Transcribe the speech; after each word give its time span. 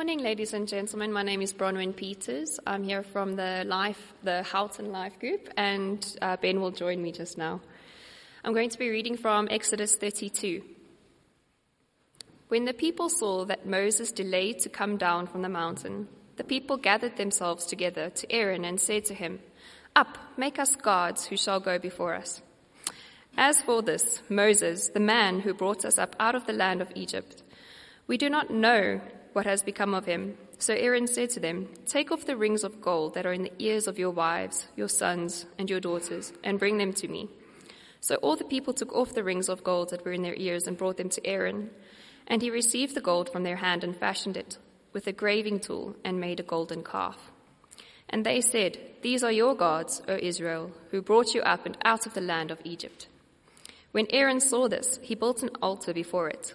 morning, 0.00 0.20
ladies 0.20 0.54
and 0.54 0.66
gentlemen. 0.66 1.12
My 1.12 1.22
name 1.22 1.42
is 1.42 1.52
Bronwyn 1.52 1.94
Peters. 1.94 2.58
I'm 2.66 2.82
here 2.82 3.02
from 3.02 3.36
the 3.36 3.64
Life, 3.66 4.14
the 4.22 4.42
Houghton 4.44 4.92
Life 4.92 5.20
Group, 5.20 5.50
and 5.58 6.16
uh, 6.22 6.38
Ben 6.38 6.62
will 6.62 6.70
join 6.70 7.02
me 7.02 7.12
just 7.12 7.36
now. 7.36 7.60
I'm 8.42 8.54
going 8.54 8.70
to 8.70 8.78
be 8.78 8.88
reading 8.88 9.18
from 9.18 9.46
Exodus 9.50 9.96
32. 9.96 10.62
When 12.48 12.64
the 12.64 12.72
people 12.72 13.10
saw 13.10 13.44
that 13.44 13.66
Moses 13.66 14.10
delayed 14.10 14.60
to 14.60 14.70
come 14.70 14.96
down 14.96 15.26
from 15.26 15.42
the 15.42 15.50
mountain, 15.50 16.08
the 16.36 16.44
people 16.44 16.78
gathered 16.78 17.18
themselves 17.18 17.66
together 17.66 18.08
to 18.08 18.32
Aaron 18.32 18.64
and 18.64 18.80
said 18.80 19.04
to 19.04 19.14
him, 19.14 19.40
Up, 19.94 20.16
make 20.38 20.58
us 20.58 20.76
gods 20.76 21.26
who 21.26 21.36
shall 21.36 21.60
go 21.60 21.78
before 21.78 22.14
us. 22.14 22.40
As 23.36 23.60
for 23.60 23.82
this, 23.82 24.22
Moses, 24.30 24.88
the 24.88 24.98
man 24.98 25.40
who 25.40 25.52
brought 25.52 25.84
us 25.84 25.98
up 25.98 26.16
out 26.18 26.34
of 26.34 26.46
the 26.46 26.54
land 26.54 26.80
of 26.80 26.90
Egypt, 26.94 27.42
we 28.06 28.16
do 28.16 28.30
not 28.30 28.48
know 28.48 29.02
what 29.32 29.46
has 29.46 29.62
become 29.62 29.94
of 29.94 30.06
him. 30.06 30.36
So 30.58 30.74
Aaron 30.74 31.06
said 31.06 31.30
to 31.30 31.40
them, 31.40 31.68
Take 31.86 32.10
off 32.12 32.26
the 32.26 32.36
rings 32.36 32.64
of 32.64 32.80
gold 32.80 33.14
that 33.14 33.26
are 33.26 33.32
in 33.32 33.44
the 33.44 33.52
ears 33.58 33.86
of 33.86 33.98
your 33.98 34.10
wives, 34.10 34.66
your 34.76 34.88
sons, 34.88 35.46
and 35.58 35.70
your 35.70 35.80
daughters, 35.80 36.32
and 36.44 36.58
bring 36.58 36.78
them 36.78 36.92
to 36.94 37.08
me. 37.08 37.28
So 38.00 38.16
all 38.16 38.36
the 38.36 38.44
people 38.44 38.74
took 38.74 38.92
off 38.92 39.14
the 39.14 39.24
rings 39.24 39.48
of 39.48 39.64
gold 39.64 39.90
that 39.90 40.04
were 40.04 40.12
in 40.12 40.22
their 40.22 40.36
ears 40.36 40.66
and 40.66 40.76
brought 40.76 40.96
them 40.96 41.10
to 41.10 41.26
Aaron. 41.26 41.70
And 42.26 42.42
he 42.42 42.50
received 42.50 42.94
the 42.94 43.00
gold 43.00 43.30
from 43.30 43.42
their 43.42 43.56
hand 43.56 43.84
and 43.84 43.96
fashioned 43.96 44.36
it 44.36 44.58
with 44.92 45.06
a 45.06 45.12
graving 45.12 45.60
tool 45.60 45.96
and 46.04 46.20
made 46.20 46.40
a 46.40 46.44
golden 46.44 46.82
calf. 46.82 47.30
And 48.08 48.24
they 48.26 48.40
said, 48.40 48.78
These 49.02 49.22
are 49.22 49.32
your 49.32 49.54
gods, 49.54 50.02
O 50.08 50.16
Israel, 50.16 50.72
who 50.90 51.02
brought 51.02 51.34
you 51.34 51.42
up 51.42 51.66
and 51.66 51.76
out 51.84 52.06
of 52.06 52.14
the 52.14 52.20
land 52.20 52.50
of 52.50 52.60
Egypt. 52.64 53.06
When 53.92 54.06
Aaron 54.10 54.40
saw 54.40 54.68
this, 54.68 54.98
he 55.02 55.14
built 55.14 55.42
an 55.42 55.50
altar 55.62 55.92
before 55.92 56.28
it 56.28 56.54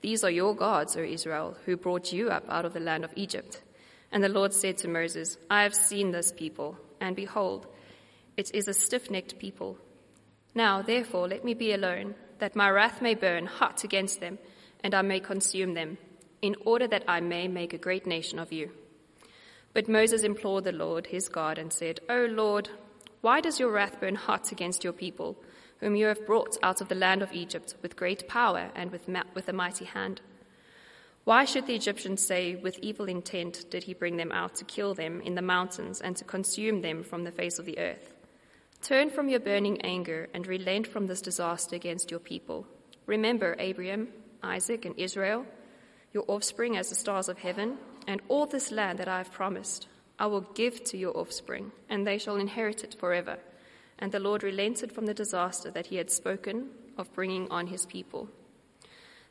These 0.00 0.24
are 0.24 0.30
your 0.30 0.54
gods, 0.54 0.96
O 0.96 1.02
Israel, 1.02 1.56
who 1.66 1.76
brought 1.76 2.12
you 2.12 2.30
up 2.30 2.44
out 2.48 2.64
of 2.64 2.72
the 2.72 2.80
land 2.80 3.04
of 3.04 3.12
Egypt. 3.16 3.62
And 4.12 4.24
the 4.24 4.28
Lord 4.28 4.52
said 4.52 4.78
to 4.78 4.88
Moses, 4.88 5.36
I 5.50 5.62
have 5.62 5.74
seen 5.74 6.10
this 6.10 6.32
people, 6.32 6.78
and 7.00 7.14
behold, 7.14 7.66
it 8.36 8.50
is 8.54 8.66
a 8.66 8.74
stiff 8.74 9.10
necked 9.10 9.38
people. 9.38 9.78
Now, 10.54 10.82
therefore, 10.82 11.28
let 11.28 11.44
me 11.44 11.54
be 11.54 11.72
alone, 11.72 12.14
that 12.38 12.56
my 12.56 12.70
wrath 12.70 13.02
may 13.02 13.14
burn 13.14 13.46
hot 13.46 13.84
against 13.84 14.20
them, 14.20 14.38
and 14.82 14.94
I 14.94 15.02
may 15.02 15.20
consume 15.20 15.74
them, 15.74 15.98
in 16.42 16.56
order 16.64 16.88
that 16.88 17.04
I 17.06 17.20
may 17.20 17.46
make 17.46 17.72
a 17.72 17.78
great 17.78 18.06
nation 18.06 18.38
of 18.38 18.52
you. 18.52 18.70
But 19.74 19.88
Moses 19.88 20.24
implored 20.24 20.64
the 20.64 20.72
Lord, 20.72 21.06
his 21.06 21.28
God, 21.28 21.58
and 21.58 21.72
said, 21.72 22.00
O 22.08 22.24
Lord, 22.24 22.70
why 23.20 23.40
does 23.40 23.60
your 23.60 23.70
wrath 23.70 24.00
burn 24.00 24.14
hot 24.14 24.50
against 24.50 24.82
your 24.82 24.94
people? 24.94 25.36
Whom 25.80 25.96
you 25.96 26.06
have 26.06 26.26
brought 26.26 26.56
out 26.62 26.80
of 26.80 26.88
the 26.88 26.94
land 26.94 27.22
of 27.22 27.32
Egypt 27.32 27.74
with 27.82 27.96
great 27.96 28.28
power 28.28 28.70
and 28.74 28.92
with, 28.92 29.08
ma- 29.08 29.22
with 29.34 29.48
a 29.48 29.52
mighty 29.52 29.86
hand. 29.86 30.20
Why 31.24 31.44
should 31.44 31.66
the 31.66 31.74
Egyptians 31.74 32.24
say, 32.24 32.56
With 32.56 32.78
evil 32.80 33.06
intent 33.06 33.64
did 33.70 33.84
he 33.84 33.94
bring 33.94 34.16
them 34.16 34.32
out 34.32 34.54
to 34.56 34.64
kill 34.64 34.94
them 34.94 35.20
in 35.20 35.34
the 35.34 35.42
mountains 35.42 36.00
and 36.00 36.16
to 36.16 36.24
consume 36.24 36.82
them 36.82 37.02
from 37.02 37.24
the 37.24 37.32
face 37.32 37.58
of 37.58 37.66
the 37.66 37.78
earth? 37.78 38.14
Turn 38.82 39.10
from 39.10 39.28
your 39.28 39.40
burning 39.40 39.80
anger 39.82 40.28
and 40.32 40.46
relent 40.46 40.86
from 40.86 41.06
this 41.06 41.20
disaster 41.20 41.76
against 41.76 42.10
your 42.10 42.20
people. 42.20 42.66
Remember 43.06 43.54
Abraham, 43.58 44.08
Isaac, 44.42 44.84
and 44.84 44.98
Israel, 44.98 45.44
your 46.12 46.24
offspring 46.28 46.76
as 46.76 46.88
the 46.88 46.94
stars 46.94 47.28
of 47.28 47.38
heaven, 47.38 47.76
and 48.06 48.22
all 48.28 48.46
this 48.46 48.72
land 48.72 48.98
that 48.98 49.08
I 49.08 49.18
have 49.18 49.32
promised. 49.32 49.86
I 50.18 50.26
will 50.26 50.40
give 50.40 50.82
to 50.84 50.98
your 50.98 51.16
offspring, 51.16 51.72
and 51.88 52.06
they 52.06 52.18
shall 52.18 52.36
inherit 52.36 52.82
it 52.82 52.94
forever 52.98 53.38
and 54.00 54.12
the 54.12 54.20
Lord 54.20 54.42
relented 54.42 54.92
from 54.92 55.06
the 55.06 55.14
disaster 55.14 55.70
that 55.70 55.86
he 55.86 55.96
had 55.96 56.10
spoken 56.10 56.70
of 56.96 57.12
bringing 57.12 57.50
on 57.50 57.66
his 57.66 57.86
people. 57.86 58.28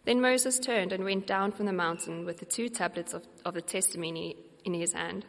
Then 0.06 0.22
Moses 0.22 0.60
turned 0.60 0.94
and 0.94 1.04
went 1.04 1.28
down 1.28 1.52
from 1.52 1.66
the 1.66 1.74
mountain 1.74 2.26
with 2.26 2.38
the 2.38 2.46
two 2.46 2.70
tablets 2.70 3.14
of, 3.14 3.28
of 3.46 3.54
the 3.54 3.62
testimony 3.62 4.36
in 4.64 4.74
his 4.74 4.94
hand, 4.94 5.26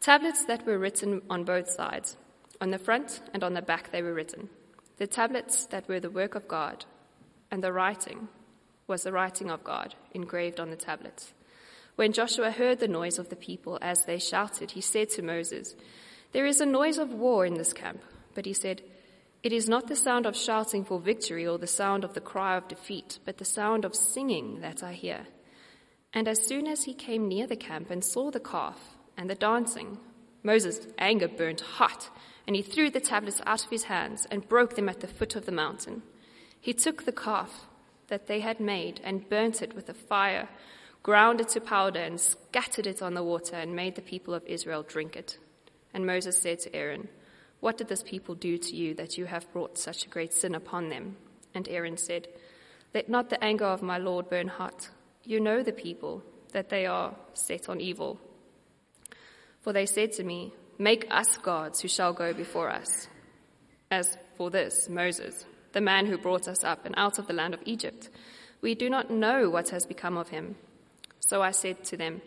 tablets 0.00 0.44
that 0.46 0.66
were 0.66 0.78
written 0.78 1.22
on 1.30 1.44
both 1.44 1.70
sides. 1.70 2.16
On 2.60 2.70
the 2.70 2.78
front 2.78 3.20
and 3.32 3.42
on 3.44 3.54
the 3.54 3.62
back 3.62 3.92
they 3.92 4.02
were 4.02 4.14
written. 4.14 4.48
The 4.98 5.06
tablets 5.06 5.66
that 5.66 5.88
were 5.88 6.00
the 6.00 6.10
work 6.10 6.34
of 6.34 6.48
God, 6.48 6.84
and 7.50 7.64
the 7.64 7.72
writing 7.72 8.28
was 8.86 9.02
the 9.02 9.12
writing 9.12 9.50
of 9.50 9.64
God 9.64 9.94
engraved 10.12 10.60
on 10.60 10.70
the 10.70 10.76
tablets. 10.76 11.32
When 11.96 12.12
Joshua 12.12 12.50
heard 12.50 12.80
the 12.80 12.88
noise 12.88 13.18
of 13.18 13.28
the 13.28 13.36
people 13.36 13.78
as 13.80 14.04
they 14.04 14.18
shouted, 14.18 14.72
he 14.72 14.80
said 14.80 15.10
to 15.10 15.22
Moses, 15.22 15.74
There 16.32 16.46
is 16.46 16.60
a 16.60 16.66
noise 16.66 16.98
of 16.98 17.14
war 17.14 17.46
in 17.46 17.54
this 17.54 17.72
camp. 17.72 18.02
But 18.34 18.46
he 18.46 18.52
said, 18.52 18.82
It 19.42 19.52
is 19.52 19.68
not 19.68 19.88
the 19.88 19.96
sound 19.96 20.26
of 20.26 20.36
shouting 20.36 20.84
for 20.84 21.00
victory 21.00 21.46
or 21.46 21.58
the 21.58 21.66
sound 21.66 22.04
of 22.04 22.14
the 22.14 22.20
cry 22.20 22.56
of 22.56 22.68
defeat, 22.68 23.18
but 23.24 23.38
the 23.38 23.44
sound 23.44 23.84
of 23.84 23.94
singing 23.94 24.60
that 24.60 24.82
I 24.82 24.92
hear. 24.92 25.26
And 26.12 26.26
as 26.26 26.46
soon 26.46 26.66
as 26.66 26.84
he 26.84 26.94
came 26.94 27.28
near 27.28 27.46
the 27.46 27.56
camp 27.56 27.90
and 27.90 28.04
saw 28.04 28.30
the 28.30 28.40
calf 28.40 28.96
and 29.16 29.30
the 29.30 29.34
dancing, 29.34 29.98
Moses' 30.42 30.86
anger 30.98 31.28
burned 31.28 31.60
hot, 31.60 32.10
and 32.46 32.56
he 32.56 32.62
threw 32.62 32.90
the 32.90 33.00
tablets 33.00 33.40
out 33.46 33.64
of 33.64 33.70
his 33.70 33.84
hands 33.84 34.26
and 34.30 34.48
broke 34.48 34.74
them 34.74 34.88
at 34.88 35.00
the 35.00 35.06
foot 35.06 35.36
of 35.36 35.46
the 35.46 35.52
mountain. 35.52 36.02
He 36.60 36.72
took 36.72 37.04
the 37.04 37.12
calf 37.12 37.66
that 38.08 38.26
they 38.26 38.40
had 38.40 38.60
made 38.60 39.00
and 39.04 39.28
burnt 39.28 39.62
it 39.62 39.74
with 39.74 39.88
a 39.88 39.94
fire, 39.94 40.48
ground 41.02 41.40
it 41.40 41.48
to 41.50 41.60
powder, 41.60 42.00
and 42.00 42.20
scattered 42.20 42.86
it 42.86 43.02
on 43.02 43.14
the 43.14 43.22
water, 43.22 43.56
and 43.56 43.76
made 43.76 43.94
the 43.94 44.02
people 44.02 44.34
of 44.34 44.44
Israel 44.46 44.82
drink 44.82 45.16
it. 45.16 45.38
And 45.94 46.06
Moses 46.06 46.40
said 46.40 46.60
to 46.60 46.74
Aaron, 46.74 47.08
what 47.60 47.76
did 47.76 47.88
this 47.88 48.02
people 48.02 48.34
do 48.34 48.58
to 48.58 48.74
you 48.74 48.94
that 48.94 49.18
you 49.18 49.26
have 49.26 49.52
brought 49.52 49.78
such 49.78 50.04
a 50.04 50.08
great 50.08 50.32
sin 50.32 50.54
upon 50.54 50.88
them? 50.88 51.16
And 51.54 51.68
Aaron 51.68 51.96
said, 51.96 52.28
Let 52.94 53.08
not 53.08 53.28
the 53.28 53.42
anger 53.42 53.66
of 53.66 53.82
my 53.82 53.98
Lord 53.98 54.30
burn 54.30 54.48
hot. 54.48 54.88
You 55.24 55.40
know 55.40 55.62
the 55.62 55.72
people, 55.72 56.22
that 56.52 56.70
they 56.70 56.86
are 56.86 57.14
set 57.34 57.68
on 57.68 57.80
evil. 57.80 58.18
For 59.60 59.72
they 59.72 59.86
said 59.86 60.12
to 60.12 60.24
me, 60.24 60.52
Make 60.78 61.06
us 61.10 61.36
gods 61.36 61.80
who 61.80 61.88
shall 61.88 62.14
go 62.14 62.32
before 62.32 62.70
us. 62.70 63.08
As 63.90 64.16
for 64.36 64.50
this, 64.50 64.88
Moses, 64.88 65.44
the 65.72 65.80
man 65.80 66.06
who 66.06 66.16
brought 66.16 66.48
us 66.48 66.64
up 66.64 66.86
and 66.86 66.94
out 66.96 67.18
of 67.18 67.26
the 67.26 67.34
land 67.34 67.52
of 67.52 67.60
Egypt, 67.66 68.08
we 68.62 68.74
do 68.74 68.88
not 68.88 69.10
know 69.10 69.50
what 69.50 69.68
has 69.70 69.84
become 69.84 70.16
of 70.16 70.30
him. 70.30 70.56
So 71.20 71.42
I 71.42 71.50
said 71.50 71.84
to 71.84 71.96
them, 71.98 72.22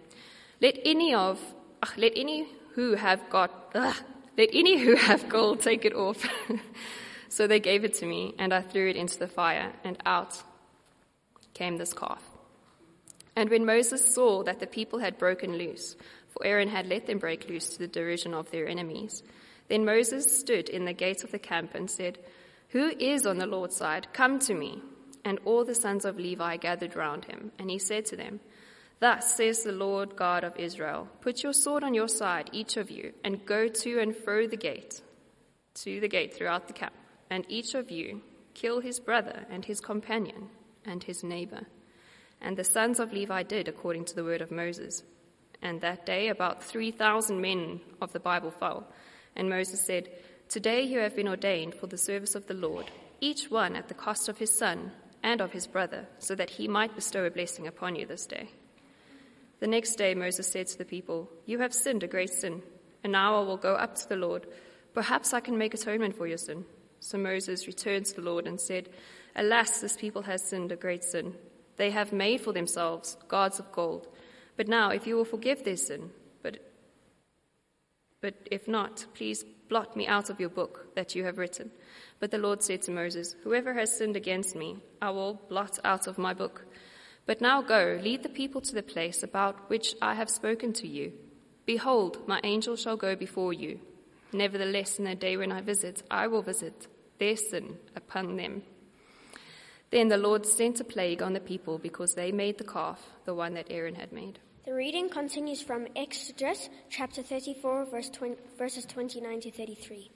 Let 0.62 0.78
any 0.86 1.16
of, 1.16 1.40
ugh, 1.82 1.94
let 1.98 2.14
any 2.16 2.48
who 2.76 2.94
have 2.94 3.28
got, 3.30 3.72
ugh, 3.74 3.96
let 4.38 4.50
any 4.54 4.80
who 4.80 4.96
have 4.96 5.30
gold 5.30 5.62
take 5.62 5.86
it 5.86 5.94
off. 5.94 6.26
so 7.30 7.48
they 7.48 7.60
gave 7.60 7.84
it 7.84 7.96
to 7.96 8.06
me, 8.06 8.34
and 8.40 8.54
I 8.54 8.62
threw 8.62 8.90
it 8.90 8.96
into 8.96 9.20
the 9.20 9.28
fire, 9.28 9.74
and 9.84 9.98
out 10.06 10.42
came 11.54 11.78
this 11.78 11.94
calf. 11.94 12.24
And 13.36 13.50
when 13.50 13.66
Moses 13.66 14.14
saw 14.14 14.44
that 14.44 14.60
the 14.60 14.68
people 14.68 15.00
had 15.00 15.18
broken 15.18 15.58
loose, 15.58 15.96
for 16.30 16.46
Aaron 16.46 16.70
had 16.70 16.88
let 16.88 17.06
them 17.06 17.20
break 17.20 17.48
loose 17.48 17.70
to 17.70 17.80
the 17.80 17.88
derision 17.88 18.34
of 18.34 18.50
their 18.52 18.68
enemies, 18.68 19.24
then 19.70 19.86
Moses 19.86 20.40
stood 20.40 20.70
in 20.70 20.86
the 20.86 20.94
gate 20.94 21.24
of 21.24 21.32
the 21.32 21.40
camp 21.40 21.74
and 21.74 21.90
said, 21.90 22.20
Who 22.70 22.90
is 23.00 23.26
on 23.26 23.38
the 23.38 23.48
Lord's 23.48 23.76
side? 23.76 24.08
Come 24.14 24.40
to 24.40 24.54
me. 24.54 24.82
And 25.26 25.40
all 25.46 25.64
the 25.64 25.76
sons 25.76 26.06
of 26.06 26.18
Levi 26.18 26.58
gathered 26.58 26.96
round 26.96 27.26
him, 27.26 27.52
and 27.58 27.70
he 27.70 27.80
said 27.80 28.06
to 28.08 28.18
them, 28.18 28.42
Thus 29.04 29.36
says 29.36 29.64
the 29.64 29.74
Lord 29.74 30.16
God 30.16 30.46
of 30.46 30.58
Israel 30.58 31.10
Put 31.20 31.44
your 31.44 31.52
sword 31.52 31.84
on 31.84 31.94
your 31.94 32.08
side, 32.08 32.50
each 32.54 32.78
of 32.78 32.90
you, 32.90 33.12
and 33.26 33.46
go 33.46 33.68
to 33.68 34.00
and 34.00 34.16
fro 34.16 34.48
the 34.48 34.56
gate, 34.56 35.02
to 35.74 36.00
the 36.00 36.08
gate 36.08 36.34
throughout 36.34 36.68
the 36.68 36.74
camp, 36.74 36.94
and 37.30 37.46
each 37.50 37.76
of 37.76 37.92
you 37.92 38.22
kill 38.54 38.80
his 38.80 39.02
brother 39.02 39.46
and 39.50 39.66
his 39.66 39.82
companion 39.82 40.48
and 40.86 41.04
his 41.04 41.22
neighbor. 41.22 41.64
And 42.40 42.56
the 42.56 42.64
sons 42.64 42.98
of 42.98 43.12
Levi 43.12 43.44
did 43.44 43.68
according 43.68 44.06
to 44.06 44.16
the 44.16 44.24
word 44.24 44.40
of 44.40 44.52
Moses. 44.52 45.04
And 45.62 45.82
that 45.82 46.06
day 46.06 46.30
about 46.30 46.64
3,000 46.64 47.42
men 47.42 47.82
of 48.02 48.14
the 48.14 48.22
Bible 48.22 48.52
fell. 48.52 48.88
And 49.36 49.50
Moses 49.50 49.86
said, 49.86 50.12
Today 50.48 50.82
you 50.82 51.00
have 51.00 51.14
been 51.14 51.28
ordained 51.28 51.76
for 51.76 51.88
the 51.88 51.98
service 51.98 52.36
of 52.36 52.48
the 52.48 52.54
Lord, 52.54 52.90
each 53.20 53.52
one 53.52 53.76
at 53.76 53.90
the 53.90 54.02
cost 54.06 54.30
of 54.30 54.38
his 54.38 54.58
son 54.58 54.94
and 55.22 55.42
of 55.42 55.52
his 55.52 55.68
brother, 55.68 56.08
so 56.20 56.36
that 56.36 56.52
he 56.52 56.70
might 56.70 56.96
bestow 56.96 57.26
a 57.26 57.30
blessing 57.30 57.68
upon 57.68 57.98
you 57.98 58.06
this 58.06 58.26
day. 58.26 58.48
The 59.64 59.70
next 59.70 59.96
day 59.96 60.14
Moses 60.14 60.52
said 60.52 60.68
to 60.68 60.78
the 60.78 60.84
people, 60.84 61.30
You 61.46 61.60
have 61.60 61.74
sinned 61.74 62.04
a 62.04 62.08
great 62.08 62.32
sin, 62.32 62.62
and 63.02 63.14
now 63.14 63.38
I 63.38 63.46
will 63.46 63.56
go 63.56 63.76
up 63.76 63.96
to 63.96 64.10
the 64.10 64.18
Lord. 64.18 64.46
Perhaps 64.94 65.34
I 65.34 65.40
can 65.40 65.58
make 65.58 65.74
atonement 65.74 66.18
for 66.18 66.28
your 66.28 66.38
sin. 66.38 66.66
So 67.00 67.18
Moses 67.18 67.66
returned 67.66 68.06
to 68.08 68.16
the 68.16 68.30
Lord 68.30 68.46
and 68.46 68.60
said, 68.60 68.90
Alas, 69.38 69.80
this 69.80 69.96
people 69.96 70.24
has 70.24 70.44
sinned 70.44 70.74
a 70.74 70.76
great 70.76 71.02
sin. 71.02 71.36
They 71.78 71.92
have 71.92 72.12
made 72.12 72.42
for 72.42 72.52
themselves 72.52 73.16
gods 73.30 73.58
of 73.58 73.72
gold, 73.72 74.10
But 74.58 74.68
now, 74.68 74.90
if 74.90 75.08
you 75.08 75.16
will 75.16 75.24
forgive 75.24 75.64
their 75.64 75.78
sin, 75.78 76.10
but, 76.42 76.58
but 78.20 78.34
if 78.52 78.68
not, 78.68 79.06
please 79.14 79.46
blot 79.70 79.96
me 79.96 80.08
out 80.08 80.30
of 80.30 80.42
your 80.42 80.50
book 80.50 80.94
that 80.96 81.16
you 81.16 81.24
have 81.24 81.38
written. 81.38 81.72
But 82.20 82.32
the 82.32 82.38
Lord 82.38 82.62
said 82.62 82.82
to 82.82 82.92
Moses, 82.92 83.38
Whoever 83.46 83.74
has 83.76 83.98
sinned 83.98 84.18
against 84.18 84.58
me, 84.58 84.80
I 85.02 85.12
will 85.12 85.36
blot 85.48 85.80
out 85.86 86.08
of 86.08 86.18
my 86.18 86.34
book. 86.34 86.66
But 87.26 87.42
now 87.42 87.62
go, 87.62 88.00
lead 88.02 88.24
the 88.24 88.30
people 88.30 88.62
to 88.62 88.76
the 88.76 88.84
place 88.84 89.24
about 89.24 89.70
which 89.70 89.96
I 90.02 90.16
have 90.16 90.30
spoken 90.30 90.74
to 90.74 90.88
you. 90.88 91.14
Behold, 91.66 92.28
my 92.28 92.42
angel 92.44 92.76
shall 92.76 92.98
go 92.98 93.16
before 93.16 93.54
you. 93.54 93.80
Nevertheless, 94.34 95.00
in 95.00 95.06
the 95.06 95.16
day 95.16 95.38
when 95.38 95.52
I 95.52 95.62
visit, 95.62 96.04
I 96.12 96.28
will 96.28 96.42
visit 96.42 96.88
their 97.20 97.38
sin 97.38 97.78
upon 97.96 98.36
them. 98.36 98.64
Then 99.92 100.10
the 100.10 100.18
Lord 100.18 100.46
sent 100.46 100.80
a 100.80 100.84
plague 100.84 101.22
on 101.22 101.34
the 101.34 101.40
people 101.40 101.78
because 101.78 102.16
they 102.16 102.32
made 102.32 102.58
the 102.58 102.64
calf, 102.64 103.00
the 103.26 103.36
one 103.36 103.54
that 103.54 103.68
Aaron 103.70 103.96
had 103.96 104.12
made. 104.12 104.40
The 104.66 104.74
reading 104.74 105.10
continues 105.10 105.62
from 105.62 105.88
Exodus 105.96 106.70
chapter 106.90 107.22
34, 107.22 107.86
verse 107.86 108.10
20, 108.10 108.36
verses 108.58 108.86
29 108.86 109.42
to 109.42 109.52
33. 109.52 110.10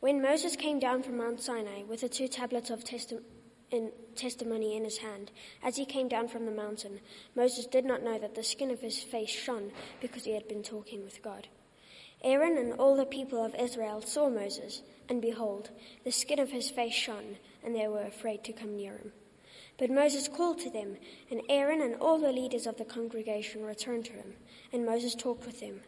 When 0.00 0.20
Moses 0.20 0.56
came 0.56 0.78
down 0.78 1.02
from 1.02 1.16
Mount 1.16 1.40
Sinai 1.40 1.84
with 1.84 2.02
the 2.02 2.08
two 2.08 2.28
tablets 2.28 2.70
of 2.70 2.84
testi- 2.84 3.22
in 3.70 3.92
testimony 4.16 4.76
in 4.76 4.84
his 4.84 4.98
hand, 4.98 5.30
as 5.62 5.76
he 5.76 5.84
came 5.84 6.08
down 6.08 6.28
from 6.28 6.46
the 6.46 6.52
mountain, 6.52 7.00
Moses 7.36 7.66
did 7.66 7.84
not 7.84 8.02
know 8.02 8.18
that 8.18 8.34
the 8.34 8.42
skin 8.42 8.70
of 8.70 8.80
his 8.80 8.98
face 8.98 9.30
shone 9.30 9.72
because 10.00 10.24
he 10.24 10.34
had 10.34 10.48
been 10.48 10.62
talking 10.62 11.04
with 11.04 11.22
God. 11.22 11.48
Aaron 12.24 12.58
and 12.58 12.72
all 12.72 12.96
the 12.96 13.04
people 13.06 13.44
of 13.44 13.54
Israel 13.54 14.02
saw 14.02 14.28
Moses, 14.28 14.82
and 15.08 15.22
behold, 15.22 15.70
the 16.04 16.10
skin 16.10 16.40
of 16.40 16.50
his 16.50 16.70
face 16.70 16.94
shone, 16.94 17.36
and 17.64 17.74
they 17.74 17.86
were 17.86 18.02
afraid 18.02 18.42
to 18.44 18.52
come 18.52 18.76
near 18.76 18.92
him. 18.92 19.12
But 19.78 19.90
Moses 19.90 20.26
called 20.26 20.58
to 20.60 20.70
them, 20.70 20.96
and 21.30 21.42
Aaron 21.48 21.80
and 21.80 21.94
all 21.96 22.18
the 22.18 22.32
leaders 22.32 22.66
of 22.66 22.76
the 22.76 22.84
congregation 22.84 23.64
returned 23.64 24.06
to 24.06 24.12
him, 24.12 24.34
and 24.72 24.84
Moses 24.84 25.14
talked 25.14 25.46
with 25.46 25.60
them. 25.60 25.80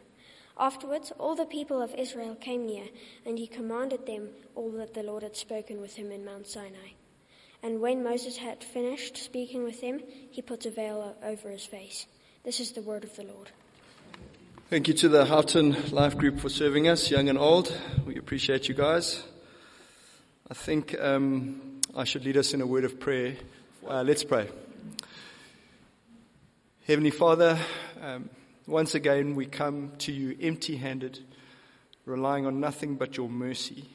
Afterwards, 0.57 1.11
all 1.19 1.35
the 1.35 1.45
people 1.45 1.81
of 1.81 1.93
Israel 1.95 2.35
came 2.35 2.65
near, 2.65 2.85
and 3.25 3.37
he 3.37 3.47
commanded 3.47 4.05
them 4.05 4.29
all 4.55 4.71
that 4.71 4.93
the 4.93 5.03
Lord 5.03 5.23
had 5.23 5.35
spoken 5.35 5.81
with 5.81 5.95
him 5.95 6.11
in 6.11 6.23
Mount 6.23 6.47
Sinai. 6.47 6.91
And 7.63 7.79
when 7.79 8.03
Moses 8.03 8.37
had 8.37 8.63
finished 8.63 9.17
speaking 9.17 9.63
with 9.63 9.81
them, 9.81 9.99
he 10.31 10.41
put 10.41 10.65
a 10.65 10.71
veil 10.71 11.15
over 11.23 11.49
his 11.49 11.65
face. 11.65 12.07
This 12.43 12.59
is 12.59 12.71
the 12.71 12.81
word 12.81 13.03
of 13.03 13.15
the 13.15 13.23
Lord. 13.23 13.51
Thank 14.71 14.87
you 14.87 14.93
to 14.95 15.09
the 15.09 15.25
Houghton 15.25 15.91
Life 15.91 16.17
Group 16.17 16.39
for 16.39 16.49
serving 16.49 16.87
us, 16.87 17.11
young 17.11 17.29
and 17.29 17.37
old. 17.37 17.77
We 18.05 18.15
appreciate 18.15 18.67
you 18.67 18.73
guys. 18.73 19.21
I 20.49 20.53
think 20.53 20.99
um, 20.99 21.79
I 21.95 22.03
should 22.03 22.25
lead 22.25 22.37
us 22.37 22.53
in 22.53 22.61
a 22.61 22.65
word 22.65 22.83
of 22.83 22.99
prayer. 22.99 23.35
Uh, 23.87 24.01
let's 24.01 24.23
pray. 24.23 24.49
Heavenly 26.87 27.11
Father, 27.11 27.59
um, 28.01 28.29
once 28.65 28.95
again, 28.95 29.35
we 29.35 29.45
come 29.45 29.91
to 29.99 30.11
you 30.11 30.35
empty 30.41 30.77
handed, 30.77 31.19
relying 32.05 32.45
on 32.45 32.59
nothing 32.59 32.95
but 32.95 33.17
your 33.17 33.29
mercy. 33.29 33.87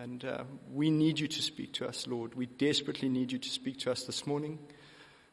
And 0.00 0.24
uh, 0.24 0.44
we 0.72 0.90
need 0.90 1.18
you 1.18 1.28
to 1.28 1.42
speak 1.42 1.74
to 1.74 1.86
us, 1.86 2.06
Lord. 2.06 2.34
We 2.34 2.46
desperately 2.46 3.10
need 3.10 3.30
you 3.30 3.38
to 3.38 3.48
speak 3.48 3.78
to 3.80 3.92
us 3.92 4.04
this 4.04 4.26
morning 4.26 4.58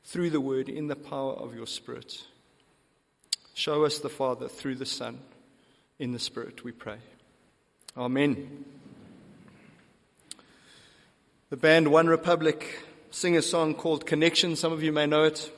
through 0.04 0.32
the 0.32 0.42
word 0.42 0.68
in 0.68 0.88
the 0.88 0.96
power 0.96 1.34
of 1.34 1.56
your 1.56 1.68
Spirit. 1.68 2.22
Show 3.54 3.86
us 3.86 4.00
the 4.00 4.10
Father 4.10 4.50
through 4.50 4.76
the 4.76 4.86
Son 4.86 5.20
in 5.98 6.12
the 6.12 6.20
Spirit, 6.20 6.64
we 6.64 6.72
pray. 6.72 6.98
Amen. 7.98 8.66
The 11.50 11.58
band 11.58 11.90
One 11.90 12.08
Republic 12.08 12.84
sing 13.12 13.38
a 13.38 13.42
song 13.42 13.76
called 13.76 14.06
Connection. 14.06 14.56
Some 14.56 14.72
of 14.72 14.84
you 14.84 14.92
may 14.92 15.06
know 15.06 15.24
it. 15.24 15.52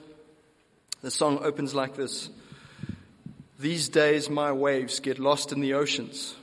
The 1.01 1.11
song 1.11 1.39
opens 1.43 1.75
like 1.75 1.95
this. 1.95 2.29
These 3.59 3.89
days 3.89 4.29
my 4.29 4.51
waves 4.51 4.99
get 4.99 5.19
lost 5.19 5.51
in 5.51 5.59
the 5.59 5.73
oceans. 5.73 6.35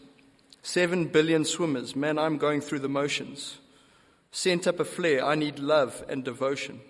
Seven 0.63 1.07
billion 1.07 1.45
swimmers, 1.45 1.95
man, 1.95 2.19
I'm 2.19 2.39
going 2.39 2.61
through 2.61 2.81
the 2.81 2.89
motions. 2.89 3.59
Sent 4.31 4.67
up 4.67 4.81
a 4.81 4.85
flare, 4.85 5.25
I 5.25 5.35
need 5.35 5.59
love 5.59 6.05
and 6.09 6.25
devotion. 6.25 6.81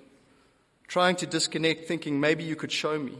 Trying 0.86 1.16
to 1.16 1.26
disconnect, 1.26 1.86
thinking 1.86 2.18
maybe 2.18 2.44
you 2.44 2.56
could 2.56 2.72
show 2.72 2.98
me. 2.98 3.16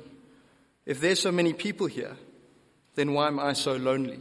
If 0.86 1.00
there's 1.00 1.20
so 1.20 1.30
many 1.30 1.52
people 1.52 1.86
here, 1.86 2.16
then 2.94 3.12
why 3.12 3.28
am 3.28 3.38
I 3.38 3.52
so 3.52 3.76
lonely? 3.76 4.18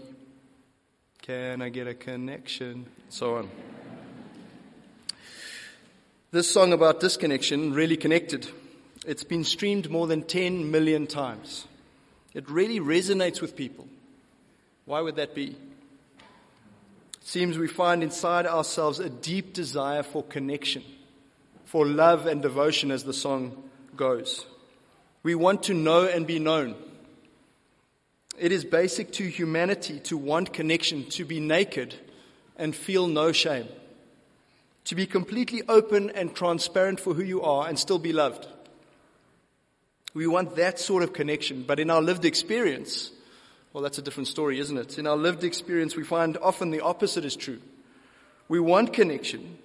Can 1.22 1.62
I 1.62 1.70
get 1.70 1.88
a 1.88 1.94
connection? 1.94 2.86
So 3.10 3.36
on. 3.38 3.50
This 6.32 6.52
song 6.52 6.74
about 6.74 7.00
disconnection 7.00 7.74
really 7.74 7.98
connected. 7.98 8.50
It's 9.06 9.24
been 9.24 9.46
streamed 9.46 9.90
more 9.90 10.08
than 10.08 10.24
10 10.24 10.70
million 10.70 11.08
times. 11.08 11.66
It 12.34 12.50
really 12.50 12.80
resonates 12.80 13.42
with 13.42 13.56
people. 13.56 13.88
Why 14.86 15.00
would 15.00 15.16
that 15.16 15.34
be? 15.34 15.56
Seems 17.28 17.58
we 17.58 17.68
find 17.68 18.04
inside 18.04 18.46
ourselves 18.46 19.02
a 19.02 19.10
deep 19.10 19.52
desire 19.52 20.02
for 20.02 20.24
connection, 20.24 20.82
for 21.66 21.86
love 21.86 22.26
and 22.26 22.42
devotion, 22.42 22.90
as 22.90 23.04
the 23.04 23.12
song 23.12 23.70
goes. 23.98 24.46
We 25.24 25.36
want 25.36 25.64
to 25.64 25.74
know 25.74 26.06
and 26.06 26.26
be 26.26 26.40
known. 26.40 26.76
It 28.40 28.54
is 28.54 28.64
basic 28.64 29.12
to 29.12 29.26
humanity 29.26 30.00
to 30.06 30.16
want 30.16 30.54
connection, 30.54 31.04
to 31.10 31.26
be 31.26 31.42
naked 31.42 31.96
and 32.56 32.74
feel 32.74 33.08
no 33.08 33.34
shame, 33.34 33.68
to 34.86 34.96
be 34.96 35.06
completely 35.06 35.64
open 35.68 36.10
and 36.12 36.34
transparent 36.34 37.02
for 37.02 37.14
who 37.14 37.24
you 37.24 37.42
are 37.42 37.68
and 37.68 37.78
still 37.78 38.00
be 38.00 38.14
loved. 38.14 38.48
We 40.14 40.28
want 40.28 40.56
that 40.56 40.80
sort 40.80 41.04
of 41.04 41.12
connection. 41.12 41.64
But 41.68 41.82
in 41.82 41.90
our 41.90 42.02
lived 42.02 42.24
experience, 42.24 43.12
well, 43.78 43.84
that's 43.84 44.00
a 44.00 44.02
different 44.02 44.28
story, 44.28 44.60
isn't 44.60 44.76
it? 44.76 44.98
In 44.98 45.06
our 45.06 45.16
lived 45.16 45.44
experience, 45.44 45.96
we 45.96 46.04
find 46.04 46.36
often 46.38 46.72
the 46.72 46.82
opposite 46.82 47.24
is 47.24 47.36
true. 47.36 47.60
We 48.50 48.60
want 48.60 48.92
connection, 48.92 49.60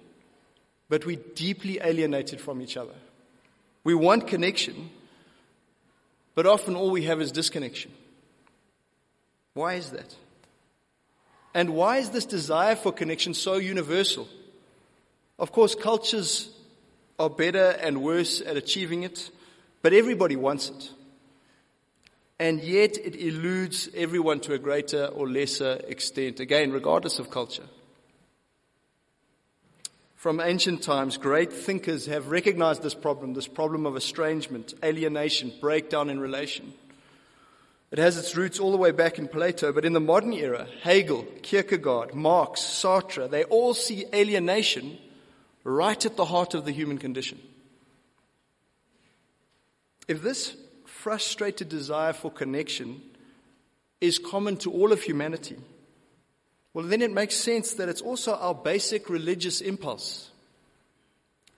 but 0.87 1.03
we're 1.03 1.17
deeply 1.33 1.79
alienated 1.83 2.39
from 2.39 2.61
each 2.61 2.77
other. 2.77 2.93
We 3.83 3.95
want 3.95 4.27
connection, 4.27 4.91
but 6.35 6.45
often 6.45 6.75
all 6.75 6.91
we 6.91 7.05
have 7.05 7.21
is 7.21 7.31
disconnection. 7.31 7.91
Why 9.55 9.73
is 9.73 9.89
that? 9.89 10.13
And 11.55 11.71
why 11.71 11.97
is 11.97 12.11
this 12.11 12.27
desire 12.27 12.75
for 12.75 12.91
connection 12.91 13.33
so 13.33 13.55
universal? 13.55 14.27
Of 15.39 15.51
course, 15.51 15.73
cultures 15.73 16.51
are 17.17 17.31
better 17.31 17.79
and 17.81 18.03
worse 18.03 18.41
at 18.41 18.57
achieving 18.57 19.01
it. 19.01 19.31
But 19.81 19.93
everybody 19.93 20.35
wants 20.35 20.69
it. 20.69 20.91
And 22.39 22.61
yet 22.61 22.97
it 22.97 23.15
eludes 23.15 23.89
everyone 23.95 24.39
to 24.41 24.53
a 24.53 24.59
greater 24.59 25.05
or 25.05 25.29
lesser 25.29 25.79
extent, 25.87 26.39
again, 26.39 26.71
regardless 26.71 27.19
of 27.19 27.29
culture. 27.29 27.67
From 30.15 30.39
ancient 30.39 30.81
times, 30.81 31.17
great 31.17 31.51
thinkers 31.51 32.05
have 32.05 32.29
recognized 32.29 32.81
this 32.81 32.93
problem, 32.93 33.33
this 33.33 33.47
problem 33.47 33.85
of 33.85 33.97
estrangement, 33.97 34.73
alienation, 34.83 35.51
breakdown 35.59 36.09
in 36.09 36.19
relation. 36.19 36.73
It 37.91 37.99
has 37.99 38.17
its 38.17 38.35
roots 38.35 38.59
all 38.59 38.71
the 38.71 38.77
way 38.77 38.91
back 38.91 39.19
in 39.19 39.27
Plato, 39.27 39.71
but 39.71 39.85
in 39.85 39.93
the 39.93 39.99
modern 39.99 40.33
era, 40.33 40.67
Hegel, 40.81 41.27
Kierkegaard, 41.43 42.15
Marx, 42.15 42.61
Sartre, 42.61 43.29
they 43.29 43.43
all 43.43 43.73
see 43.73 44.05
alienation 44.13 44.97
right 45.63 46.03
at 46.05 46.15
the 46.15 46.25
heart 46.25 46.55
of 46.55 46.65
the 46.65 46.71
human 46.71 46.97
condition. 46.97 47.39
If 50.07 50.21
this 50.21 50.55
frustrated 51.03 51.67
desire 51.67 52.13
for 52.13 52.31
connection 52.31 53.01
is 53.99 54.17
common 54.17 54.55
to 54.55 54.71
all 54.71 54.93
of 54.93 55.01
humanity, 55.01 55.57
well, 56.73 56.85
then 56.85 57.01
it 57.01 57.11
makes 57.11 57.35
sense 57.35 57.73
that 57.73 57.89
it's 57.89 57.99
also 57.99 58.33
our 58.35 58.55
basic 58.55 59.09
religious 59.09 59.59
impulse. 59.59 60.31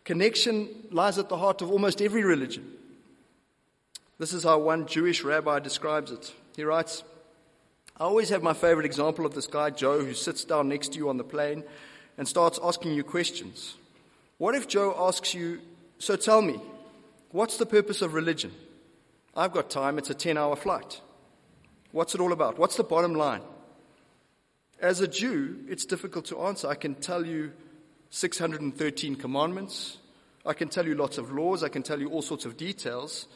Connection 0.03 0.67
lies 0.89 1.19
at 1.19 1.29
the 1.29 1.37
heart 1.37 1.61
of 1.61 1.69
almost 1.69 2.01
every 2.01 2.23
religion. 2.23 2.65
This 4.17 4.33
is 4.33 4.43
how 4.43 4.57
one 4.57 4.87
Jewish 4.87 5.23
rabbi 5.23 5.59
describes 5.59 6.11
it. 6.11 6.33
He 6.55 6.63
writes, 6.63 7.03
I 7.99 8.05
always 8.05 8.29
have 8.29 8.41
my 8.41 8.53
favorite 8.53 8.87
example 8.87 9.27
of 9.27 9.35
this 9.35 9.45
guy, 9.45 9.69
Joe, 9.69 10.03
who 10.03 10.15
sits 10.15 10.43
down 10.43 10.69
next 10.69 10.93
to 10.93 10.97
you 10.97 11.07
on 11.07 11.17
the 11.17 11.23
plane 11.23 11.63
and 12.17 12.27
starts 12.27 12.59
asking 12.63 12.95
you 12.95 13.03
questions. 13.03 13.75
What 14.39 14.55
if 14.55 14.67
Joe 14.67 14.95
asks 14.97 15.35
you, 15.35 15.61
So 15.99 16.15
tell 16.15 16.41
me, 16.41 16.59
What's 17.29 17.57
the 17.57 17.65
purpose 17.67 18.01
of 18.01 18.15
religion? 18.15 18.51
I've 19.35 19.51
got 19.51 19.69
time, 19.69 19.97
it's 19.97 20.09
a 20.09 20.13
10 20.13 20.37
hour 20.37 20.55
flight. 20.55 21.01
What's 21.91 22.15
it 22.15 22.21
all 22.21 22.31
about? 22.31 22.57
What's 22.57 22.77
the 22.77 22.83
bottom 22.83 23.13
line? 23.13 23.41
As 24.79 24.99
a 24.99 25.07
Jew, 25.07 25.59
it's 25.67 25.85
difficult 25.85 26.25
to 26.25 26.41
answer. 26.41 26.67
I 26.67 26.75
can 26.75 26.95
tell 26.95 27.25
you 27.25 27.51
613 28.09 29.15
commandments. 29.15 29.97
I 30.45 30.53
can 30.53 30.67
tell 30.67 30.85
you 30.85 30.95
lots 30.95 31.17
of 31.17 31.31
laws. 31.31 31.63
I 31.63 31.69
can 31.69 31.83
tell 31.83 31.99
you 31.99 32.09
all 32.09 32.21
sorts 32.21 32.45
of 32.45 32.57
details. 32.57 33.27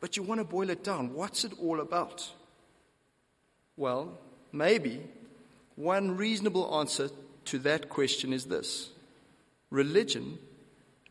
But 0.00 0.16
you 0.16 0.22
want 0.22 0.40
to 0.40 0.44
boil 0.44 0.70
it 0.70 0.84
down. 0.84 1.12
What's 1.12 1.44
it 1.44 1.52
all 1.60 1.80
about? 1.80 2.30
Well, 3.76 4.18
maybe 4.52 5.02
one 5.76 6.16
reasonable 6.16 6.78
answer 6.78 7.10
to 7.46 7.58
that 7.60 7.88
question 7.88 8.32
is 8.32 8.46
this 8.46 8.90
religion 9.70 10.38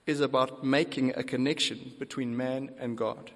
is 0.05 0.21
about 0.21 0.63
making 0.63 1.13
a 1.15 1.23
connection 1.23 1.93
between 2.00 2.35
man 2.35 2.71
and 2.79 2.97
God. 2.97 3.31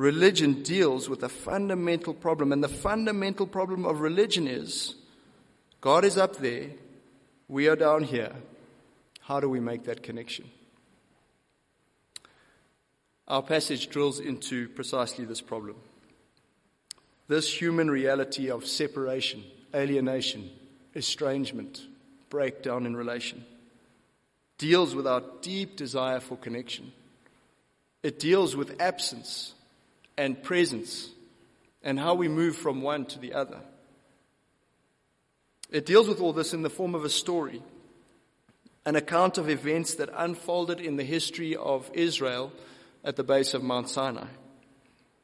Religion 0.00 0.62
deals 0.62 1.10
with 1.10 1.22
a 1.24 1.28
fundamental 1.28 2.14
problem, 2.14 2.52
and 2.52 2.64
the 2.64 2.68
fundamental 2.68 3.46
problem 3.46 3.84
of 3.84 4.00
religion 4.00 4.48
is 4.48 4.94
God 5.82 6.06
is 6.06 6.16
up 6.16 6.36
there, 6.36 6.70
we 7.48 7.68
are 7.68 7.76
down 7.76 8.04
here. 8.04 8.32
How 9.20 9.40
do 9.40 9.48
we 9.50 9.60
make 9.60 9.84
that 9.84 10.02
connection? 10.02 10.50
Our 13.28 13.42
passage 13.42 13.90
drills 13.90 14.20
into 14.20 14.70
precisely 14.70 15.26
this 15.26 15.42
problem. 15.42 15.76
This 17.28 17.52
human 17.52 17.90
reality 17.90 18.50
of 18.50 18.66
separation, 18.66 19.44
alienation, 19.74 20.48
estrangement, 20.94 21.82
breakdown 22.30 22.86
in 22.86 22.96
relation 22.96 23.44
deals 24.56 24.94
with 24.94 25.06
our 25.06 25.22
deep 25.42 25.76
desire 25.76 26.20
for 26.20 26.38
connection. 26.38 26.90
It 28.02 28.18
deals 28.18 28.56
with 28.56 28.80
absence 28.80 29.52
and 30.20 30.42
presence 30.42 31.08
and 31.82 31.98
how 31.98 32.12
we 32.12 32.28
move 32.28 32.54
from 32.54 32.82
one 32.82 33.06
to 33.06 33.18
the 33.18 33.32
other. 33.32 33.58
It 35.70 35.86
deals 35.86 36.08
with 36.08 36.20
all 36.20 36.34
this 36.34 36.52
in 36.52 36.60
the 36.60 36.68
form 36.68 36.94
of 36.94 37.06
a 37.06 37.08
story, 37.08 37.62
an 38.84 38.96
account 38.96 39.38
of 39.38 39.48
events 39.48 39.94
that 39.94 40.10
unfolded 40.14 40.78
in 40.78 40.96
the 40.96 41.04
history 41.04 41.56
of 41.56 41.90
Israel 41.94 42.52
at 43.02 43.16
the 43.16 43.24
base 43.24 43.54
of 43.54 43.62
Mount 43.62 43.88
Sinai. 43.88 44.26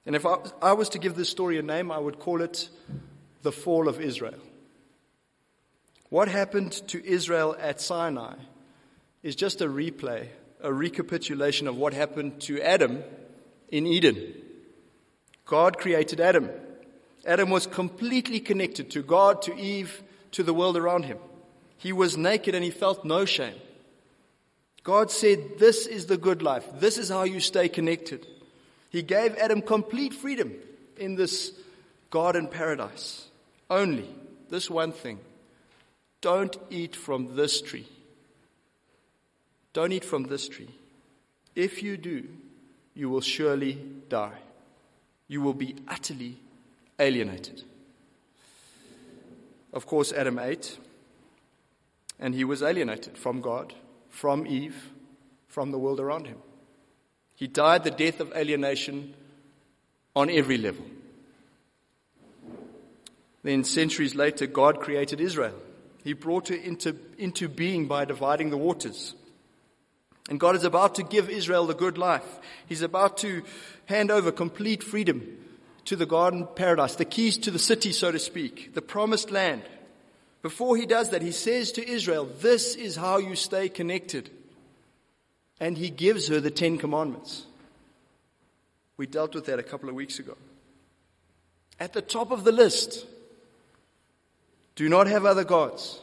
And 0.07 0.17
if 0.17 0.25
I, 0.25 0.73
was 0.73 0.88
to 0.91 0.99
give 0.99 1.15
this 1.15 1.29
story 1.29 1.59
a 1.59 1.62
name, 1.62 1.93
I 1.93 1.99
would 1.99 2.19
call 2.19 2.41
it 2.41 2.71
the 3.43 3.53
fall 3.53 3.88
of 3.88 4.00
Israel. 4.00 4.41
What 6.09 6.29
happened 6.29 6.73
to 6.88 7.05
Israel 7.05 7.55
at 7.61 7.83
Sinai 7.83 8.37
is 9.23 9.37
just 9.37 9.61
a 9.61 9.67
replay, 9.67 10.29
a 10.62 10.73
recapitulation 10.73 11.69
of 11.69 11.76
what 11.76 11.93
happened 11.93 12.41
to 12.43 12.62
Adam 12.62 13.03
in 13.69 13.87
Eden. 13.87 14.45
God 15.47 15.79
created 15.79 16.21
Adam. 16.21 16.50
Adam 17.25 17.50
was 17.50 17.67
completely 17.67 18.41
connected 18.41 18.91
to 18.91 19.03
God, 19.03 19.43
to 19.43 19.57
Eve, 19.57 20.03
to 20.33 20.43
the 20.43 20.53
world 20.53 20.76
around 20.76 21.05
him. 21.05 21.19
He 21.79 21.93
was 21.93 22.17
naked 22.17 22.55
and 22.55 22.65
he 22.65 22.71
felt 22.71 23.05
no 23.05 23.25
shame. 23.25 23.55
God 24.83 25.11
said, 25.11 25.59
This 25.59 25.87
is 25.87 26.07
the 26.07 26.17
good 26.17 26.43
life. 26.43 26.65
This 26.79 26.99
is 26.99 27.09
how 27.09 27.25
you 27.25 27.41
stay 27.41 27.69
connected. 27.69 28.26
He 28.91 29.03
gave 29.03 29.37
Adam 29.37 29.62
complete 29.62 30.15
freedom 30.15 30.53
in 30.97 31.17
this 31.17 31.53
garden 32.11 32.49
paradise. 32.49 33.26
Only 33.69 34.09
this 34.49 34.71
one 34.71 34.93
thing 34.93 35.19
don't 36.21 36.57
eat 36.71 36.97
from 36.97 37.37
this 37.37 37.61
tree. 37.61 37.87
Don't 39.73 39.93
eat 39.93 40.05
from 40.05 40.25
this 40.25 40.49
tree. 40.49 40.71
If 41.55 41.83
you 41.83 41.97
do, 41.97 42.29
you 42.95 43.11
will 43.11 43.21
surely 43.21 43.79
die. 44.09 44.38
You 45.28 45.40
will 45.40 45.54
be 45.54 45.76
utterly 45.88 46.38
alienated. 46.99 47.62
Of 49.73 49.87
course, 49.87 50.12
Adam 50.12 50.38
ate, 50.38 50.78
and 52.18 52.35
he 52.35 52.45
was 52.45 52.62
alienated 52.62 53.18
from 53.18 53.40
God, 53.40 53.75
from 54.09 54.47
Eve, 54.47 54.90
from 55.49 55.71
the 55.71 55.78
world 55.78 56.00
around 56.00 56.26
him. 56.26 56.38
He 57.35 57.47
died 57.47 57.85
the 57.85 57.90
death 57.90 58.21
of 58.21 58.33
alienation 58.35 59.14
on 60.14 60.30
every 60.30 60.56
level. 60.56 60.85
Then, 63.42 63.64
centuries 63.64 64.14
later, 64.14 64.47
God 64.47 64.80
created 64.80 65.21
Israel. 65.21 65.54
He 66.02 66.14
brought 66.14 66.49
her 66.49 66.54
into, 66.54 66.97
into 67.18 67.49
being 67.49 67.87
by 67.87 68.04
dividing 68.06 68.50
the 68.50 68.56
waters. 68.56 69.14
And 70.28 70.40
God 70.40 70.56
is 70.56 70.64
about 70.64 70.97
to 70.97 71.02
give 71.02 71.30
Israel 71.30 71.66
the 71.66 71.75
good 71.75 71.99
life. 71.99 72.26
He's 72.66 72.83
about 72.83 73.18
to 73.18 73.42
hand 73.87 74.11
over 74.11 74.33
complete 74.33 74.83
freedom 74.83 75.38
to 75.85 75.95
the 75.95 76.06
garden 76.06 76.49
paradise, 76.56 76.97
the 76.97 77.04
keys 77.04 77.38
to 77.38 77.50
the 77.50 77.59
city, 77.59 77.92
so 77.92 78.11
to 78.11 78.18
speak, 78.18 78.75
the 78.75 78.83
promised 78.83 79.30
land. 79.30 79.62
Before 80.42 80.76
he 80.76 80.87
does 80.87 81.11
that, 81.11 81.23
he 81.23 81.33
says 81.33 81.73
to 81.73 81.88
Israel, 81.88 82.25
This 82.40 82.75
is 82.75 82.97
how 82.97 83.18
you 83.18 83.37
stay 83.37 83.68
connected. 83.68 84.30
And 85.61 85.78
he 85.78 85.90
gives 85.90 86.28
her 86.28 86.40
the 86.40 86.50
Ten 86.50 86.76
Commandments. 86.76 87.47
We 88.97 89.06
dealt 89.06 89.35
with 89.35 89.47
that 89.47 89.59
a 89.59 89.62
couple 89.62 89.88
of 89.88 89.95
weeks 89.95 90.18
ago. 90.18 90.37
At 91.78 91.92
the 91.92 92.02
top 92.02 92.30
of 92.30 92.45
the 92.45 92.52
list, 92.52 93.06
do 94.75 94.88
not 94.88 95.06
have 95.06 95.25
other 95.25 95.45
gods. 95.45 96.00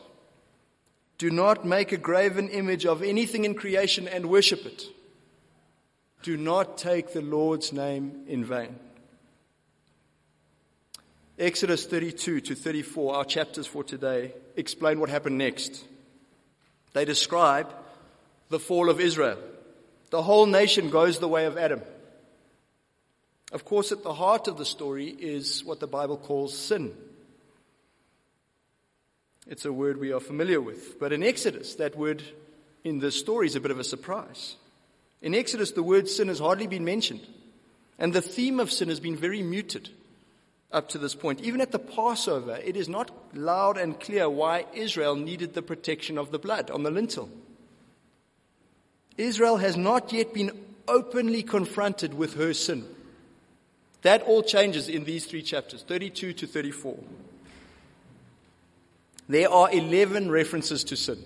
Do 1.24 1.32
not 1.32 1.64
make 1.64 1.94
a 1.94 1.98
graven 1.98 2.50
image 2.50 2.86
of 2.86 3.02
anything 3.02 3.46
in 3.46 3.56
creation 3.56 4.10
and 4.10 4.26
worship 4.26 4.66
it. 4.66 4.84
Do 6.22 6.36
not 6.36 6.78
take 6.78 7.14
the 7.14 7.22
Lord's 7.22 7.72
name 7.72 8.26
in 8.28 8.44
vain. 8.44 8.76
Exodus 11.40 11.86
32 11.86 12.42
to 12.42 12.56
34, 12.56 13.16
our 13.16 13.24
chapters 13.24 13.66
for 13.66 13.86
today, 13.86 14.34
explain 14.58 15.00
what 15.00 15.10
happened 15.10 15.38
next. 15.38 15.86
They 16.92 17.06
describe 17.06 17.74
the 18.50 18.60
fall 18.60 18.90
of 18.90 19.00
Israel. 19.00 19.38
The 20.10 20.24
whole 20.24 20.46
nation 20.46 20.90
goes 20.90 21.20
the 21.20 21.30
way 21.30 21.46
of 21.46 21.58
Adam. 21.58 21.84
Of 23.54 23.64
course, 23.64 23.94
at 23.94 24.04
the 24.04 24.14
heart 24.14 24.50
of 24.50 24.58
the 24.58 24.66
story 24.66 25.08
is 25.08 25.64
what 25.64 25.80
the 25.80 25.88
Bible 25.88 26.18
calls 26.18 26.54
sin. 26.58 26.94
It's 29.48 29.66
a 29.66 29.74
word 29.74 30.00
we 30.00 30.14
are 30.14 30.20
familiar 30.20 30.62
with. 30.62 31.00
But 31.00 31.14
in 31.14 31.24
Exodus, 31.24 31.76
that 31.76 31.98
word 31.98 32.24
in 32.84 33.00
this 33.00 33.20
story 33.20 33.48
is 33.48 33.56
a 33.56 33.60
bit 33.60 33.72
of 33.72 33.80
a 33.80 33.84
surprise. 33.84 34.56
In 35.22 35.36
Exodus, 35.36 35.72
the 35.72 35.84
word 35.84 36.10
sin 36.10 36.28
has 36.28 36.40
hardly 36.40 36.68
been 36.68 36.86
mentioned. 36.86 37.26
And 38.00 38.14
the 38.14 38.22
theme 38.22 38.60
of 38.60 38.72
sin 38.72 38.90
has 38.90 39.00
been 39.00 39.16
very 39.16 39.42
muted 39.42 39.90
up 40.72 40.90
to 40.90 40.98
this 40.98 41.16
point. 41.16 41.42
Even 41.42 41.62
at 41.62 41.72
the 41.72 41.80
Passover, 41.80 42.60
it 42.64 42.76
is 42.76 42.90
not 42.90 43.12
loud 43.36 43.78
and 43.78 44.00
clear 44.00 44.30
why 44.30 44.66
Israel 44.74 45.16
needed 45.16 45.54
the 45.54 45.62
protection 45.62 46.18
of 46.18 46.32
the 46.32 46.40
blood 46.40 46.72
on 46.72 46.84
the 46.84 46.92
lintel. 46.92 47.30
Israel 49.18 49.58
has 49.58 49.78
not 49.78 50.12
yet 50.12 50.34
been 50.34 50.52
openly 50.88 51.44
confronted 51.44 52.14
with 52.14 52.34
her 52.36 52.54
sin. 52.54 52.86
That 54.02 54.24
all 54.24 54.44
changes 54.44 54.90
in 54.90 55.06
these 55.06 55.26
three 55.26 55.44
chapters, 55.44 55.84
32 55.84 56.34
to 56.34 56.48
34. 56.48 56.98
There 59.28 59.50
are 59.50 59.72
11 59.72 60.30
references 60.30 60.84
to 60.86 60.96
sin. 60.96 61.18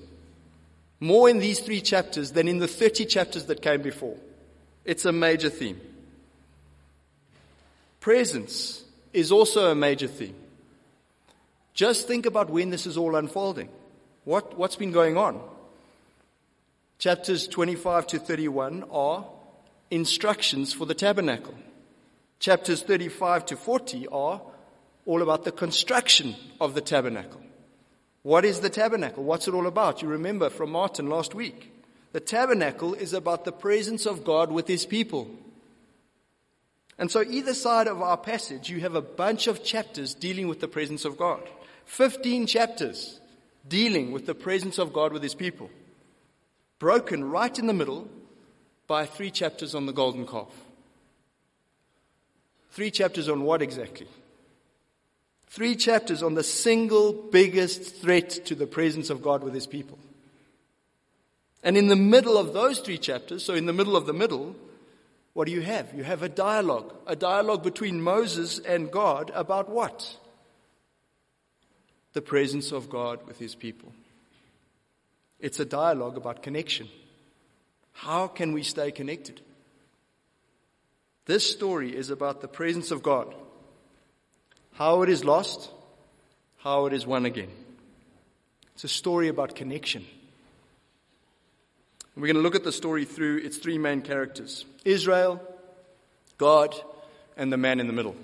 More 1.00 1.30
in 1.30 1.40
these 1.40 1.60
three 1.60 1.82
chapters 1.82 2.32
than 2.32 2.48
in 2.48 2.60
the 2.60 2.68
30 2.68 3.06
chapters 3.06 3.46
that 3.46 3.62
came 3.62 3.82
before. 3.82 4.18
It's 4.86 5.06
a 5.06 5.12
major 5.12 5.50
theme. 5.50 5.80
Presence 8.00 8.84
is 9.14 9.32
also 9.32 9.72
a 9.72 9.76
major 9.76 10.08
theme. 10.08 10.36
Just 11.74 12.08
think 12.08 12.26
about 12.26 12.50
when 12.50 12.70
this 12.70 12.88
is 12.88 12.98
all 12.98 13.16
unfolding. 13.16 13.70
What, 14.24 14.58
what's 14.58 14.76
been 14.76 14.92
going 14.92 15.18
on? 15.18 15.40
Chapters 17.00 17.48
25 17.48 18.08
to 18.08 18.20
31 18.20 18.86
are 18.92 19.26
instructions 19.92 20.74
for 20.74 20.86
the 20.86 20.96
tabernacle. 20.96 21.54
Chapters 22.40 22.82
35 22.82 23.46
to 23.48 23.56
40 23.56 24.08
are 24.08 24.42
all 25.06 25.22
about 25.22 25.44
the 25.44 25.52
construction 25.52 26.36
of 26.60 26.74
the 26.74 26.82
tabernacle. 26.82 27.42
What 28.28 28.44
is 28.44 28.60
the 28.60 28.70
tabernacle? 28.70 29.24
What's 29.24 29.48
it 29.48 29.54
all 29.54 29.68
about? 29.68 30.02
You 30.02 30.10
remember 30.10 30.50
from 30.50 30.72
Martin 30.72 31.08
last 31.08 31.34
week. 31.34 31.72
The 32.12 32.20
tabernacle 32.20 32.94
is 32.94 33.14
about 33.14 33.46
the 33.46 33.54
presence 33.54 34.06
of 34.06 34.26
God 34.26 34.52
with 34.52 34.68
his 34.68 34.86
people. 34.86 35.30
And 36.98 37.10
so, 37.10 37.22
either 37.22 37.54
side 37.54 37.88
of 37.88 38.02
our 38.02 38.18
passage, 38.18 38.70
you 38.70 38.82
have 38.82 38.96
a 38.96 39.02
bunch 39.02 39.48
of 39.48 39.64
chapters 39.64 40.14
dealing 40.14 40.50
with 40.50 40.60
the 40.60 40.68
presence 40.68 41.06
of 41.06 41.18
God. 41.18 41.42
15 41.86 42.48
chapters 42.48 43.22
dealing 43.66 44.12
with 44.12 44.26
the 44.26 44.36
presence 44.36 44.78
of 44.78 44.92
God 44.92 45.14
with 45.14 45.24
his 45.24 45.34
people. 45.34 45.70
Broken 46.80 47.24
right 47.32 47.58
in 47.58 47.68
the 47.68 47.74
middle 47.74 48.10
by 48.88 49.06
three 49.06 49.32
chapters 49.32 49.74
on 49.74 49.86
the 49.86 49.94
golden 49.94 50.28
calf. 50.28 50.52
Three 52.72 52.92
chapters 52.92 53.30
on 53.30 53.44
what 53.44 53.62
exactly? 53.62 54.10
Three 55.50 55.76
chapters 55.76 56.22
on 56.22 56.36
the 56.36 56.44
single 56.44 57.14
biggest 57.14 57.96
threat 57.98 58.30
to 58.46 58.56
the 58.56 58.68
presence 58.68 59.10
of 59.10 59.22
God 59.22 59.44
with 59.44 59.54
his 59.54 59.68
people. 59.68 59.98
And 61.64 61.78
in 61.78 61.88
the 61.88 61.96
middle 61.96 62.38
of 62.38 62.54
those 62.54 62.80
three 62.80 62.98
chapters, 62.98 63.44
so 63.44 63.54
in 63.54 63.66
the 63.66 63.74
middle 63.74 63.96
of 63.96 64.06
the 64.06 64.14
middle, 64.14 64.56
what 65.34 65.46
do 65.46 65.54
you 65.54 65.62
have? 65.62 65.94
You 65.94 66.04
have 66.04 66.24
a 66.24 66.30
dialogue, 66.30 66.94
a 67.06 67.16
dialogue 67.16 67.64
between 67.64 68.02
Moses 68.02 68.60
and 68.60 68.92
God 68.92 69.32
about 69.34 69.70
what? 69.70 70.18
The 72.14 72.22
presence 72.22 72.72
of 72.72 72.90
God 72.90 73.26
with 73.28 73.40
his 73.40 73.56
people. 73.56 73.92
It's 75.40 75.60
a 75.60 75.66
dialogue 75.66 76.18
about 76.18 76.44
connection. 76.44 76.90
How 77.94 78.28
can 78.28 78.52
we 78.52 78.64
stay 78.64 78.92
connected? 78.92 79.42
This 81.26 81.50
story 81.50 81.96
is 81.96 82.10
about 82.10 82.42
the 82.42 82.48
presence 82.48 82.92
of 82.92 83.04
God 83.04 83.34
how 84.78 85.02
it 85.02 85.10
is 85.10 85.26
lost, 85.26 85.72
how 86.58 86.86
it 86.86 86.94
is 86.94 87.06
won 87.06 87.26
again. 87.26 87.50
It's 88.76 88.84
a 88.84 88.88
story 88.88 89.28
about 89.28 89.56
connection. 89.56 90.06
we're 92.16 92.28
going 92.28 92.36
to 92.36 92.44
look 92.44 92.54
at 92.54 92.64
the 92.64 92.72
story 92.72 93.04
through 93.04 93.38
its 93.38 93.58
three 93.58 93.80
main 93.80 94.02
characters 94.02 94.66
Israel, 94.86 95.42
God, 96.38 96.76
and 97.36 97.52
the 97.52 97.58
man 97.58 97.80
in 97.80 97.88
the 97.88 97.94
middle. 97.94 98.16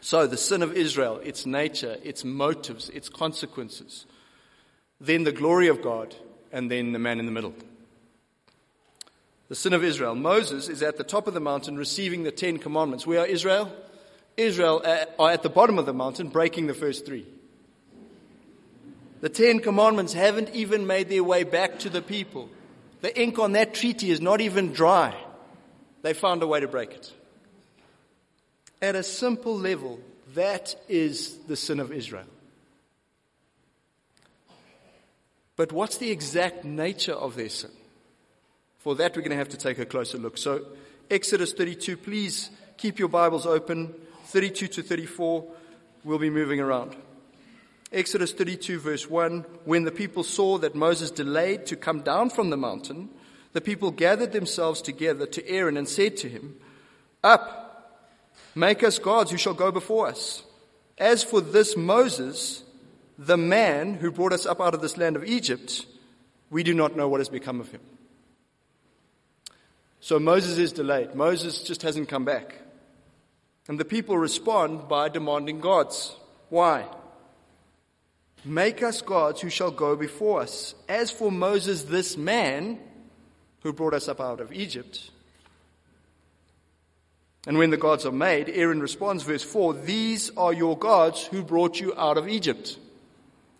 So 0.00 0.26
the 0.26 0.36
sin 0.36 0.62
of 0.62 0.76
Israel, 0.76 1.20
its 1.22 1.46
nature, 1.46 1.96
its 2.02 2.24
motives, 2.24 2.88
its 2.88 3.08
consequences. 3.08 4.06
Then 5.00 5.22
the 5.22 5.32
glory 5.32 5.68
of 5.68 5.80
God, 5.80 6.14
and 6.50 6.68
then 6.68 6.92
the 6.92 6.98
man 6.98 7.20
in 7.20 7.26
the 7.26 7.32
middle. 7.32 7.54
The 9.48 9.54
sin 9.54 9.74
of 9.74 9.84
Israel. 9.84 10.16
Moses 10.16 10.68
is 10.68 10.82
at 10.82 10.96
the 10.96 11.04
top 11.04 11.28
of 11.28 11.34
the 11.34 11.40
mountain 11.40 11.76
receiving 11.76 12.24
the 12.24 12.32
Ten 12.32 12.58
Commandments. 12.58 13.06
We 13.06 13.16
are 13.16 13.26
Israel. 13.26 13.72
Israel 14.36 14.82
are 15.18 15.30
at 15.30 15.42
the 15.42 15.48
bottom 15.48 15.78
of 15.78 15.86
the 15.86 15.92
mountain 15.92 16.28
breaking 16.28 16.66
the 16.66 16.74
first 16.74 17.06
three. 17.06 17.26
The 19.20 19.28
Ten 19.28 19.60
Commandments 19.60 20.12
haven't 20.12 20.50
even 20.50 20.86
made 20.86 21.08
their 21.08 21.24
way 21.24 21.44
back 21.44 21.78
to 21.80 21.88
the 21.88 22.02
people. 22.02 22.50
The 23.00 23.18
ink 23.20 23.38
on 23.38 23.52
that 23.52 23.74
treaty 23.74 24.10
is 24.10 24.20
not 24.20 24.40
even 24.40 24.72
dry. 24.72 25.14
They 26.02 26.12
found 26.12 26.42
a 26.42 26.46
way 26.46 26.60
to 26.60 26.68
break 26.68 26.92
it. 26.92 27.12
At 28.82 28.96
a 28.96 29.02
simple 29.02 29.56
level, 29.56 29.98
that 30.34 30.76
is 30.88 31.38
the 31.46 31.56
sin 31.56 31.80
of 31.80 31.92
Israel. 31.92 32.26
But 35.56 35.72
what's 35.72 35.98
the 35.98 36.10
exact 36.10 36.64
nature 36.64 37.14
of 37.14 37.36
their 37.36 37.48
sin? 37.48 37.70
For 38.78 38.94
that, 38.96 39.16
we're 39.16 39.22
going 39.22 39.30
to 39.30 39.36
have 39.36 39.48
to 39.50 39.56
take 39.56 39.78
a 39.78 39.86
closer 39.86 40.18
look. 40.18 40.36
So, 40.36 40.66
Exodus 41.10 41.52
32, 41.52 41.96
please 41.96 42.50
keep 42.76 42.98
your 42.98 43.08
Bibles 43.08 43.46
open. 43.46 43.94
32 44.34 44.66
to 44.66 44.82
34, 44.82 45.44
we'll 46.02 46.18
be 46.18 46.28
moving 46.28 46.58
around. 46.58 46.96
Exodus 47.92 48.32
32, 48.32 48.80
verse 48.80 49.08
1 49.08 49.46
When 49.64 49.84
the 49.84 49.92
people 49.92 50.24
saw 50.24 50.58
that 50.58 50.74
Moses 50.74 51.12
delayed 51.12 51.66
to 51.66 51.76
come 51.76 52.00
down 52.00 52.30
from 52.30 52.50
the 52.50 52.56
mountain, 52.56 53.10
the 53.52 53.60
people 53.60 53.92
gathered 53.92 54.32
themselves 54.32 54.82
together 54.82 55.24
to 55.26 55.48
Aaron 55.48 55.76
and 55.76 55.88
said 55.88 56.16
to 56.16 56.28
him, 56.28 56.56
Up, 57.22 58.02
make 58.56 58.82
us 58.82 58.98
gods 58.98 59.30
who 59.30 59.38
shall 59.38 59.54
go 59.54 59.70
before 59.70 60.08
us. 60.08 60.42
As 60.98 61.22
for 61.22 61.40
this 61.40 61.76
Moses, 61.76 62.64
the 63.16 63.36
man 63.36 63.94
who 63.94 64.10
brought 64.10 64.32
us 64.32 64.46
up 64.46 64.60
out 64.60 64.74
of 64.74 64.80
this 64.80 64.96
land 64.96 65.14
of 65.14 65.22
Egypt, 65.22 65.86
we 66.50 66.64
do 66.64 66.74
not 66.74 66.96
know 66.96 67.06
what 67.06 67.20
has 67.20 67.28
become 67.28 67.60
of 67.60 67.70
him. 67.70 67.82
So 70.00 70.18
Moses 70.18 70.58
is 70.58 70.72
delayed. 70.72 71.14
Moses 71.14 71.62
just 71.62 71.82
hasn't 71.82 72.08
come 72.08 72.24
back. 72.24 72.63
And 73.68 73.80
the 73.80 73.84
people 73.84 74.18
respond 74.18 74.88
by 74.88 75.08
demanding 75.08 75.60
gods. 75.60 76.14
Why? 76.50 76.86
Make 78.44 78.82
us 78.82 79.00
gods 79.00 79.40
who 79.40 79.48
shall 79.48 79.70
go 79.70 79.96
before 79.96 80.42
us. 80.42 80.74
As 80.88 81.10
for 81.10 81.32
Moses, 81.32 81.84
this 81.84 82.16
man 82.16 82.78
who 83.62 83.72
brought 83.72 83.94
us 83.94 84.08
up 84.08 84.20
out 84.20 84.40
of 84.40 84.52
Egypt. 84.52 85.10
And 87.46 87.58
when 87.58 87.70
the 87.70 87.76
gods 87.76 88.04
are 88.06 88.12
made, 88.12 88.50
Aaron 88.50 88.80
responds, 88.80 89.22
verse 89.22 89.42
4 89.42 89.74
These 89.74 90.30
are 90.36 90.52
your 90.52 90.76
gods 90.76 91.24
who 91.24 91.42
brought 91.42 91.80
you 91.80 91.94
out 91.96 92.18
of 92.18 92.28
Egypt. 92.28 92.78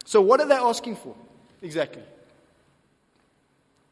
So, 0.04 0.20
what 0.20 0.40
are 0.40 0.46
they 0.46 0.54
asking 0.54 0.96
for 0.96 1.14
exactly? 1.62 2.02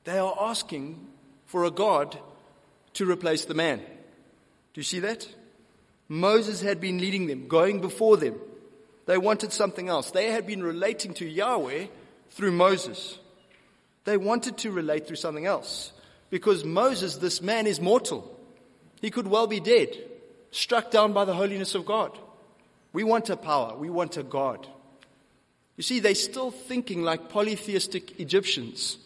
They 0.04 0.18
are 0.18 0.36
asking 0.38 1.06
for 1.46 1.64
a 1.64 1.70
God 1.70 2.18
to 2.94 3.10
replace 3.10 3.44
the 3.46 3.54
man. 3.54 3.78
Do 3.78 4.80
you 4.80 4.82
see 4.82 5.00
that? 5.00 5.26
Moses 6.08 6.60
had 6.60 6.80
been 6.80 6.98
leading 6.98 7.26
them, 7.26 7.48
going 7.48 7.80
before 7.80 8.16
them. 8.16 8.34
They 9.06 9.18
wanted 9.18 9.52
something 9.52 9.88
else. 9.88 10.10
They 10.10 10.30
had 10.30 10.46
been 10.46 10.62
relating 10.62 11.14
to 11.14 11.26
Yahweh 11.26 11.86
through 12.30 12.52
Moses. 12.52 13.18
They 14.04 14.16
wanted 14.16 14.58
to 14.58 14.70
relate 14.70 15.06
through 15.06 15.16
something 15.16 15.46
else. 15.46 15.92
Because 16.30 16.64
Moses, 16.64 17.16
this 17.16 17.42
man, 17.42 17.66
is 17.66 17.80
mortal. 17.80 18.38
He 19.00 19.10
could 19.10 19.26
well 19.26 19.46
be 19.46 19.60
dead, 19.60 19.96
struck 20.50 20.90
down 20.90 21.12
by 21.12 21.24
the 21.24 21.34
holiness 21.34 21.74
of 21.74 21.84
God. 21.84 22.16
We 22.92 23.04
want 23.04 23.30
a 23.30 23.36
power. 23.36 23.76
We 23.76 23.90
want 23.90 24.16
a 24.16 24.22
God. 24.22 24.66
You 25.76 25.82
see, 25.82 26.00
they're 26.00 26.14
still 26.14 26.50
thinking 26.50 27.02
like 27.02 27.28
polytheistic 27.28 28.20
Egyptians 28.20 28.98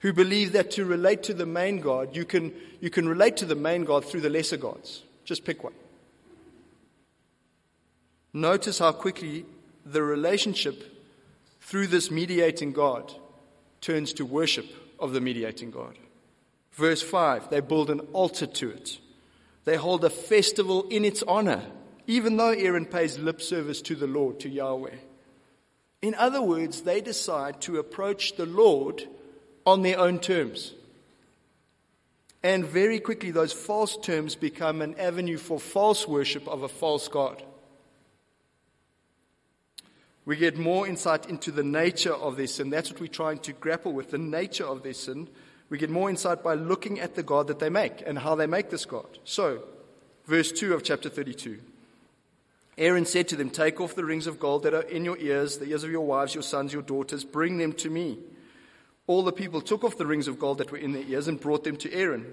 who 0.00 0.12
believe 0.12 0.52
that 0.52 0.70
to 0.72 0.84
relate 0.84 1.24
to 1.24 1.34
the 1.34 1.46
main 1.46 1.80
God, 1.80 2.14
you 2.14 2.24
can, 2.24 2.52
you 2.80 2.90
can 2.90 3.08
relate 3.08 3.38
to 3.38 3.46
the 3.46 3.54
main 3.54 3.84
God 3.84 4.04
through 4.04 4.20
the 4.20 4.30
lesser 4.30 4.56
gods. 4.56 5.02
Just 5.24 5.44
pick 5.44 5.64
one. 5.64 5.72
Notice 8.36 8.80
how 8.80 8.92
quickly 8.92 9.46
the 9.86 10.02
relationship 10.02 10.84
through 11.62 11.86
this 11.86 12.10
mediating 12.10 12.74
God 12.74 13.14
turns 13.80 14.12
to 14.12 14.26
worship 14.26 14.66
of 15.00 15.14
the 15.14 15.22
mediating 15.22 15.70
God. 15.70 15.96
Verse 16.72 17.00
5 17.00 17.48
they 17.48 17.60
build 17.60 17.88
an 17.88 18.00
altar 18.12 18.44
to 18.44 18.68
it, 18.68 18.98
they 19.64 19.76
hold 19.76 20.04
a 20.04 20.10
festival 20.10 20.86
in 20.90 21.02
its 21.02 21.22
honor, 21.22 21.62
even 22.06 22.36
though 22.36 22.50
Aaron 22.50 22.84
pays 22.84 23.18
lip 23.18 23.40
service 23.40 23.80
to 23.80 23.94
the 23.94 24.06
Lord, 24.06 24.38
to 24.40 24.50
Yahweh. 24.50 24.96
In 26.02 26.14
other 26.16 26.42
words, 26.42 26.82
they 26.82 27.00
decide 27.00 27.62
to 27.62 27.78
approach 27.78 28.36
the 28.36 28.44
Lord 28.44 29.08
on 29.64 29.80
their 29.80 29.98
own 29.98 30.18
terms. 30.18 30.74
And 32.42 32.66
very 32.66 33.00
quickly, 33.00 33.30
those 33.30 33.54
false 33.54 33.96
terms 33.96 34.34
become 34.34 34.82
an 34.82 34.94
avenue 34.98 35.38
for 35.38 35.58
false 35.58 36.06
worship 36.06 36.46
of 36.46 36.64
a 36.64 36.68
false 36.68 37.08
God 37.08 37.42
we 40.26 40.34
get 40.34 40.58
more 40.58 40.88
insight 40.88 41.30
into 41.30 41.52
the 41.52 41.62
nature 41.62 42.12
of 42.12 42.36
their 42.36 42.48
sin. 42.48 42.68
That's 42.68 42.90
what 42.90 43.00
we're 43.00 43.06
trying 43.06 43.38
to 43.38 43.52
grapple 43.52 43.92
with 43.92 44.10
the 44.10 44.18
nature 44.18 44.66
of 44.66 44.82
their 44.82 44.92
sin. 44.92 45.28
We 45.70 45.78
get 45.78 45.88
more 45.88 46.10
insight 46.10 46.42
by 46.42 46.54
looking 46.54 46.98
at 46.98 47.14
the 47.14 47.22
God 47.22 47.46
that 47.46 47.60
they 47.60 47.70
make 47.70 48.02
and 48.04 48.18
how 48.18 48.34
they 48.34 48.46
make 48.46 48.68
this 48.68 48.84
God. 48.84 49.06
So, 49.22 49.62
verse 50.26 50.50
2 50.50 50.74
of 50.74 50.82
chapter 50.82 51.08
32. 51.08 51.60
Aaron 52.76 53.06
said 53.06 53.28
to 53.28 53.36
them, 53.36 53.50
Take 53.50 53.80
off 53.80 53.94
the 53.94 54.04
rings 54.04 54.26
of 54.26 54.40
gold 54.40 54.64
that 54.64 54.74
are 54.74 54.82
in 54.82 55.04
your 55.04 55.16
ears, 55.16 55.58
the 55.58 55.66
ears 55.66 55.84
of 55.84 55.90
your 55.92 56.04
wives, 56.04 56.34
your 56.34 56.42
sons, 56.42 56.72
your 56.72 56.82
daughters, 56.82 57.24
bring 57.24 57.58
them 57.58 57.72
to 57.74 57.88
me. 57.88 58.18
All 59.06 59.22
the 59.22 59.32
people 59.32 59.60
took 59.60 59.84
off 59.84 59.96
the 59.96 60.06
rings 60.06 60.26
of 60.26 60.40
gold 60.40 60.58
that 60.58 60.72
were 60.72 60.78
in 60.78 60.92
their 60.92 61.04
ears 61.04 61.28
and 61.28 61.40
brought 61.40 61.62
them 61.62 61.76
to 61.78 61.92
Aaron. 61.92 62.26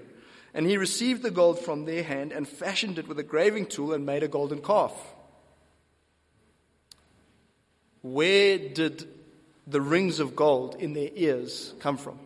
And 0.52 0.66
he 0.66 0.76
received 0.76 1.22
the 1.22 1.30
gold 1.30 1.60
from 1.60 1.84
their 1.84 2.02
hand 2.02 2.32
and 2.32 2.48
fashioned 2.48 2.98
it 2.98 3.06
with 3.06 3.20
a 3.20 3.22
graving 3.22 3.66
tool 3.66 3.92
and 3.92 4.04
made 4.04 4.24
a 4.24 4.28
golden 4.28 4.60
calf. 4.60 5.13
Where 8.04 8.58
did 8.58 9.08
the 9.66 9.80
rings 9.80 10.20
of 10.20 10.36
gold 10.36 10.76
in 10.78 10.92
their 10.92 11.08
ears 11.14 11.72
come 11.80 11.96
from? 11.96 12.18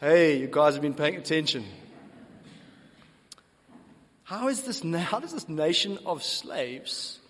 Hey, 0.00 0.40
you 0.40 0.48
guys 0.48 0.72
have 0.72 0.82
been 0.82 0.94
paying 0.94 1.14
attention. 1.14 1.64
How 4.24 4.48
is 4.48 4.62
this, 4.62 4.82
how 4.82 5.20
does 5.20 5.32
this 5.32 5.48
nation 5.48 5.96
of 6.04 6.24
slaves, 6.24 7.20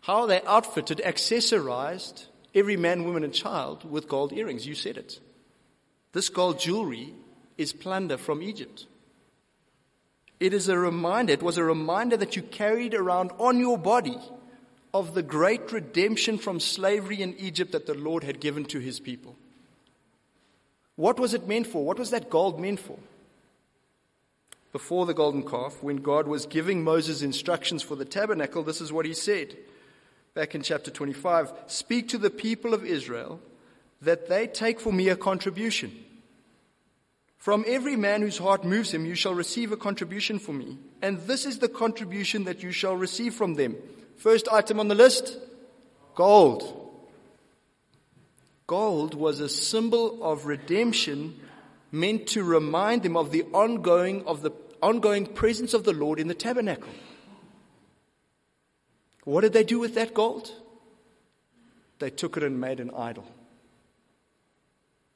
how 0.00 0.22
are 0.22 0.26
they 0.26 0.40
outfitted, 0.46 1.02
accessorized, 1.04 2.24
every 2.54 2.78
man, 2.78 3.04
woman, 3.04 3.22
and 3.22 3.34
child 3.34 3.84
with 3.84 4.08
gold 4.08 4.32
earrings? 4.32 4.66
You 4.66 4.74
said 4.74 4.96
it. 4.96 5.20
This 6.12 6.30
gold 6.30 6.58
jewelry 6.58 7.12
is 7.58 7.74
plunder 7.74 8.16
from 8.16 8.42
Egypt. 8.42 8.86
It 10.40 10.54
is 10.54 10.70
a 10.70 10.78
reminder, 10.78 11.34
it 11.34 11.42
was 11.42 11.58
a 11.58 11.64
reminder 11.64 12.16
that 12.16 12.34
you 12.34 12.40
carried 12.40 12.94
around 12.94 13.32
on 13.38 13.60
your 13.60 13.76
body 13.76 14.16
of 14.92 15.14
the 15.14 15.22
great 15.22 15.72
redemption 15.72 16.38
from 16.38 16.60
slavery 16.60 17.22
in 17.22 17.34
Egypt 17.38 17.72
that 17.72 17.86
the 17.86 17.94
Lord 17.94 18.24
had 18.24 18.40
given 18.40 18.64
to 18.66 18.80
his 18.80 19.00
people. 19.00 19.36
What 20.96 21.18
was 21.18 21.32
it 21.32 21.48
meant 21.48 21.66
for? 21.66 21.84
What 21.84 21.98
was 21.98 22.10
that 22.10 22.30
gold 22.30 22.60
meant 22.60 22.80
for? 22.80 22.98
Before 24.72 25.06
the 25.06 25.14
golden 25.14 25.42
calf, 25.42 25.82
when 25.82 25.96
God 25.96 26.28
was 26.28 26.46
giving 26.46 26.84
Moses 26.84 27.22
instructions 27.22 27.82
for 27.82 27.96
the 27.96 28.04
tabernacle, 28.04 28.62
this 28.62 28.80
is 28.80 28.92
what 28.92 29.06
he 29.06 29.14
said. 29.14 29.56
Back 30.34 30.54
in 30.54 30.62
chapter 30.62 30.90
25 30.90 31.52
Speak 31.66 32.08
to 32.08 32.18
the 32.18 32.30
people 32.30 32.74
of 32.74 32.84
Israel 32.84 33.40
that 34.02 34.28
they 34.28 34.46
take 34.46 34.80
for 34.80 34.92
me 34.92 35.08
a 35.08 35.16
contribution. 35.16 36.04
From 37.40 37.64
every 37.66 37.96
man 37.96 38.22
whose 38.22 38.38
heart 38.38 38.64
moves 38.64 38.94
him, 38.94 39.04
you 39.04 39.16
shall 39.16 39.34
receive 39.34 39.72
a 39.72 39.76
contribution 39.76 40.38
for 40.38 40.52
me. 40.52 40.78
And 41.02 41.18
this 41.22 41.44
is 41.44 41.58
the 41.58 41.68
contribution 41.68 42.44
that 42.44 42.62
you 42.62 42.70
shall 42.70 42.94
receive 42.94 43.34
from 43.34 43.54
them 43.54 43.76
First 44.20 44.48
item 44.52 44.78
on 44.78 44.88
the 44.88 44.94
list 44.94 45.38
gold. 46.14 46.76
Gold 48.66 49.14
was 49.14 49.40
a 49.40 49.48
symbol 49.48 50.22
of 50.22 50.44
redemption 50.44 51.40
meant 51.90 52.26
to 52.28 52.44
remind 52.44 53.02
them 53.02 53.16
of 53.16 53.30
the 53.30 53.44
ongoing 53.44 54.26
of 54.26 54.42
the 54.42 54.50
ongoing 54.82 55.24
presence 55.24 55.72
of 55.72 55.84
the 55.84 55.94
Lord 55.94 56.20
in 56.20 56.28
the 56.28 56.34
tabernacle. 56.34 56.92
What 59.24 59.40
did 59.40 59.54
they 59.54 59.64
do 59.64 59.78
with 59.78 59.94
that 59.94 60.12
gold? 60.12 60.52
They 61.98 62.10
took 62.10 62.36
it 62.36 62.42
and 62.42 62.60
made 62.60 62.80
an 62.80 62.90
idol. 62.94 63.24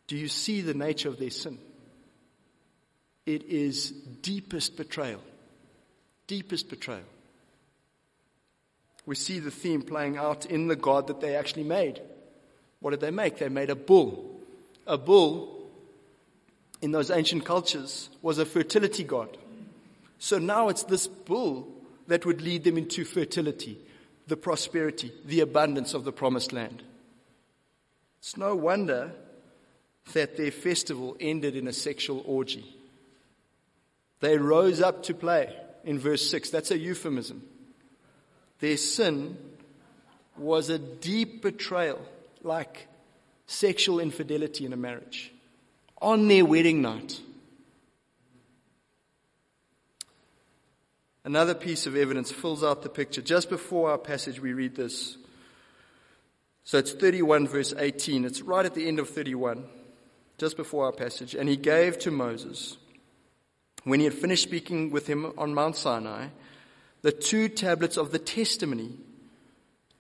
Do 0.07 0.17
you 0.17 0.29
see 0.29 0.63
the 0.63 0.73
nature 0.73 1.11
of 1.11 1.19
their 1.19 1.29
sin? 1.29 1.59
It 3.27 3.45
is 3.45 3.91
deepest 3.91 4.77
betrayal. 4.77 5.21
Deepest 6.27 6.69
betrayal 6.69 7.05
we 9.07 9.15
see 9.15 9.39
the 9.39 9.51
theme 9.51 9.83
playing 9.83 10.17
out 10.17 10.47
in 10.47 10.69
the 10.69 10.77
God 10.77 11.09
that 11.09 11.21
they 11.21 11.37
actually 11.37 11.65
made. 11.65 12.01
What 12.81 12.91
did 12.91 13.01
they 13.01 13.11
make? 13.11 13.39
They 13.39 13.49
made 13.49 13.71
a 13.71 13.75
bull. 13.77 14.41
A 14.87 14.99
bull 14.99 15.71
in 16.81 16.91
those 16.91 17.11
ancient 17.11 17.45
cultures 17.45 18.09
was 18.23 18.39
a 18.39 18.47
fertility 18.47 19.05
god. 19.05 19.37
So 20.19 20.39
now 20.39 20.69
it's 20.69 20.85
this 20.85 21.07
bull 21.07 21.69
that 22.07 22.25
would 22.25 22.41
lead 22.41 22.65
them 22.65 22.79
into 22.79 23.05
fertility, 23.05 23.79
the 24.27 24.37
prosperity, 24.37 25.13
the 25.25 25.41
abundance 25.41 25.95
of 25.95 26.05
the 26.05 26.13
promised 26.13 26.53
land. 26.53 26.83
It's 28.21 28.37
no 28.37 28.55
wonder 28.55 29.13
that 30.13 30.37
their 30.37 30.51
festival 30.51 31.17
ended 31.21 31.57
in 31.57 31.69
a 31.69 31.73
sexual 31.73 32.23
orgy. 32.27 32.74
They 34.25 34.39
rose 34.39 34.81
up 34.81 35.03
to 35.03 35.13
play 35.13 35.55
in 35.85 35.99
verse 35.99 36.31
6. 36.31 36.49
That's 36.49 36.71
a 36.71 36.79
euphemism. 36.79 37.43
Their 38.59 38.79
sin 38.79 39.37
was 40.39 40.71
a 40.71 40.79
deep 40.79 41.43
betrayal, 41.43 42.01
like 42.43 42.89
sexual 43.47 44.01
infidelity 44.01 44.65
in 44.65 44.73
a 44.73 44.79
marriage, 44.79 45.31
on 46.01 46.27
their 46.29 46.47
wedding 46.47 46.81
night. 46.81 47.21
Another 51.23 51.55
piece 51.55 51.87
of 51.87 51.95
evidence 51.95 52.33
fills 52.33 52.65
out 52.65 52.81
the 52.81 52.89
picture. 52.89 53.21
Just 53.21 53.51
before 53.51 53.91
our 53.91 53.99
passage, 53.99 54.41
we 54.41 54.55
read 54.55 54.75
this. 54.75 55.19
So 56.65 56.79
it's 56.79 56.93
31 56.93 57.47
verse 57.47 57.75
18. 57.77 58.25
It's 58.25 58.41
right 58.41 58.65
at 58.65 58.75
the 58.75 58.89
end 58.89 59.01
of 59.01 59.11
31, 59.11 59.67
just 60.39 60.57
before 60.57 60.87
our 60.87 60.93
passage. 60.93 61.35
And 61.35 61.47
he 61.47 61.59
gave 61.59 61.99
to 61.99 62.11
Moses, 62.11 62.79
when 63.85 64.01
he 64.01 64.05
had 64.05 64.15
finished 64.15 64.43
speaking 64.43 64.91
with 64.91 65.07
him 65.07 65.33
on 65.39 65.55
Mount 65.55 65.77
Sinai, 65.77 66.29
the 67.03 67.13
two 67.13 67.49
tablets 67.49 67.97
of 67.97 68.11
the 68.11 68.19
testimony, 68.19 68.93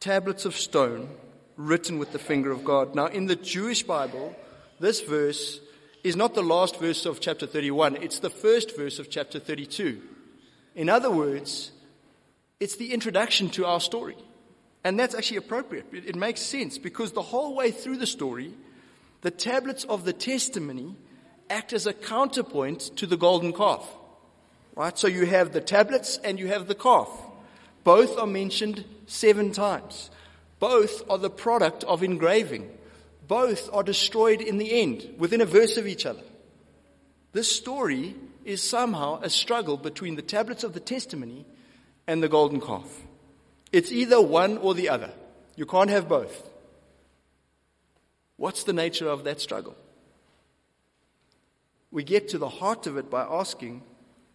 tablets 0.00 0.44
of 0.44 0.56
stone, 0.56 1.08
written 1.56 1.98
with 1.98 2.12
the 2.12 2.18
finger 2.18 2.50
of 2.50 2.64
God. 2.64 2.94
Now, 2.94 3.06
in 3.06 3.26
the 3.26 3.36
Jewish 3.36 3.82
Bible, 3.82 4.34
this 4.80 5.00
verse 5.00 5.60
is 6.02 6.16
not 6.16 6.34
the 6.34 6.42
last 6.42 6.78
verse 6.78 7.06
of 7.06 7.20
chapter 7.20 7.46
31, 7.46 7.96
it's 7.96 8.18
the 8.18 8.30
first 8.30 8.76
verse 8.76 8.98
of 8.98 9.10
chapter 9.10 9.38
32. 9.38 10.02
In 10.74 10.88
other 10.88 11.10
words, 11.10 11.70
it's 12.60 12.76
the 12.76 12.92
introduction 12.92 13.48
to 13.50 13.66
our 13.66 13.80
story. 13.80 14.16
And 14.82 14.98
that's 14.98 15.14
actually 15.14 15.38
appropriate. 15.38 15.86
It, 15.92 16.06
it, 16.08 16.16
makes 16.16 16.42
sense 16.42 16.76
because 16.76 17.12
the 17.12 17.22
whole 17.22 17.54
way 17.54 17.70
through 17.70 17.96
the 17.96 18.06
story, 18.06 18.52
the 19.22 19.30
tablets 19.30 19.84
of 19.84 20.04
the 20.04 20.12
testimony 20.12 20.96
act 21.50 21.72
as 21.72 21.87
a 21.87 21.92
counterpoint 21.92 22.96
to 22.96 23.07
the 23.07 23.16
golden 23.16 23.52
calf. 23.52 23.88
Right? 24.74 24.98
So 24.98 25.07
you 25.07 25.26
have 25.26 25.52
the 25.52 25.61
tablets 25.61 26.18
and 26.24 26.38
you 26.38 26.48
have 26.48 26.66
the 26.66 26.74
calf. 26.74 27.09
Both 27.85 28.18
are 28.18 28.26
mentioned 28.26 28.85
seven 29.07 29.52
times. 29.52 30.11
Both 30.59 31.02
are 31.11 31.18
the 31.18 31.30
product 31.30 31.85
of 31.85 32.02
engraving. 32.02 32.70
Both 33.28 33.70
are 33.72 33.83
destroyed 33.83 34.40
in 34.40 34.59
the 34.59 34.80
end, 34.80 35.14
within 35.18 35.40
a 35.40 35.46
verse 35.46 35.76
of 35.76 35.87
each 35.87 36.07
other. 36.07 36.22
This 37.33 37.54
story 37.54 38.14
is 38.44 38.62
somehow 38.62 39.20
a 39.22 39.30
struggle 39.30 39.76
between 39.76 40.16
the 40.16 40.22
tablets 40.22 40.64
of 40.64 40.72
the 40.72 40.80
testimony 40.80 41.44
and 42.07 42.22
the 42.22 42.28
golden 42.28 42.61
calf. 42.61 42.88
It's 43.72 43.90
either 43.90 44.20
one 44.20 44.59
or 44.59 44.74
the 44.74 44.88
other. 44.88 45.11
You 45.57 45.66
can't 45.66 45.90
have 45.90 46.09
both. 46.09 46.50
What's 48.37 48.64
the 48.64 48.72
nature 48.72 49.09
of 49.09 49.24
that 49.24 49.40
struggle? 49.40 49.76
We 51.94 52.02
get 52.02 52.28
to 52.30 52.38
the 52.38 52.48
heart 52.48 52.87
of 52.87 52.96
it 52.96 53.09
by 53.09 53.22
asking, 53.22 53.83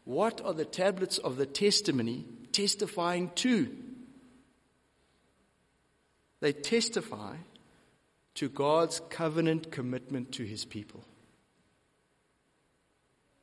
what 0.06 0.42
are 0.44 0.54
the 0.54 0.66
tablets 0.66 1.18
of 1.18 1.38
the 1.38 1.46
testimony 1.46 2.26
testifying 2.52 3.30
to? 3.36 3.70
They 6.40 6.54
testify 6.54 7.36
to 8.36 8.50
God's 8.50 9.02
covenant 9.10 9.72
commitment 9.72 10.32
to 10.34 10.44
his 10.44 10.66
people 10.66 11.04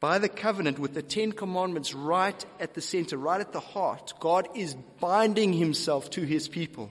by 0.01 0.19
the 0.19 0.29
covenant 0.29 0.79
with 0.79 0.95
the 0.95 1.03
Ten 1.03 1.33
Commandments 1.33 1.95
right 1.95 2.45
at 2.61 2.75
the 2.75 2.81
center, 2.81 3.17
right 3.17 3.41
at 3.41 3.53
the 3.53 3.61
heart, 3.61 4.13
God 4.21 4.49
is 4.55 4.75
binding 5.01 5.53
himself 5.53 6.11
to 6.11 6.23
his 6.23 6.49
people. 6.49 6.91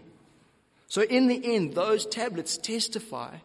So 0.88 1.02
in 1.02 1.28
the 1.28 1.56
end, 1.56 1.74
those 1.74 2.06
tablets 2.06 2.58
testify 2.58 3.38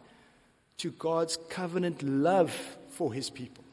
to 0.79 0.91
God's 0.91 1.37
covenant 1.49 2.01
love 2.01 2.51
for 2.89 3.13
his 3.13 3.29
people. 3.29 3.63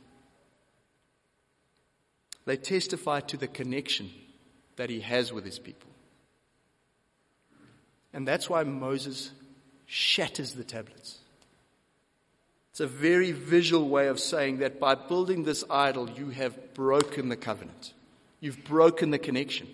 They 2.48 2.56
testify 2.56 3.20
to 3.20 3.36
the 3.36 3.46
connection 3.46 4.10
that 4.76 4.88
he 4.88 5.00
has 5.00 5.34
with 5.34 5.44
his 5.44 5.58
people. 5.58 5.90
And 8.14 8.26
that's 8.26 8.48
why 8.48 8.62
Moses 8.62 9.32
shatters 9.84 10.54
the 10.54 10.64
tablets. 10.64 11.18
It's 12.70 12.80
a 12.80 12.86
very 12.86 13.32
visual 13.32 13.86
way 13.86 14.06
of 14.06 14.18
saying 14.18 14.60
that 14.60 14.80
by 14.80 14.94
building 14.94 15.44
this 15.44 15.62
idol, 15.68 16.08
you 16.08 16.30
have 16.30 16.72
broken 16.72 17.28
the 17.28 17.36
covenant. 17.36 17.92
You've 18.40 18.64
broken 18.64 19.10
the 19.10 19.18
connection. 19.18 19.68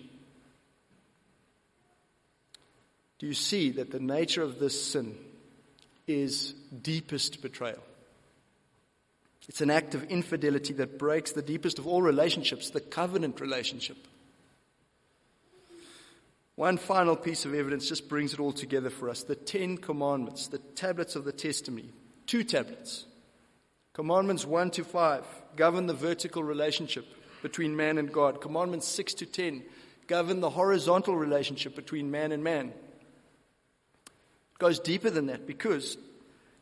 Do 3.19 3.25
you 3.25 3.33
see 3.33 3.71
that 3.71 3.91
the 3.91 4.01
nature 4.01 4.43
of 4.43 4.59
this 4.59 4.83
sin 4.83 5.15
is 6.07 6.53
deepest 6.81 7.41
betrayal? 7.41 7.83
It's 9.47 9.61
an 9.61 9.69
act 9.69 9.93
of 9.93 10.03
infidelity 10.05 10.73
that 10.75 10.97
breaks 10.97 11.31
the 11.31 11.41
deepest 11.41 11.77
of 11.77 11.87
all 11.87 12.01
relationships, 12.01 12.71
the 12.71 12.81
covenant 12.81 13.39
relationship. 13.39 13.97
One 16.55 16.77
final 16.77 17.15
piece 17.15 17.45
of 17.45 17.53
evidence 17.53 17.87
just 17.87 18.07
brings 18.07 18.33
it 18.33 18.39
all 18.39 18.53
together 18.53 18.89
for 18.89 19.09
us. 19.09 19.23
The 19.23 19.35
Ten 19.35 19.77
Commandments, 19.77 20.47
the 20.47 20.57
tablets 20.57 21.15
of 21.15 21.25
the 21.25 21.33
testimony, 21.33 21.89
two 22.25 22.43
tablets. 22.43 23.05
Commandments 23.93 24.45
1 24.45 24.71
to 24.71 24.83
5 24.83 25.25
govern 25.55 25.87
the 25.87 25.93
vertical 25.93 26.43
relationship 26.43 27.05
between 27.41 27.75
man 27.75 27.97
and 27.97 28.11
God. 28.11 28.41
Commandments 28.41 28.87
6 28.87 29.13
to 29.15 29.25
10 29.25 29.63
govern 30.07 30.39
the 30.39 30.49
horizontal 30.49 31.15
relationship 31.15 31.75
between 31.75 32.11
man 32.11 32.31
and 32.31 32.43
man. 32.43 32.67
It 32.67 34.59
goes 34.59 34.79
deeper 34.79 35.09
than 35.09 35.27
that 35.27 35.45
because 35.45 35.97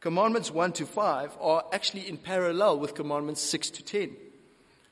Commandments 0.03 0.51
1 0.51 0.73
to 0.73 0.85
5 0.85 1.37
are 1.39 1.63
actually 1.71 2.09
in 2.09 2.17
parallel 2.17 2.77
with 2.77 2.93
Commandments 2.93 3.39
6 3.39 3.69
to 3.69 3.83
10. 3.83 4.17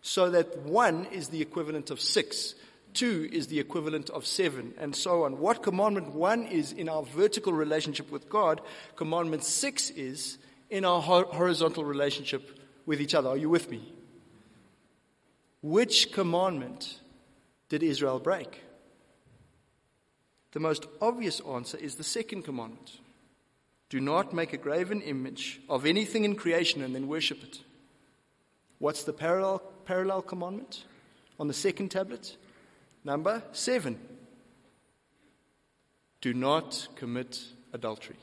So 0.01 0.29
that 0.29 0.59
1 0.59 1.07
is 1.11 1.27
the 1.27 1.41
equivalent 1.41 1.91
of 1.91 1.99
6, 1.99 2.55
2 2.93 3.29
is 3.29 3.47
the 3.47 3.59
equivalent 3.59 4.09
of 4.09 4.25
7, 4.25 4.73
and 4.77 4.95
so 4.95 5.25
on. 5.25 5.37
What 5.39 5.63
Commandment 5.63 6.15
1 6.15 6.47
is 6.47 6.71
in 6.71 6.87
our 6.87 7.03
vertical 7.03 7.51
relationship 7.51 8.09
with 8.09 8.29
God, 8.29 8.61
Commandment 8.95 9.43
6 9.43 9.89
is 9.89 10.37
in 10.69 10.85
our 10.85 11.01
horizontal 11.01 11.83
relationship 11.83 12.57
with 12.85 13.01
each 13.01 13.13
other. 13.13 13.31
Are 13.31 13.37
you 13.37 13.49
with 13.49 13.69
me? 13.69 13.93
Which 15.61 16.13
commandment 16.13 17.01
did 17.67 17.83
Israel 17.83 18.19
break? 18.19 18.61
The 20.53 20.61
most 20.61 20.85
obvious 21.01 21.41
answer 21.41 21.77
is 21.77 21.95
the 21.95 22.05
second 22.05 22.43
commandment. 22.43 23.00
Do 23.91 23.99
not 23.99 24.31
make 24.31 24.53
a 24.53 24.57
graven 24.57 25.01
image 25.01 25.59
of 25.67 25.85
anything 25.85 26.23
in 26.23 26.37
creation 26.37 26.81
and 26.81 26.95
then 26.95 27.09
worship 27.09 27.43
it. 27.43 27.59
What's 28.79 29.03
the 29.03 29.11
parallel, 29.11 29.61
parallel 29.83 30.21
commandment 30.21 30.85
on 31.37 31.49
the 31.49 31.53
second 31.53 31.89
tablet? 31.89 32.37
Number 33.03 33.43
seven. 33.51 33.99
Do 36.21 36.33
not 36.33 36.87
commit 36.95 37.43
adultery. 37.73 38.15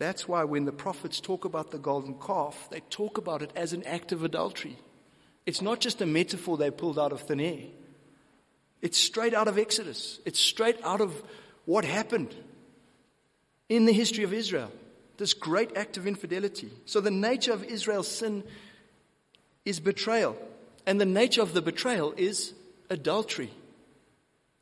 That's 0.00 0.26
why 0.26 0.42
when 0.42 0.64
the 0.64 0.72
prophets 0.72 1.20
talk 1.20 1.44
about 1.44 1.70
the 1.70 1.78
golden 1.78 2.14
calf, 2.14 2.66
they 2.72 2.80
talk 2.90 3.16
about 3.16 3.42
it 3.42 3.52
as 3.54 3.72
an 3.72 3.84
act 3.84 4.10
of 4.10 4.24
adultery. 4.24 4.76
It's 5.46 5.62
not 5.62 5.78
just 5.78 6.02
a 6.02 6.06
metaphor 6.06 6.56
they 6.56 6.72
pulled 6.72 6.98
out 6.98 7.12
of 7.12 7.20
thin 7.20 7.38
air. 7.38 7.66
It's 8.82 8.98
straight 8.98 9.34
out 9.34 9.46
of 9.46 9.56
Exodus. 9.56 10.18
It's 10.24 10.40
straight 10.40 10.82
out 10.82 11.00
of 11.00 11.22
what 11.64 11.84
happened 11.84 12.34
in 13.68 13.84
the 13.84 13.92
history 13.92 14.24
of 14.24 14.32
Israel. 14.32 14.70
This 15.16 15.34
great 15.34 15.76
act 15.76 15.96
of 15.96 16.06
infidelity. 16.06 16.70
So 16.86 17.00
the 17.00 17.10
nature 17.10 17.52
of 17.52 17.64
Israel's 17.64 18.08
sin 18.08 18.44
is 19.64 19.80
betrayal. 19.80 20.36
And 20.86 21.00
the 21.00 21.06
nature 21.06 21.42
of 21.42 21.54
the 21.54 21.62
betrayal 21.62 22.14
is 22.16 22.54
adultery. 22.88 23.50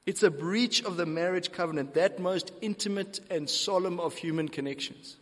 It's 0.06 0.22
a 0.22 0.30
breach 0.30 0.82
of 0.84 0.96
the 0.96 1.06
marriage 1.06 1.52
covenant, 1.52 1.94
that 1.94 2.18
most 2.18 2.52
intimate 2.60 3.20
and 3.28 3.50
solemn 3.50 4.00
of 4.00 4.14
human 4.14 4.48
connections. 4.48 5.16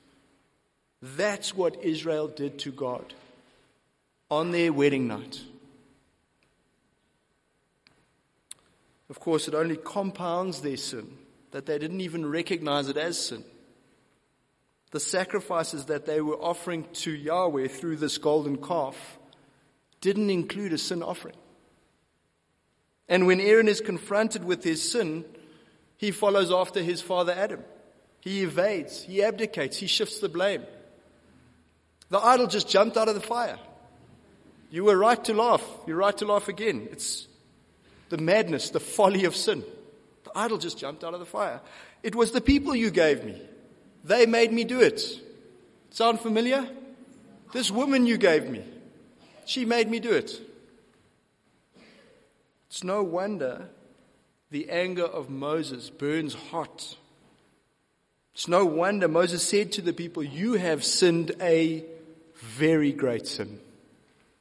That's 1.01 1.55
what 1.55 1.83
Israel 1.83 2.29
did 2.29 2.59
to 2.61 2.73
God 2.73 3.13
on 4.31 4.53
their 4.53 4.73
wedding 4.73 5.07
night. 5.07 5.41
Of 9.11 9.21
course, 9.21 9.49
it 9.49 9.55
only 9.55 9.77
compounds 9.77 10.61
their 10.61 10.77
sin 10.77 11.19
that 11.51 11.67
they 11.67 11.79
didn't 11.79 12.01
even 12.01 12.27
recognize 12.27 12.89
it 12.89 12.97
as 12.97 13.19
sin. 13.19 13.45
The 14.95 15.01
sacrifices 15.01 15.87
that 15.87 16.07
they 16.07 16.21
were 16.21 16.37
offering 16.37 16.87
to 16.93 17.11
Yahweh 17.11 17.67
through 17.67 17.97
this 17.97 18.17
golden 18.17 18.59
calf 18.59 19.19
didn't 20.01 20.31
include 20.31 20.73
a 20.73 20.79
sin 20.79 21.03
offering. 21.03 21.35
And 23.09 23.27
when 23.27 23.41
Aaron 23.41 23.67
is 23.67 23.81
confronted 23.81 24.45
with 24.45 24.63
his 24.63 24.89
sin, 24.89 25.25
he 25.97 26.13
follows 26.13 26.53
after 26.53 26.81
his 26.81 27.01
father 27.01 27.33
Adam. 27.33 27.65
He 28.21 28.45
evades, 28.45 29.03
he 29.03 29.21
abdicates, 29.21 29.79
he 29.79 29.89
shifts 29.89 30.21
the 30.21 30.29
blame. 30.29 30.63
The 32.11 32.21
idol 32.21 32.47
just 32.47 32.69
jumped 32.69 32.97
out 32.97 33.09
of 33.09 33.17
the 33.17 33.21
fire. 33.21 33.59
You 34.71 34.85
were 34.85 34.97
right 34.97 35.25
to 35.25 35.35
laugh. 35.35 35.69
You're 35.89 35.97
right 35.97 36.17
to 36.19 36.25
laugh 36.25 36.47
again. 36.47 36.87
It's 36.93 37.27
the 38.11 38.19
madness, 38.19 38.71
the 38.71 38.79
folly 38.79 39.25
of 39.25 39.35
sin. 39.35 39.65
The 40.23 40.39
idol 40.39 40.59
just 40.59 40.79
jumped 40.79 41.03
out 41.03 41.15
of 41.15 41.21
the 41.21 41.27
fire. 41.27 41.61
It 42.05 42.15
was 42.15 42.31
the 42.31 42.41
people 42.41 42.77
you 42.77 42.93
gave 42.93 43.25
me. 43.25 43.43
They 44.05 44.27
made 44.27 44.53
me 44.53 44.65
do 44.65 44.81
it. 44.81 45.03
Sound 45.91 46.21
familiar? 46.21 46.69
This 47.53 47.71
woman 47.71 48.07
you 48.07 48.19
gave 48.19 48.49
me. 48.49 48.63
She 49.47 49.65
made 49.65 49.91
me 49.91 49.99
do 49.99 50.13
it. 50.13 50.41
It's 52.69 52.85
no 52.85 53.03
wonder 53.03 53.69
the 54.51 54.69
anger 54.71 55.05
of 55.05 55.31
Moses 55.31 55.91
burns 55.91 56.35
hot. 56.35 56.97
It's 58.35 58.49
no 58.49 58.65
wonder 58.65 59.09
Moses 59.09 59.47
said 59.47 59.73
to 59.73 59.83
the 59.83 59.93
people, 59.93 60.23
You 60.23 60.55
have 60.55 60.85
sinned 60.85 61.33
a 61.41 61.85
very 62.35 62.93
great 62.93 63.27
sin. 63.27 63.61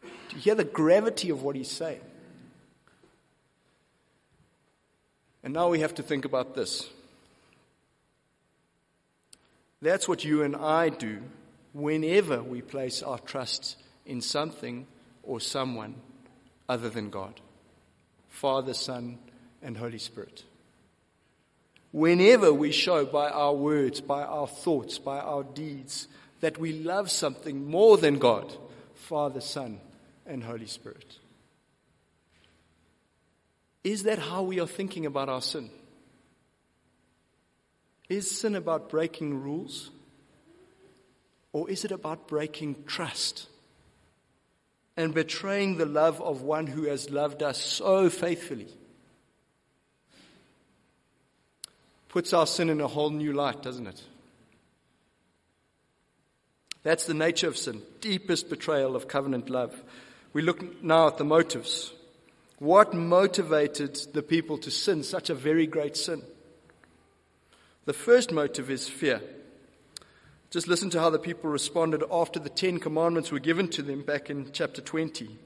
Do 0.01 0.35
you 0.35 0.41
hear 0.41 0.55
the 0.55 0.63
gravity 0.63 1.29
of 1.29 1.43
what 1.43 1.55
he's 1.55 1.71
saying? 1.71 2.01
And 5.43 5.53
now 5.53 5.69
we 5.69 5.81
have 5.81 5.95
to 5.95 6.03
think 6.03 6.25
about 6.25 6.55
this. 6.55 6.89
That's 9.83 10.07
what 10.07 10.23
you 10.23 10.43
and 10.43 10.55
I 10.55 10.87
do 10.87 11.19
whenever 11.73 12.41
we 12.41 12.61
place 12.61 13.03
our 13.03 13.19
trust 13.19 13.75
in 14.05 14.21
something 14.21 14.87
or 15.23 15.41
someone 15.41 15.95
other 16.69 16.89
than 16.89 17.09
God 17.09 17.41
Father, 18.29 18.73
Son, 18.73 19.19
and 19.61 19.77
Holy 19.77 19.99
Spirit. 19.99 20.43
Whenever 21.91 22.51
we 22.53 22.71
show 22.71 23.05
by 23.05 23.29
our 23.29 23.53
words, 23.53 23.99
by 24.01 24.23
our 24.23 24.47
thoughts, 24.47 24.97
by 24.97 25.19
our 25.19 25.43
deeds, 25.43 26.07
that 26.39 26.57
we 26.57 26.73
love 26.73 27.11
something 27.11 27.69
more 27.69 27.97
than 27.97 28.17
God, 28.17 28.51
Father, 28.95 29.41
Son, 29.41 29.79
and 30.25 30.43
Holy 30.43 30.65
Spirit. 30.65 31.17
Is 33.83 34.03
that 34.03 34.17
how 34.17 34.43
we 34.43 34.61
are 34.61 34.67
thinking 34.67 35.05
about 35.05 35.29
our 35.29 35.41
sin? 35.41 35.69
Is 38.13 38.29
sin 38.29 38.53
about 38.53 38.89
breaking 38.89 39.41
rules? 39.41 39.89
Or 41.51 41.67
is 41.67 41.83
it 41.83 41.91
about 41.91 42.27
breaking 42.27 42.83
trust 42.85 43.47
and 44.95 45.15
betraying 45.15 45.77
the 45.77 45.87
love 45.87 46.21
of 46.21 46.43
one 46.43 46.67
who 46.67 46.83
has 46.83 47.09
loved 47.09 47.41
us 47.41 47.59
so 47.59 48.11
faithfully? 48.11 48.67
Puts 52.07 52.33
our 52.33 52.45
sin 52.45 52.69
in 52.69 52.81
a 52.81 52.87
whole 52.87 53.09
new 53.09 53.33
light, 53.33 53.63
doesn't 53.63 53.87
it? 53.87 54.03
That's 56.83 57.07
the 57.07 57.15
nature 57.15 57.47
of 57.47 57.57
sin, 57.57 57.81
deepest 57.99 58.47
betrayal 58.47 58.95
of 58.95 59.07
covenant 59.07 59.49
love. 59.49 59.73
We 60.33 60.43
look 60.43 60.83
now 60.83 61.07
at 61.07 61.17
the 61.17 61.25
motives. 61.25 61.91
What 62.59 62.93
motivated 62.93 63.95
the 64.13 64.21
people 64.21 64.59
to 64.59 64.69
sin 64.69 65.01
such 65.01 65.31
a 65.31 65.33
very 65.33 65.65
great 65.65 65.97
sin? 65.97 66.21
The 67.85 67.93
first 67.93 68.31
motive 68.31 68.69
is 68.69 68.87
fear. 68.87 69.21
Just 70.49 70.67
listen 70.67 70.89
to 70.91 70.99
how 70.99 71.09
the 71.09 71.19
people 71.19 71.49
responded 71.49 72.03
after 72.11 72.39
the 72.39 72.49
Ten 72.49 72.79
Commandments 72.79 73.31
were 73.31 73.39
given 73.39 73.67
to 73.69 73.81
them 73.81 74.03
back 74.03 74.29
in 74.29 74.51
chapter 74.53 74.81
20. 74.81 75.37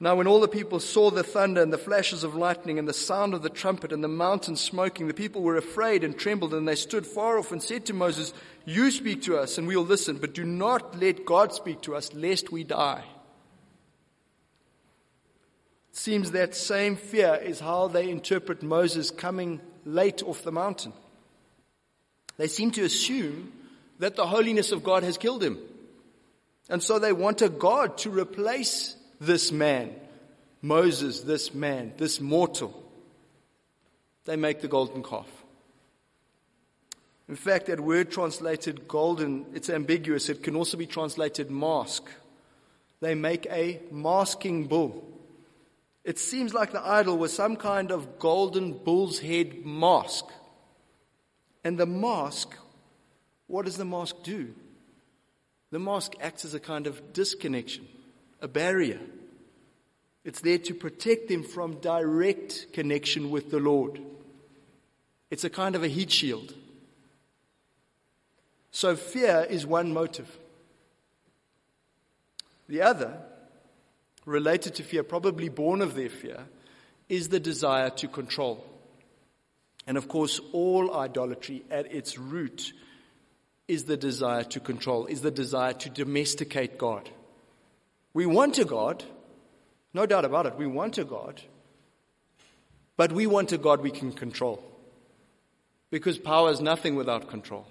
Now, 0.00 0.16
when 0.16 0.26
all 0.26 0.40
the 0.40 0.48
people 0.48 0.80
saw 0.80 1.10
the 1.10 1.22
thunder 1.22 1.62
and 1.62 1.72
the 1.72 1.78
flashes 1.78 2.24
of 2.24 2.34
lightning 2.34 2.78
and 2.78 2.88
the 2.88 2.92
sound 2.92 3.34
of 3.34 3.42
the 3.42 3.50
trumpet 3.50 3.92
and 3.92 4.02
the 4.02 4.08
mountain 4.08 4.56
smoking, 4.56 5.06
the 5.06 5.14
people 5.14 5.42
were 5.42 5.56
afraid 5.56 6.02
and 6.02 6.18
trembled, 6.18 6.54
and 6.54 6.66
they 6.66 6.74
stood 6.74 7.06
far 7.06 7.38
off 7.38 7.52
and 7.52 7.62
said 7.62 7.86
to 7.86 7.92
Moses, 7.92 8.32
You 8.64 8.90
speak 8.90 9.22
to 9.22 9.36
us, 9.36 9.58
and 9.58 9.68
we'll 9.68 9.84
listen, 9.84 10.18
but 10.18 10.34
do 10.34 10.44
not 10.44 10.98
let 10.98 11.24
God 11.24 11.52
speak 11.52 11.82
to 11.82 11.94
us, 11.94 12.12
lest 12.12 12.50
we 12.50 12.64
die. 12.64 13.04
It 15.90 15.96
seems 15.96 16.32
that 16.32 16.54
same 16.54 16.96
fear 16.96 17.34
is 17.36 17.60
how 17.60 17.88
they 17.88 18.10
interpret 18.10 18.62
Moses 18.62 19.10
coming 19.10 19.60
late 19.84 20.22
off 20.22 20.42
the 20.42 20.52
mountain. 20.52 20.92
They 22.36 22.48
seem 22.48 22.70
to 22.72 22.84
assume 22.84 23.52
that 23.98 24.16
the 24.16 24.26
holiness 24.26 24.72
of 24.72 24.82
God 24.82 25.02
has 25.02 25.18
killed 25.18 25.42
him. 25.42 25.58
And 26.68 26.82
so 26.82 26.98
they 26.98 27.12
want 27.12 27.42
a 27.42 27.48
God 27.48 27.98
to 27.98 28.10
replace 28.10 28.96
this 29.20 29.52
man, 29.52 29.94
Moses, 30.62 31.20
this 31.20 31.54
man, 31.54 31.92
this 31.96 32.20
mortal. 32.20 32.82
They 34.24 34.36
make 34.36 34.60
the 34.60 34.68
golden 34.68 35.02
calf. 35.02 35.28
In 37.28 37.36
fact, 37.36 37.66
that 37.66 37.80
word 37.80 38.10
translated 38.10 38.86
golden, 38.86 39.46
it's 39.54 39.70
ambiguous. 39.70 40.28
It 40.28 40.42
can 40.42 40.56
also 40.56 40.76
be 40.76 40.86
translated 40.86 41.50
mask. 41.50 42.04
They 43.00 43.14
make 43.14 43.46
a 43.46 43.80
masking 43.90 44.66
bull. 44.66 45.06
It 46.04 46.18
seems 46.18 46.52
like 46.52 46.72
the 46.72 46.86
idol 46.86 47.16
was 47.16 47.32
some 47.32 47.56
kind 47.56 47.90
of 47.90 48.18
golden 48.18 48.72
bull's 48.72 49.18
head 49.18 49.64
mask. 49.64 50.26
And 51.64 51.78
the 51.78 51.86
mask, 51.86 52.54
what 53.46 53.64
does 53.64 53.78
the 53.78 53.84
mask 53.84 54.16
do? 54.22 54.54
The 55.70 55.78
mask 55.78 56.12
acts 56.20 56.44
as 56.44 56.54
a 56.54 56.60
kind 56.60 56.86
of 56.86 57.12
disconnection, 57.12 57.88
a 58.40 58.46
barrier. 58.46 59.00
It's 60.24 60.40
there 60.40 60.58
to 60.58 60.74
protect 60.74 61.28
them 61.28 61.42
from 61.42 61.80
direct 61.80 62.72
connection 62.72 63.30
with 63.30 63.50
the 63.50 63.58
Lord. 63.58 64.00
It's 65.30 65.44
a 65.44 65.50
kind 65.50 65.74
of 65.74 65.82
a 65.82 65.88
heat 65.88 66.12
shield. 66.12 66.54
So 68.70 68.94
fear 68.94 69.46
is 69.48 69.66
one 69.66 69.92
motive. 69.92 70.38
The 72.68 72.82
other, 72.82 73.18
related 74.26 74.74
to 74.76 74.82
fear, 74.82 75.02
probably 75.02 75.48
born 75.48 75.80
of 75.80 75.94
their 75.94 76.08
fear, 76.08 76.44
is 77.08 77.28
the 77.28 77.40
desire 77.40 77.90
to 77.90 78.08
control. 78.08 78.64
And 79.86 79.96
of 79.96 80.08
course, 80.08 80.40
all 80.52 80.94
idolatry 80.94 81.64
at 81.70 81.92
its 81.92 82.18
root 82.18 82.72
is 83.68 83.84
the 83.84 83.96
desire 83.96 84.44
to 84.44 84.60
control, 84.60 85.06
is 85.06 85.22
the 85.22 85.30
desire 85.30 85.72
to 85.72 85.90
domesticate 85.90 86.78
God. 86.78 87.08
We 88.12 88.26
want 88.26 88.58
a 88.58 88.64
God, 88.64 89.04
no 89.92 90.06
doubt 90.06 90.24
about 90.24 90.46
it, 90.46 90.56
we 90.56 90.66
want 90.66 90.98
a 90.98 91.04
God, 91.04 91.40
but 92.96 93.12
we 93.12 93.26
want 93.26 93.52
a 93.52 93.58
God 93.58 93.80
we 93.80 93.90
can 93.90 94.12
control. 94.12 94.62
Because 95.90 96.18
power 96.18 96.50
is 96.50 96.60
nothing 96.60 96.96
without 96.96 97.28
control. 97.28 97.66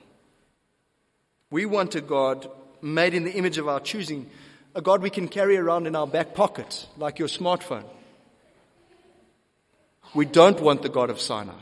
We 1.49 1.65
want 1.65 1.95
a 1.95 2.01
God 2.01 2.49
made 2.81 3.13
in 3.13 3.23
the 3.23 3.33
image 3.33 3.57
of 3.57 3.67
our 3.67 3.79
choosing, 3.79 4.29
a 4.75 4.81
God 4.81 5.01
we 5.01 5.09
can 5.09 5.27
carry 5.27 5.57
around 5.57 5.87
in 5.87 5.95
our 5.95 6.07
back 6.07 6.33
pocket, 6.33 6.87
like 6.97 7.19
your 7.19 7.27
smartphone. 7.27 7.85
We 10.15 10.25
don't 10.25 10.59
want 10.59 10.81
the 10.81 10.89
God 10.89 11.09
of 11.09 11.21
Sinai. 11.21 11.53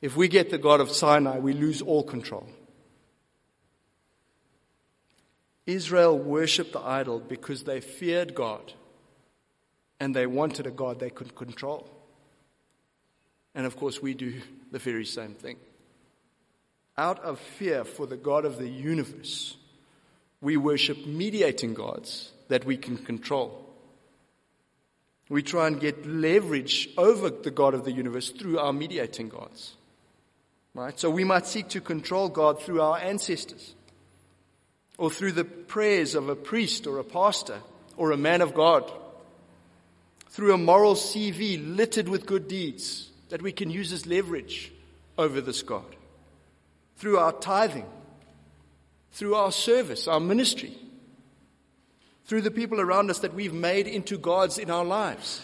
If 0.00 0.16
we 0.16 0.28
get 0.28 0.50
the 0.50 0.58
God 0.58 0.80
of 0.80 0.90
Sinai, 0.90 1.38
we 1.38 1.52
lose 1.52 1.82
all 1.82 2.02
control. 2.02 2.46
Israel 5.66 6.18
worshipped 6.18 6.72
the 6.72 6.80
idol 6.80 7.20
because 7.20 7.64
they 7.64 7.80
feared 7.80 8.34
God 8.34 8.72
and 10.00 10.14
they 10.14 10.26
wanted 10.26 10.66
a 10.66 10.70
God 10.70 10.98
they 10.98 11.10
could 11.10 11.34
control. 11.34 11.88
And 13.54 13.66
of 13.66 13.76
course, 13.76 14.00
we 14.00 14.14
do 14.14 14.40
the 14.70 14.78
very 14.78 15.04
same 15.04 15.34
thing. 15.34 15.56
Out 16.96 17.18
of 17.20 17.38
fear 17.38 17.84
for 17.84 18.06
the 18.06 18.16
God 18.16 18.44
of 18.44 18.58
the 18.58 18.68
universe, 18.68 19.56
we 20.40 20.56
worship 20.56 21.06
mediating 21.06 21.74
gods 21.74 22.30
that 22.48 22.64
we 22.64 22.76
can 22.76 22.96
control. 22.96 23.64
We 25.28 25.42
try 25.42 25.66
and 25.66 25.78
get 25.78 26.06
leverage 26.06 26.88
over 26.96 27.28
the 27.28 27.50
God 27.50 27.74
of 27.74 27.84
the 27.84 27.92
universe 27.92 28.30
through 28.30 28.58
our 28.58 28.72
mediating 28.72 29.28
gods. 29.28 29.76
Right? 30.78 30.96
So 30.96 31.10
we 31.10 31.24
might 31.24 31.44
seek 31.44 31.70
to 31.70 31.80
control 31.80 32.28
God 32.28 32.62
through 32.62 32.80
our 32.82 32.96
ancestors, 32.98 33.74
or 34.96 35.10
through 35.10 35.32
the 35.32 35.44
prayers 35.44 36.14
of 36.14 36.28
a 36.28 36.36
priest 36.36 36.86
or 36.86 36.98
a 36.98 37.04
pastor 37.04 37.58
or 37.96 38.12
a 38.12 38.16
man 38.16 38.42
of 38.42 38.54
God, 38.54 38.88
through 40.28 40.54
a 40.54 40.58
moral 40.58 40.94
CV 40.94 41.58
littered 41.76 42.08
with 42.08 42.26
good 42.26 42.46
deeds 42.46 43.10
that 43.30 43.42
we 43.42 43.50
can 43.50 43.70
use 43.70 43.92
as 43.92 44.06
leverage 44.06 44.70
over 45.18 45.40
this 45.40 45.62
God, 45.62 45.96
through 46.96 47.18
our 47.18 47.32
tithing, 47.32 47.86
through 49.10 49.34
our 49.34 49.50
service, 49.50 50.06
our 50.06 50.20
ministry, 50.20 50.78
through 52.26 52.42
the 52.42 52.52
people 52.52 52.80
around 52.80 53.10
us 53.10 53.18
that 53.18 53.34
we've 53.34 53.52
made 53.52 53.88
into 53.88 54.16
gods 54.16 54.58
in 54.58 54.70
our 54.70 54.84
lives. 54.84 55.40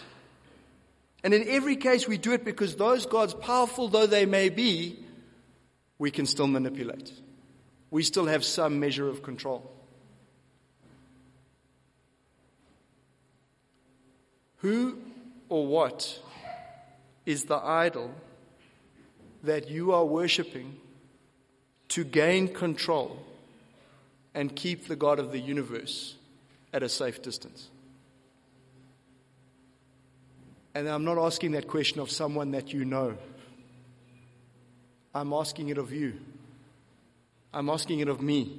And 1.24 1.34
in 1.34 1.48
every 1.48 1.74
case, 1.74 2.06
we 2.06 2.18
do 2.18 2.34
it 2.34 2.44
because 2.44 2.76
those 2.76 3.04
gods, 3.04 3.34
powerful 3.34 3.88
though 3.88 4.06
they 4.06 4.26
may 4.26 4.48
be, 4.48 5.03
we 6.04 6.10
can 6.10 6.26
still 6.26 6.46
manipulate. 6.46 7.10
We 7.90 8.02
still 8.02 8.26
have 8.26 8.44
some 8.44 8.78
measure 8.78 9.08
of 9.08 9.22
control. 9.22 9.72
Who 14.58 14.98
or 15.48 15.66
what 15.66 16.20
is 17.24 17.44
the 17.44 17.56
idol 17.56 18.14
that 19.44 19.70
you 19.70 19.92
are 19.92 20.04
worshiping 20.04 20.76
to 21.88 22.04
gain 22.04 22.52
control 22.52 23.24
and 24.34 24.54
keep 24.54 24.88
the 24.88 24.96
God 24.96 25.18
of 25.18 25.32
the 25.32 25.40
universe 25.40 26.16
at 26.74 26.82
a 26.82 26.88
safe 26.90 27.22
distance? 27.22 27.70
And 30.74 30.86
I'm 30.86 31.06
not 31.06 31.16
asking 31.16 31.52
that 31.52 31.66
question 31.66 31.98
of 31.98 32.10
someone 32.10 32.50
that 32.50 32.74
you 32.74 32.84
know. 32.84 33.16
I'm 35.14 35.32
asking 35.32 35.68
it 35.68 35.78
of 35.78 35.92
you. 35.92 36.14
I'm 37.52 37.70
asking 37.70 38.00
it 38.00 38.08
of 38.08 38.20
me. 38.20 38.58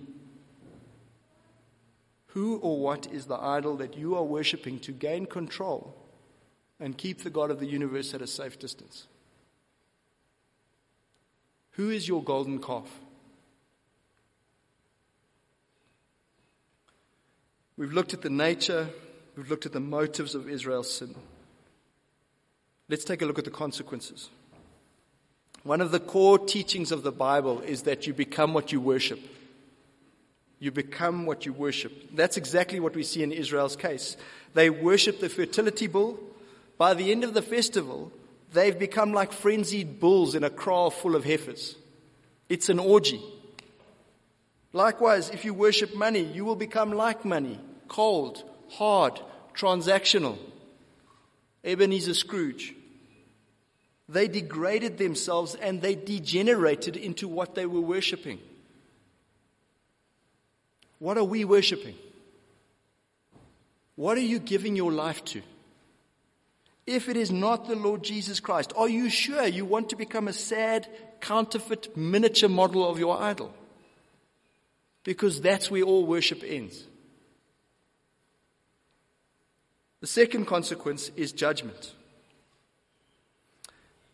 Who 2.28 2.58
or 2.58 2.80
what 2.80 3.08
is 3.12 3.26
the 3.26 3.36
idol 3.40 3.78
that 3.78 3.98
you 3.98 4.16
are 4.16 4.24
worshiping 4.24 4.80
to 4.80 4.92
gain 4.92 5.26
control 5.26 5.96
and 6.80 6.98
keep 6.98 7.24
the 7.24 7.30
God 7.30 7.52
of 7.52 7.60
the 7.60 7.66
universe 7.66 8.14
at 8.14 8.22
a 8.22 8.28
safe 8.28 8.58
distance? 8.58 9.08
Who 11.72 11.90
is 11.90 12.08
your 12.08 12.24
golden 12.24 12.62
calf? 12.62 12.88
We've 17.78 17.92
looked 17.92 18.14
at 18.14 18.22
the 18.22 18.30
nature, 18.30 18.88
we've 19.36 19.50
looked 19.50 19.66
at 19.66 19.74
the 19.74 19.82
motives 19.82 20.36
of 20.36 20.50
Israel's 20.50 20.94
sin. 20.94 21.14
Let's 22.88 23.04
take 23.04 23.22
a 23.22 23.26
look 23.26 23.40
at 23.40 23.46
the 23.46 23.52
consequences. 23.52 24.30
One 25.66 25.82
of 25.82 25.90
the 25.90 26.00
core 26.00 26.38
teachings 26.38 26.92
of 26.92 27.02
the 27.02 27.12
Bible 27.12 27.60
is 27.62 27.82
that 27.82 28.06
you 28.06 28.14
become 28.14 28.54
what 28.54 28.72
you 28.72 28.80
worship. 28.80 29.20
You 30.60 30.70
become 30.70 31.26
what 31.26 31.48
you 31.48 31.54
worship. 31.54 31.92
That's 32.14 32.38
exactly 32.38 32.80
what 32.80 32.96
we 32.96 33.02
see 33.02 33.24
in 33.24 33.32
Israel's 33.32 33.76
case. 33.76 34.16
They 34.54 34.70
worship 34.70 35.20
the 35.20 35.28
fertility 35.28 35.88
bull. 35.88 36.20
By 36.78 36.94
the 36.94 37.12
end 37.12 37.24
of 37.24 37.34
the 37.34 37.42
festival, 37.42 38.12
they've 38.54 38.78
become 38.78 39.12
like 39.12 39.34
frenzied 39.34 40.00
bulls 40.00 40.36
in 40.36 40.44
a 40.44 40.52
kraal 40.52 40.92
full 40.92 41.16
of 41.16 41.24
heifers. 41.24 41.76
It's 42.48 42.70
an 42.70 42.78
orgy. 42.78 43.20
Likewise, 44.72 45.32
if 45.32 45.46
you 45.46 45.56
worship 45.56 45.96
money, 45.96 46.22
you 46.22 46.46
will 46.46 46.56
become 46.56 46.92
like 46.94 47.26
money 47.26 47.60
cold, 47.88 48.44
hard, 48.70 49.20
transactional. 49.56 50.38
Ebenezer 51.64 52.14
Scrooge. 52.14 52.76
They 54.08 54.28
degraded 54.28 54.98
themselves 54.98 55.56
and 55.56 55.82
they 55.82 55.96
degenerated 55.96 56.96
into 56.96 57.28
what 57.28 57.56
they 57.56 57.66
were 57.66 57.82
worshipping. 57.82 58.40
What 61.00 61.18
are 61.18 61.24
we 61.24 61.44
worshipping? 61.44 61.96
What 63.96 64.18
are 64.18 64.22
you 64.22 64.40
giving 64.40 64.76
your 64.76 64.92
life 64.92 65.24
to? 65.26 65.42
If 66.86 67.10
it 67.10 67.18
is 67.18 67.32
not 67.32 67.68
the 67.68 67.76
Lord 67.76 68.04
Jesus 68.04 68.40
Christ, 68.40 68.74
are 68.78 68.88
you 68.88 69.10
sure 69.10 69.48
you 69.48 69.66
want 69.66 69.90
to 69.90 69.96
become 69.96 70.28
a 70.28 70.34
sad, 70.34 70.88
counterfeit, 71.20 71.98
miniature 71.98 72.50
model 72.50 72.88
of 72.88 73.00
your 73.00 73.20
idol? 73.20 73.54
Because 75.04 75.42
that's 75.42 75.72
where 75.72 75.82
all 75.82 76.06
worship 76.06 76.44
ends. 76.46 76.84
The 80.02 80.08
second 80.08 80.46
consequence 80.46 81.10
is 81.16 81.32
judgment. 81.32 81.94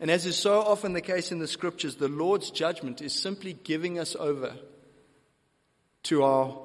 And 0.01 0.09
as 0.09 0.25
is 0.25 0.35
so 0.35 0.59
often 0.59 0.93
the 0.93 1.01
case 1.01 1.31
in 1.31 1.37
the 1.37 1.47
scriptures, 1.47 1.95
the 1.95 2.07
Lord's 2.07 2.49
judgment 2.49 3.03
is 3.03 3.13
simply 3.13 3.53
giving 3.53 3.99
us 3.99 4.15
over 4.19 4.55
to 6.03 6.23
our 6.23 6.57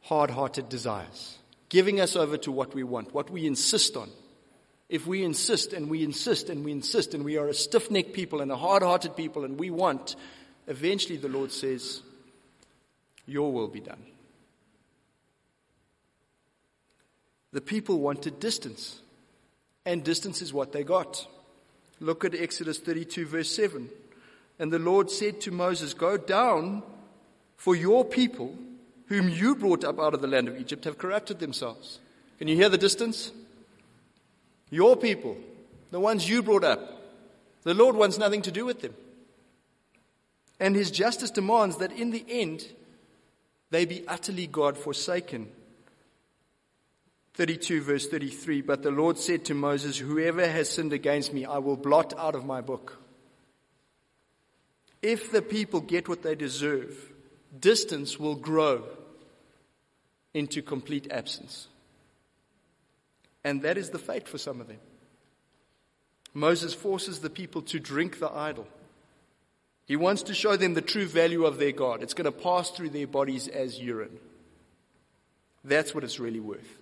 hard 0.00 0.30
hearted 0.30 0.68
desires, 0.68 1.38
giving 1.68 2.00
us 2.00 2.16
over 2.16 2.36
to 2.38 2.50
what 2.50 2.74
we 2.74 2.82
want, 2.82 3.14
what 3.14 3.30
we 3.30 3.46
insist 3.46 3.96
on. 3.96 4.10
If 4.88 5.06
we 5.06 5.22
insist 5.22 5.72
and 5.72 5.88
we 5.88 6.02
insist 6.02 6.50
and 6.50 6.64
we 6.64 6.72
insist 6.72 7.14
and 7.14 7.24
we 7.24 7.38
are 7.38 7.46
a 7.46 7.54
stiff 7.54 7.92
necked 7.92 8.12
people 8.12 8.40
and 8.40 8.50
a 8.50 8.56
hard 8.56 8.82
hearted 8.82 9.16
people 9.16 9.44
and 9.44 9.56
we 9.56 9.70
want, 9.70 10.16
eventually 10.66 11.18
the 11.18 11.28
Lord 11.28 11.52
says, 11.52 12.02
Your 13.24 13.52
will 13.52 13.68
be 13.68 13.80
done. 13.80 14.02
The 17.52 17.60
people 17.60 18.00
wanted 18.00 18.40
distance, 18.40 19.00
and 19.86 20.02
distance 20.02 20.42
is 20.42 20.52
what 20.52 20.72
they 20.72 20.82
got. 20.82 21.28
Look 22.02 22.24
at 22.24 22.34
Exodus 22.34 22.78
32, 22.80 23.26
verse 23.26 23.54
7. 23.54 23.88
And 24.58 24.72
the 24.72 24.80
Lord 24.80 25.08
said 25.08 25.40
to 25.42 25.52
Moses, 25.52 25.94
Go 25.94 26.16
down, 26.16 26.82
for 27.56 27.76
your 27.76 28.04
people, 28.04 28.58
whom 29.06 29.28
you 29.28 29.54
brought 29.54 29.84
up 29.84 30.00
out 30.00 30.12
of 30.12 30.20
the 30.20 30.26
land 30.26 30.48
of 30.48 30.58
Egypt, 30.58 30.84
have 30.84 30.98
corrupted 30.98 31.38
themselves. 31.38 32.00
Can 32.38 32.48
you 32.48 32.56
hear 32.56 32.68
the 32.68 32.76
distance? 32.76 33.30
Your 34.68 34.96
people, 34.96 35.36
the 35.92 36.00
ones 36.00 36.28
you 36.28 36.42
brought 36.42 36.64
up, 36.64 36.80
the 37.62 37.72
Lord 37.72 37.94
wants 37.94 38.18
nothing 38.18 38.42
to 38.42 38.50
do 38.50 38.64
with 38.64 38.80
them. 38.80 38.94
And 40.58 40.74
his 40.74 40.90
justice 40.90 41.30
demands 41.30 41.76
that 41.76 41.92
in 41.92 42.10
the 42.10 42.24
end, 42.28 42.66
they 43.70 43.84
be 43.84 44.02
utterly 44.08 44.48
God 44.48 44.76
forsaken 44.76 45.48
32 47.34 47.80
verse 47.82 48.08
33, 48.08 48.60
but 48.60 48.82
the 48.82 48.90
Lord 48.90 49.18
said 49.18 49.46
to 49.46 49.54
Moses, 49.54 49.96
whoever 49.96 50.46
has 50.46 50.68
sinned 50.68 50.92
against 50.92 51.32
me, 51.32 51.44
I 51.44 51.58
will 51.58 51.76
blot 51.76 52.12
out 52.18 52.34
of 52.34 52.44
my 52.44 52.60
book. 52.60 52.98
If 55.00 55.32
the 55.32 55.42
people 55.42 55.80
get 55.80 56.08
what 56.08 56.22
they 56.22 56.34
deserve, 56.34 56.94
distance 57.58 58.18
will 58.20 58.36
grow 58.36 58.84
into 60.34 60.62
complete 60.62 61.10
absence. 61.10 61.68
And 63.44 63.62
that 63.62 63.78
is 63.78 63.90
the 63.90 63.98
fate 63.98 64.28
for 64.28 64.38
some 64.38 64.60
of 64.60 64.68
them. 64.68 64.78
Moses 66.34 66.72
forces 66.72 67.18
the 67.18 67.30
people 67.30 67.62
to 67.62 67.80
drink 67.80 68.18
the 68.18 68.30
idol. 68.30 68.66
He 69.86 69.96
wants 69.96 70.22
to 70.24 70.34
show 70.34 70.56
them 70.56 70.74
the 70.74 70.80
true 70.80 71.06
value 71.06 71.44
of 71.44 71.58
their 71.58 71.72
God. 71.72 72.02
It's 72.02 72.14
going 72.14 72.26
to 72.26 72.32
pass 72.32 72.70
through 72.70 72.90
their 72.90 73.06
bodies 73.06 73.48
as 73.48 73.80
urine. 73.80 74.18
That's 75.64 75.94
what 75.94 76.04
it's 76.04 76.20
really 76.20 76.40
worth 76.40 76.81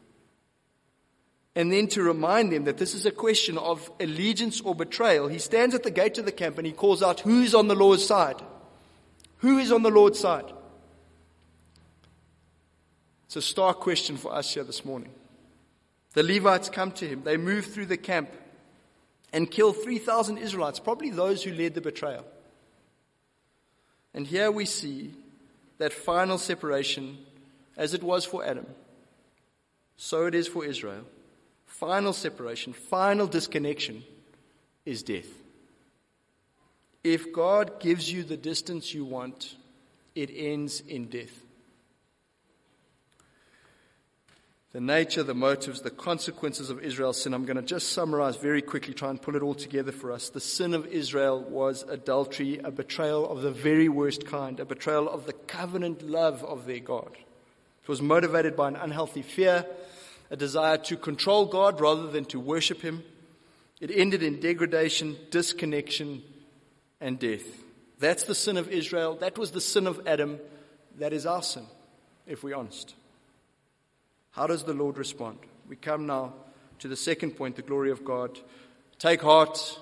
and 1.57 1.73
then 1.73 1.89
to 1.89 2.03
remind 2.03 2.53
them 2.53 2.65
that 2.65 2.79
this 2.79 2.95
is 2.95 3.07
a 3.07 3.11
question 3.11 3.59
of 3.59 3.91
allegiance 3.99 4.61
or 4.61 4.75
betrayal, 4.75 5.27
he 5.29 5.39
stands 5.39 5.75
at 5.75 5.83
the 5.83 5.91
gate 5.91 6.19
of 6.19 6.25
the 6.25 6.33
camp 6.33 6.59
and 6.59 6.67
he 6.67 6.73
calls 6.73 7.03
out, 7.03 7.21
Who's 7.21 7.55
on 7.55 7.69
the 7.69 7.75
Lord's 7.75 8.05
side? 8.05 8.41
Who 9.39 9.59
is 9.59 9.73
on 9.73 9.83
the 9.83 9.91
Lord's 9.91 10.19
side? 10.19 10.53
It's 13.27 13.37
a 13.37 13.43
stark 13.43 13.81
question 13.81 14.17
for 14.17 14.33
us 14.35 14.55
here 14.55 14.65
this 14.65 14.85
morning. 14.85 15.11
The 16.15 16.23
Levites 16.23 16.69
come 16.69 16.93
to 16.93 17.07
him, 17.07 17.23
they 17.23 17.37
move 17.37 17.67
through 17.67 17.87
the 17.87 17.97
camp 17.97 18.31
and 19.33 19.51
kill 19.51 19.73
3,000 19.73 20.39
Israelites, 20.39 20.81
probably 20.81 21.11
those 21.11 21.43
who 21.43 21.53
led 21.53 21.75
the 21.75 21.81
betrayal. 21.81 22.25
And 24.13 24.27
here 24.27 24.51
we 24.51 24.65
see 24.65 25.15
that 25.79 25.93
final 25.93 26.37
separation, 26.37 27.19
as 27.77 27.95
it 27.95 28.03
was 28.03 28.25
for 28.25 28.45
Adam, 28.45 28.67
so 29.97 30.27
it 30.27 30.35
is 30.35 30.49
for 30.49 30.65
Israel 30.65 31.05
final 31.81 32.13
separation, 32.13 32.75
final 32.75 33.27
disconnection 33.27 34.05
is 34.85 35.03
death. 35.03 35.29
If 37.03 37.33
God 37.33 37.81
gives 37.81 38.13
you 38.13 38.23
the 38.23 38.37
distance 38.37 38.93
you 38.93 39.07
want, 39.07 39.57
it 40.15 40.31
ends 40.33 40.81
in 40.81 41.07
death. 41.07 41.33
The 44.73 44.81
nature, 44.81 45.23
the 45.23 45.35
motives, 45.35 45.81
the 45.81 45.91
consequences 45.91 46.69
of 46.69 46.81
Israel's 46.81 47.23
sin. 47.23 47.33
I'm 47.33 47.47
going 47.47 47.57
to 47.57 47.63
just 47.63 47.95
summarize 47.95 48.37
very 48.37 48.61
quickly, 48.61 48.93
try 48.93 49.09
and 49.09 49.21
pull 49.21 49.35
it 49.35 49.43
all 49.43 49.55
together 49.55 49.91
for 49.91 50.13
us. 50.13 50.29
The 50.29 50.39
sin 50.39 50.75
of 50.75 50.87
Israel 50.87 51.41
was 51.41 51.83
adultery, 51.89 52.59
a 52.59 52.71
betrayal 52.71 53.27
of 53.27 53.41
the 53.41 53.51
very 53.51 53.89
worst 53.89 54.27
kind, 54.27 54.61
a 54.61 54.67
betrayal 54.67 55.09
of 55.09 55.25
the 55.25 55.33
covenant 55.33 56.03
love 56.03 56.45
of 56.45 56.67
their 56.67 56.79
God. 56.79 57.17
It 57.83 57.89
was 57.89 58.03
motivated 58.03 58.55
by 58.55 58.69
an 58.69 58.77
unhealthy 58.77 59.23
fear, 59.23 59.65
a 60.31 60.37
desire 60.37 60.79
to 60.79 60.97
control 60.97 61.47
God 61.47 61.81
rather 61.81 62.07
than 62.07 62.25
to 62.27 62.41
worship 62.41 62.81
Him. 62.81 63.03
It 63.81 63.91
ended 63.91 64.23
in 64.23 64.41
degradation, 64.41 65.17
disconnection, 65.31 66.23
and 67.01 67.19
death. 67.19 67.45
That's 67.99 68.25
the 68.25 68.35
sin 68.35 68.57
of 68.57 68.69
Israel. 68.69 69.17
That 69.17 69.39
was 69.39 69.51
the 69.51 69.61
sin 69.61 69.87
of 69.87 70.07
Adam. 70.07 70.39
That 70.99 71.13
is 71.13 71.27
our 71.27 71.43
sin, 71.43 71.65
if 72.27 72.43
we're 72.43 72.57
honest. 72.57 72.95
How 74.31 74.47
does 74.47 74.65
the 74.65 74.75
Lord 74.75 74.97
respond? 74.99 75.39
We 75.69 75.77
come 75.77 76.07
now 76.07 76.35
to 76.79 76.89
the 76.89 76.97
second 76.97 77.33
point 77.33 77.57
the 77.57 77.63
glory 77.63 77.91
of 77.91 78.05
God. 78.05 78.39
Take 78.99 79.23
heart. 79.23 79.79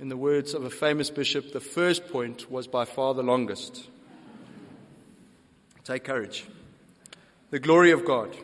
In 0.00 0.08
the 0.08 0.16
words 0.16 0.54
of 0.54 0.62
a 0.62 0.70
famous 0.70 1.10
bishop, 1.10 1.52
the 1.52 1.58
first 1.58 2.08
point 2.08 2.48
was 2.48 2.68
by 2.68 2.84
far 2.84 3.14
the 3.14 3.22
longest. 3.24 3.88
Take 5.82 6.04
courage. 6.04 6.46
The 7.50 7.58
glory 7.58 7.90
of 7.90 8.04
God. 8.04 8.36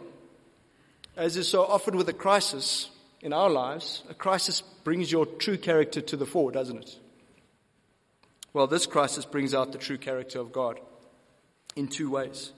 As 1.16 1.36
is 1.36 1.48
so 1.48 1.64
often 1.64 1.96
with 1.96 2.08
a 2.08 2.12
crisis 2.12 2.90
in 3.20 3.32
our 3.32 3.48
lives, 3.48 4.02
a 4.08 4.14
crisis 4.14 4.62
brings 4.82 5.12
your 5.12 5.26
true 5.26 5.56
character 5.56 6.00
to 6.00 6.16
the 6.16 6.26
fore, 6.26 6.50
doesn't 6.50 6.78
it? 6.78 6.98
Well, 8.52 8.66
this 8.66 8.86
crisis 8.86 9.24
brings 9.24 9.54
out 9.54 9.72
the 9.72 9.78
true 9.78 9.98
character 9.98 10.40
of 10.40 10.52
God 10.52 10.80
in 11.76 11.86
two 11.86 12.10
ways. 12.10 12.52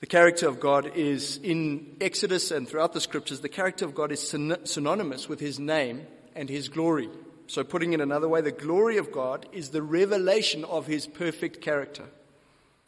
The 0.00 0.06
character 0.06 0.48
of 0.48 0.60
God 0.60 0.96
is 0.96 1.38
in 1.38 1.96
Exodus 2.00 2.50
and 2.50 2.68
throughout 2.68 2.92
the 2.92 3.00
scriptures, 3.00 3.40
the 3.40 3.48
character 3.48 3.84
of 3.84 3.94
God 3.94 4.12
is 4.12 4.28
synonymous 4.64 5.28
with 5.28 5.40
his 5.40 5.58
name 5.58 6.06
and 6.34 6.48
his 6.48 6.68
glory. 6.68 7.08
So, 7.48 7.64
putting 7.64 7.92
it 7.92 8.00
another 8.00 8.28
way, 8.28 8.40
the 8.40 8.52
glory 8.52 8.98
of 8.98 9.10
God 9.10 9.46
is 9.52 9.70
the 9.70 9.82
revelation 9.82 10.64
of 10.64 10.86
his 10.86 11.06
perfect 11.06 11.60
character. 11.60 12.04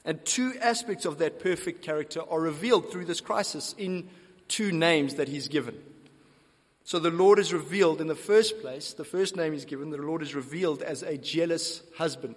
And 0.05 0.25
two 0.25 0.55
aspects 0.61 1.05
of 1.05 1.19
that 1.19 1.41
perfect 1.41 1.83
character 1.83 2.21
are 2.29 2.41
revealed 2.41 2.91
through 2.91 3.07
this 3.07 3.21
crisis 3.21 3.75
in 3.79 4.09
two 4.51 4.73
names 4.73 5.15
that 5.15 5.29
he's 5.29 5.49
given. 5.49 5.81
So 6.85 6.99
the 6.99 7.11
Lord 7.11 7.39
is 7.39 7.53
revealed 7.53 8.01
in 8.01 8.09
the 8.09 8.15
first 8.15 8.61
place, 8.61 8.93
the 8.93 9.05
first 9.05 9.37
name 9.37 9.55
is 9.55 9.65
given, 9.65 9.91
the 9.91 9.97
Lord 9.97 10.23
is 10.23 10.35
revealed 10.35 10.83
as 10.83 11.03
a 11.03 11.17
jealous 11.17 11.83
husband. 11.97 12.35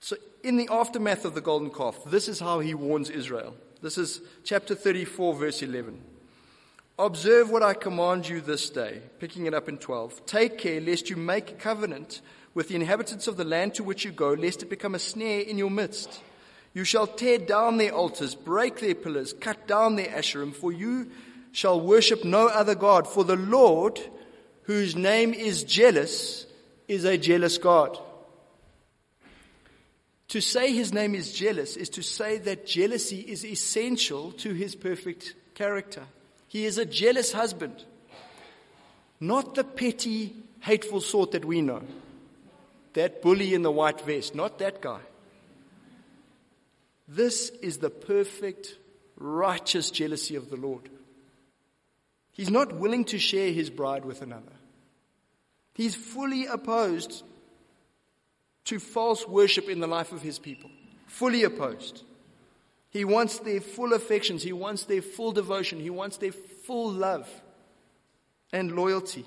So 0.00 0.16
in 0.44 0.56
the 0.56 0.68
aftermath 0.70 1.24
of 1.24 1.34
the 1.34 1.40
golden 1.40 1.70
calf, 1.70 1.98
this 2.06 2.28
is 2.28 2.38
how 2.38 2.60
he 2.60 2.74
warns 2.74 3.10
Israel. 3.10 3.56
This 3.82 3.98
is 3.98 4.20
chapter 4.44 4.74
34, 4.74 5.34
verse 5.34 5.62
11. 5.62 6.00
Observe 6.98 7.50
what 7.50 7.62
I 7.62 7.74
command 7.74 8.28
you 8.28 8.40
this 8.40 8.70
day, 8.70 9.00
picking 9.18 9.46
it 9.46 9.54
up 9.54 9.68
in 9.68 9.78
12. 9.78 10.24
Take 10.26 10.58
care 10.58 10.80
lest 10.80 11.10
you 11.10 11.16
make 11.16 11.50
a 11.50 11.54
covenant 11.54 12.20
with 12.54 12.68
the 12.68 12.74
inhabitants 12.74 13.26
of 13.26 13.36
the 13.36 13.44
land 13.44 13.74
to 13.74 13.84
which 13.84 14.04
you 14.04 14.12
go, 14.12 14.30
lest 14.30 14.62
it 14.62 14.70
become 14.70 14.94
a 14.94 14.98
snare 14.98 15.40
in 15.40 15.58
your 15.58 15.70
midst. 15.70 16.22
You 16.76 16.84
shall 16.84 17.06
tear 17.06 17.38
down 17.38 17.78
their 17.78 17.94
altars, 17.94 18.34
break 18.34 18.80
their 18.80 18.94
pillars, 18.94 19.32
cut 19.32 19.66
down 19.66 19.96
their 19.96 20.08
asherim, 20.08 20.54
for 20.54 20.70
you 20.70 21.10
shall 21.50 21.80
worship 21.80 22.22
no 22.22 22.48
other 22.48 22.74
God. 22.74 23.08
For 23.08 23.24
the 23.24 23.34
Lord, 23.34 23.98
whose 24.64 24.94
name 24.94 25.32
is 25.32 25.64
jealous, 25.64 26.44
is 26.86 27.06
a 27.06 27.16
jealous 27.16 27.56
God. 27.56 27.98
To 30.28 30.42
say 30.42 30.74
his 30.74 30.92
name 30.92 31.14
is 31.14 31.32
jealous 31.32 31.78
is 31.78 31.88
to 31.88 32.02
say 32.02 32.36
that 32.40 32.66
jealousy 32.66 33.20
is 33.20 33.42
essential 33.42 34.32
to 34.32 34.52
his 34.52 34.74
perfect 34.74 35.34
character. 35.54 36.02
He 36.46 36.66
is 36.66 36.76
a 36.76 36.84
jealous 36.84 37.32
husband, 37.32 37.86
not 39.18 39.54
the 39.54 39.64
petty, 39.64 40.36
hateful 40.60 41.00
sort 41.00 41.30
that 41.30 41.46
we 41.46 41.62
know. 41.62 41.80
That 42.92 43.22
bully 43.22 43.54
in 43.54 43.62
the 43.62 43.72
white 43.72 44.02
vest, 44.02 44.34
not 44.34 44.58
that 44.58 44.82
guy. 44.82 45.00
This 47.08 47.50
is 47.62 47.78
the 47.78 47.90
perfect, 47.90 48.76
righteous 49.16 49.90
jealousy 49.90 50.36
of 50.36 50.50
the 50.50 50.56
Lord. 50.56 50.88
He's 52.32 52.50
not 52.50 52.74
willing 52.74 53.04
to 53.06 53.18
share 53.18 53.52
his 53.52 53.70
bride 53.70 54.04
with 54.04 54.22
another. 54.22 54.52
He's 55.74 55.94
fully 55.94 56.46
opposed 56.46 57.22
to 58.64 58.78
false 58.80 59.26
worship 59.26 59.68
in 59.68 59.80
the 59.80 59.86
life 59.86 60.12
of 60.12 60.22
his 60.22 60.38
people. 60.38 60.70
Fully 61.06 61.44
opposed. 61.44 62.02
He 62.90 63.04
wants 63.04 63.38
their 63.38 63.60
full 63.60 63.92
affections. 63.92 64.42
He 64.42 64.52
wants 64.52 64.84
their 64.84 65.02
full 65.02 65.32
devotion. 65.32 65.80
He 65.80 65.90
wants 65.90 66.16
their 66.16 66.32
full 66.32 66.90
love 66.92 67.28
and 68.52 68.72
loyalty. 68.72 69.24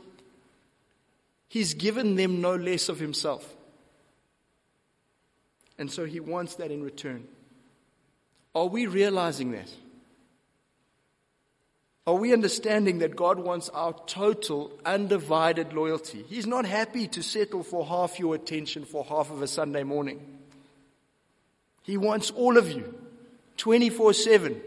He's 1.47 1.73
given 1.73 2.15
them 2.15 2.41
no 2.41 2.55
less 2.55 2.89
of 2.89 2.99
himself. 2.99 3.55
And 5.77 5.89
so 5.89 6.05
he 6.05 6.19
wants 6.19 6.55
that 6.55 6.71
in 6.71 6.83
return. 6.83 7.27
Are 8.55 8.65
we 8.65 8.87
realizing 8.87 9.51
that? 9.51 9.69
Are 12.07 12.15
we 12.15 12.33
understanding 12.33 12.99
that 12.99 13.15
God 13.15 13.37
wants 13.37 13.69
our 13.69 13.93
total, 14.07 14.71
undivided 14.83 15.73
loyalty? 15.73 16.25
He's 16.27 16.47
not 16.47 16.65
happy 16.65 17.07
to 17.09 17.21
settle 17.21 17.61
for 17.61 17.85
half 17.85 18.17
your 18.17 18.33
attention 18.33 18.83
for 18.83 19.03
half 19.05 19.29
of 19.29 19.43
a 19.43 19.47
Sunday 19.47 19.83
morning. 19.83 20.19
He 21.83 21.97
wants 21.97 22.31
all 22.31 22.57
of 22.57 22.71
you, 22.71 22.95
24 23.57 24.13
7. 24.13 24.61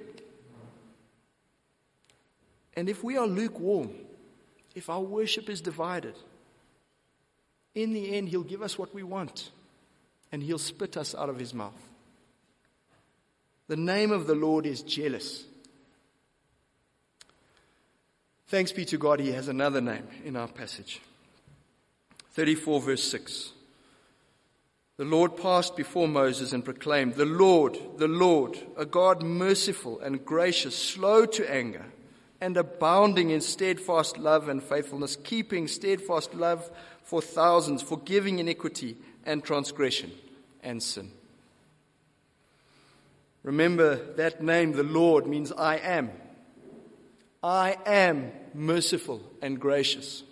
And 2.74 2.89
if 2.89 3.03
we 3.03 3.16
are 3.16 3.26
lukewarm, 3.26 3.91
if 4.76 4.89
our 4.89 5.01
worship 5.01 5.51
is 5.51 5.61
divided, 5.61 6.14
in 7.74 7.93
the 7.93 8.14
end, 8.14 8.28
He'll 8.28 8.43
give 8.43 8.62
us 8.62 8.78
what 8.78 8.95
we 8.95 9.03
want 9.03 9.51
and 10.30 10.43
He'll 10.43 10.59
spit 10.59 10.97
us 10.97 11.14
out 11.14 11.28
of 11.28 11.39
His 11.39 11.53
mouth. 11.53 11.91
The 13.73 13.77
name 13.79 14.11
of 14.11 14.27
the 14.27 14.35
Lord 14.35 14.66
is 14.66 14.83
jealous. 14.83 15.45
Thanks 18.49 18.70
be 18.70 18.85
to 18.85 18.99
God, 18.99 19.18
He 19.18 19.33
has 19.33 19.49
another 19.49 19.81
name 19.81 20.07
in 20.27 20.37
our 20.37 20.47
passage. 20.47 21.01
34, 22.33 22.83
verse 22.83 23.03
6. 23.05 23.53
The 24.99 25.07
Lord 25.07 25.39
passed 25.39 25.75
before 25.75 26.07
Moses 26.07 26.53
and 26.53 26.62
proclaimed, 26.62 27.14
The 27.14 27.25
Lord, 27.25 27.79
the 27.97 28.09
Lord, 28.09 28.59
a 28.77 28.85
God 28.85 29.23
merciful 29.23 29.99
and 30.01 30.23
gracious, 30.23 30.77
slow 30.77 31.25
to 31.25 31.51
anger, 31.51 31.87
and 32.43 32.59
abounding 32.59 33.31
in 33.31 33.41
steadfast 33.41 34.18
love 34.18 34.51
and 34.51 34.62
faithfulness, 34.62 35.16
keeping 35.16 35.66
steadfast 35.66 36.35
love 36.35 36.70
for 37.05 37.23
thousands, 37.23 37.81
forgiving 37.81 38.39
iniquity 38.39 38.99
and 39.25 39.43
transgression 39.43 40.12
and 40.62 40.83
sin. 40.83 41.11
Remember 43.43 43.97
that 44.14 44.43
name, 44.43 44.72
the 44.72 44.82
Lord, 44.82 45.26
means 45.26 45.51
I 45.53 45.76
am. 45.76 46.11
I 47.43 47.76
am 47.84 48.30
merciful 48.55 49.20
and 49.40 49.59
gracious. 49.59 50.22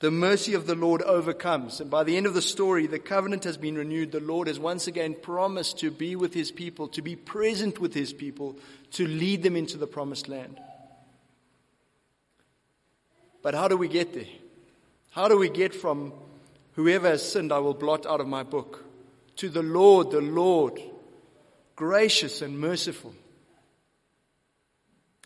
The 0.00 0.10
mercy 0.10 0.52
of 0.52 0.66
the 0.66 0.74
Lord 0.74 1.00
overcomes. 1.00 1.80
And 1.80 1.90
by 1.90 2.04
the 2.04 2.18
end 2.18 2.26
of 2.26 2.34
the 2.34 2.42
story, 2.42 2.86
the 2.86 2.98
covenant 2.98 3.44
has 3.44 3.56
been 3.56 3.76
renewed. 3.76 4.12
The 4.12 4.20
Lord 4.20 4.48
has 4.48 4.58
once 4.58 4.86
again 4.86 5.16
promised 5.20 5.78
to 5.78 5.90
be 5.90 6.14
with 6.14 6.34
his 6.34 6.52
people, 6.52 6.88
to 6.88 7.00
be 7.00 7.16
present 7.16 7.80
with 7.80 7.94
his 7.94 8.12
people, 8.12 8.56
to 8.92 9.06
lead 9.06 9.42
them 9.42 9.56
into 9.56 9.78
the 9.78 9.86
promised 9.86 10.28
land. 10.28 10.60
But 13.42 13.54
how 13.54 13.68
do 13.68 13.78
we 13.78 13.88
get 13.88 14.12
there? 14.12 14.26
How 15.12 15.28
do 15.28 15.38
we 15.38 15.48
get 15.48 15.74
from 15.74 16.12
whoever 16.74 17.08
has 17.08 17.26
sinned, 17.26 17.50
I 17.50 17.60
will 17.60 17.72
blot 17.72 18.04
out 18.04 18.20
of 18.20 18.28
my 18.28 18.42
book, 18.42 18.84
to 19.36 19.48
the 19.48 19.62
Lord, 19.62 20.10
the 20.10 20.20
Lord, 20.20 20.78
gracious 21.76 22.42
and 22.42 22.58
merciful? 22.58 23.14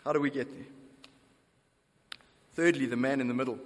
How 0.05 0.13
do 0.13 0.21
we 0.21 0.31
get 0.31 0.53
there? 0.53 0.67
Thirdly, 2.55 2.87
the 2.87 2.97
man 2.97 3.21
in 3.21 3.29
the 3.29 3.35
middle. 3.35 3.59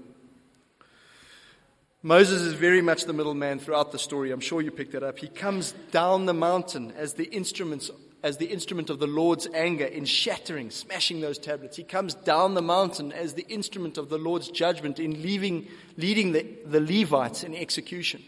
Moses 2.02 2.42
is 2.42 2.52
very 2.52 2.82
much 2.82 3.04
the 3.04 3.14
middleman 3.14 3.58
throughout 3.58 3.90
the 3.90 3.98
story. 3.98 4.30
I'm 4.30 4.40
sure 4.40 4.60
you 4.60 4.70
picked 4.70 4.92
that 4.92 5.02
up. 5.02 5.18
He 5.18 5.28
comes 5.28 5.72
down 5.90 6.26
the 6.26 6.34
mountain 6.34 6.92
as 6.96 7.14
the 7.14 7.24
instruments 7.24 7.90
as 8.24 8.38
the 8.38 8.46
instrument 8.46 8.88
of 8.88 8.98
the 8.98 9.06
Lord's 9.06 9.46
anger 9.52 9.84
in 9.84 10.06
shattering, 10.06 10.70
smashing 10.70 11.20
those 11.20 11.38
tablets. 11.38 11.76
He 11.76 11.84
comes 11.84 12.14
down 12.14 12.54
the 12.54 12.62
mountain 12.62 13.12
as 13.12 13.34
the 13.34 13.46
instrument 13.48 13.98
of 13.98 14.08
the 14.08 14.16
Lord's 14.16 14.48
judgment 14.48 14.98
in 14.98 15.20
leaving, 15.20 15.68
leading 15.98 16.32
the, 16.32 16.46
the 16.64 16.80
Levites 16.80 17.44
in 17.44 17.54
execution. 17.54 18.22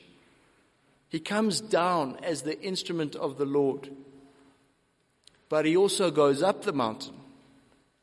He 1.09 1.19
comes 1.19 1.63
down 1.63 2.19
as 2.23 2.43
the 2.43 2.61
instrument 2.61 3.17
of 3.17 3.39
the 3.39 3.47
Lord. 3.47 3.89
But 5.49 5.65
he 5.65 5.77
also 5.77 6.11
goes 6.11 6.43
up 6.43 6.63
the 6.63 6.73
mountain 6.73 7.15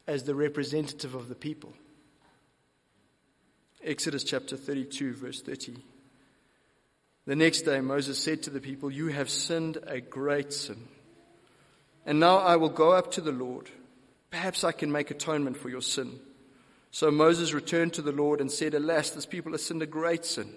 as 0.08 0.24
the 0.24 0.36
representative 0.36 1.16
of 1.16 1.30
the 1.30 1.36
people. 1.36 1.74
Exodus 3.84 4.24
chapter 4.24 4.56
32, 4.56 5.14
verse 5.14 5.42
30. 5.42 5.76
The 7.26 7.36
next 7.36 7.62
day, 7.62 7.82
Moses 7.82 8.18
said 8.18 8.44
to 8.44 8.50
the 8.50 8.60
people, 8.60 8.92
You 8.92 9.08
have 9.08 9.30
sinned 9.30 9.78
a 9.88 10.02
great 10.02 10.54
sin. 10.54 10.88
And 12.06 12.20
now 12.20 12.38
I 12.38 12.58
will 12.58 12.70
go 12.70 12.92
up 12.92 13.12
to 13.12 13.22
the 13.22 13.32
Lord. 13.32 13.70
Perhaps 14.30 14.64
I 14.64 14.72
can 14.72 14.92
make 14.92 15.12
atonement 15.12 15.58
for 15.58 15.70
your 15.70 15.82
sin. 15.82 16.20
So 16.92 17.12
Moses 17.12 17.54
returned 17.54 17.94
to 17.94 18.02
the 18.02 18.12
Lord 18.12 18.42
and 18.42 18.52
said, 18.52 18.74
Alas, 18.74 19.10
this 19.10 19.26
people 19.26 19.54
have 19.54 19.62
sinned 19.62 19.82
a 19.82 19.88
great 19.88 20.26
sin. 20.26 20.54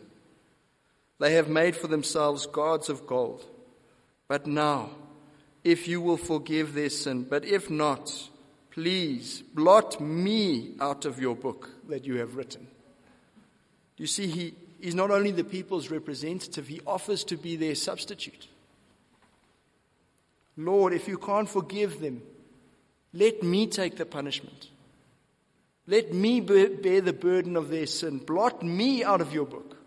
They 1.18 1.34
have 1.34 1.49
made 1.49 1.76
for 1.76 1.87
themselves 1.87 2.47
gods 2.47 2.89
of 2.89 3.07
gold. 3.07 3.45
But 4.28 4.47
now, 4.47 4.91
if 5.66 5.86
you 5.86 6.00
will 6.00 6.16
forgive 6.16 6.74
their 6.74 6.90
sin, 6.90 7.24
but 7.24 7.44
if 7.44 7.68
not, 7.68 8.30
Please 8.76 9.42
blot 9.54 10.02
me 10.02 10.74
out 10.80 11.06
of 11.06 11.18
your 11.18 11.34
book 11.34 11.70
that 11.88 12.04
you 12.04 12.18
have 12.18 12.36
written. 12.36 12.66
You 13.96 14.06
see, 14.06 14.26
he 14.26 14.54
is 14.82 14.94
not 14.94 15.10
only 15.10 15.30
the 15.30 15.44
people's 15.44 15.90
representative, 15.90 16.68
he 16.68 16.82
offers 16.86 17.24
to 17.24 17.38
be 17.38 17.56
their 17.56 17.74
substitute. 17.74 18.48
Lord, 20.58 20.92
if 20.92 21.08
you 21.08 21.16
can't 21.16 21.48
forgive 21.48 22.00
them, 22.00 22.20
let 23.14 23.42
me 23.42 23.66
take 23.66 23.96
the 23.96 24.04
punishment. 24.04 24.68
Let 25.86 26.12
me 26.12 26.42
bear 26.42 27.00
the 27.00 27.14
burden 27.14 27.56
of 27.56 27.70
their 27.70 27.86
sin. 27.86 28.18
Blot 28.18 28.62
me 28.62 29.02
out 29.02 29.22
of 29.22 29.32
your 29.32 29.46
book. 29.46 29.78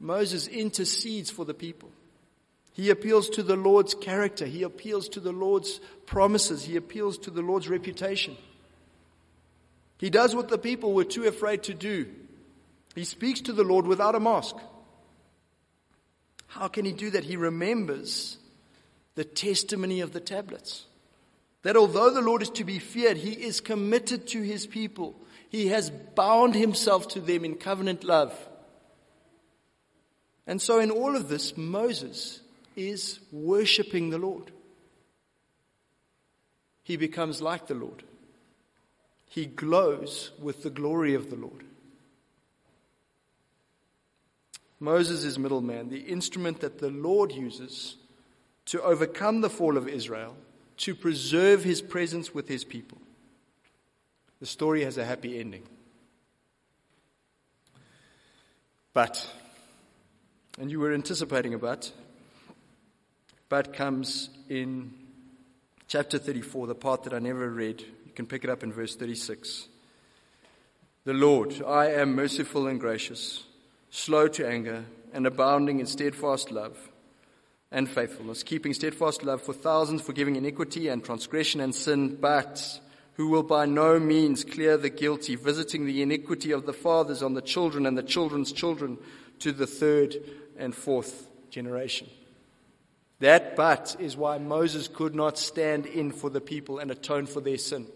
Moses 0.00 0.48
intercedes 0.48 1.30
for 1.30 1.44
the 1.44 1.54
people. 1.54 1.92
He 2.76 2.90
appeals 2.90 3.30
to 3.30 3.42
the 3.42 3.56
Lord's 3.56 3.94
character. 3.94 4.44
He 4.44 4.62
appeals 4.62 5.08
to 5.10 5.20
the 5.20 5.32
Lord's 5.32 5.80
promises. 6.04 6.62
He 6.62 6.76
appeals 6.76 7.16
to 7.20 7.30
the 7.30 7.40
Lord's 7.40 7.70
reputation. 7.70 8.36
He 9.96 10.10
does 10.10 10.36
what 10.36 10.50
the 10.50 10.58
people 10.58 10.92
were 10.92 11.04
too 11.04 11.24
afraid 11.24 11.62
to 11.62 11.74
do. 11.74 12.06
He 12.94 13.04
speaks 13.04 13.40
to 13.42 13.54
the 13.54 13.64
Lord 13.64 13.86
without 13.86 14.14
a 14.14 14.20
mask. 14.20 14.56
How 16.48 16.68
can 16.68 16.84
he 16.84 16.92
do 16.92 17.08
that? 17.12 17.24
He 17.24 17.38
remembers 17.38 18.36
the 19.14 19.24
testimony 19.24 20.02
of 20.02 20.12
the 20.12 20.20
tablets. 20.20 20.84
That 21.62 21.78
although 21.78 22.10
the 22.10 22.20
Lord 22.20 22.42
is 22.42 22.50
to 22.50 22.64
be 22.64 22.78
feared, 22.78 23.16
he 23.16 23.32
is 23.32 23.62
committed 23.62 24.26
to 24.28 24.42
his 24.42 24.66
people. 24.66 25.16
He 25.48 25.68
has 25.68 25.88
bound 25.88 26.54
himself 26.54 27.08
to 27.08 27.20
them 27.20 27.42
in 27.42 27.54
covenant 27.54 28.04
love. 28.04 28.38
And 30.46 30.60
so, 30.60 30.78
in 30.78 30.90
all 30.90 31.16
of 31.16 31.30
this, 31.30 31.56
Moses 31.56 32.42
is 32.76 33.18
worshiping 33.32 34.10
the 34.10 34.18
Lord. 34.18 34.52
He 36.82 36.96
becomes 36.96 37.42
like 37.42 37.66
the 37.66 37.74
Lord. 37.74 38.04
He 39.28 39.46
glows 39.46 40.30
with 40.38 40.62
the 40.62 40.70
glory 40.70 41.14
of 41.14 41.30
the 41.30 41.36
Lord. 41.36 41.64
Moses 44.78 45.24
is 45.24 45.38
middleman, 45.38 45.88
the 45.88 46.00
instrument 46.00 46.60
that 46.60 46.78
the 46.78 46.90
Lord 46.90 47.32
uses 47.32 47.96
to 48.66 48.82
overcome 48.82 49.40
the 49.40 49.50
fall 49.50 49.76
of 49.76 49.88
Israel, 49.88 50.36
to 50.78 50.94
preserve 50.94 51.64
his 51.64 51.80
presence 51.80 52.34
with 52.34 52.48
his 52.48 52.64
people. 52.64 52.98
The 54.40 54.46
story 54.46 54.84
has 54.84 54.98
a 54.98 55.04
happy 55.04 55.40
ending. 55.40 55.62
But, 58.92 59.28
and 60.58 60.70
you 60.70 60.80
were 60.80 60.92
anticipating 60.92 61.54
a 61.54 61.58
but, 61.58 61.90
but 63.48 63.72
comes 63.72 64.30
in 64.48 64.92
chapter 65.88 66.18
34, 66.18 66.66
the 66.66 66.74
part 66.74 67.04
that 67.04 67.14
I 67.14 67.18
never 67.18 67.48
read. 67.48 67.80
You 67.80 68.12
can 68.14 68.26
pick 68.26 68.44
it 68.44 68.50
up 68.50 68.62
in 68.62 68.72
verse 68.72 68.96
36. 68.96 69.68
The 71.04 71.14
Lord, 71.14 71.62
I 71.66 71.92
am 71.92 72.14
merciful 72.14 72.66
and 72.66 72.80
gracious 72.80 73.44
slow 73.96 74.28
to 74.28 74.46
anger, 74.46 74.84
and 75.12 75.26
abounding 75.26 75.80
in 75.80 75.86
steadfast 75.86 76.50
love 76.50 76.76
and 77.70 77.88
faithfulness, 77.88 78.42
keeping 78.42 78.74
steadfast 78.74 79.24
love 79.24 79.40
for 79.40 79.54
thousands, 79.54 80.02
forgiving 80.02 80.36
iniquity 80.36 80.88
and 80.88 81.02
transgression 81.02 81.60
and 81.60 81.74
sin, 81.74 82.14
but 82.16 82.80
who 83.14 83.28
will 83.28 83.42
by 83.42 83.64
no 83.64 83.98
means 83.98 84.44
clear 84.44 84.76
the 84.76 84.90
guilty, 84.90 85.34
visiting 85.34 85.86
the 85.86 86.02
iniquity 86.02 86.52
of 86.52 86.66
the 86.66 86.72
fathers 86.74 87.22
on 87.22 87.32
the 87.32 87.40
children 87.40 87.86
and 87.86 87.96
the 87.96 88.02
children's 88.02 88.52
children 88.52 88.98
to 89.38 89.50
the 89.50 89.66
third 89.66 90.14
and 90.58 90.74
fourth 90.74 91.26
generation. 91.48 92.06
That 93.20 93.56
but 93.56 93.96
is 93.98 94.16
why 94.16 94.38
Moses 94.38 94.88
could 94.88 95.14
not 95.14 95.38
stand 95.38 95.86
in 95.86 96.12
for 96.12 96.28
the 96.28 96.40
people 96.40 96.78
and 96.78 96.90
atone 96.90 97.26
for 97.26 97.40
their 97.40 97.58
sin. 97.58 97.86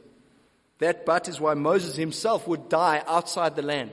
That 0.78 1.04
but 1.04 1.28
is 1.28 1.38
why 1.38 1.54
Moses 1.54 1.96
himself 1.96 2.48
would 2.48 2.68
die 2.70 3.02
outside 3.06 3.54
the 3.54 3.62
land. 3.62 3.92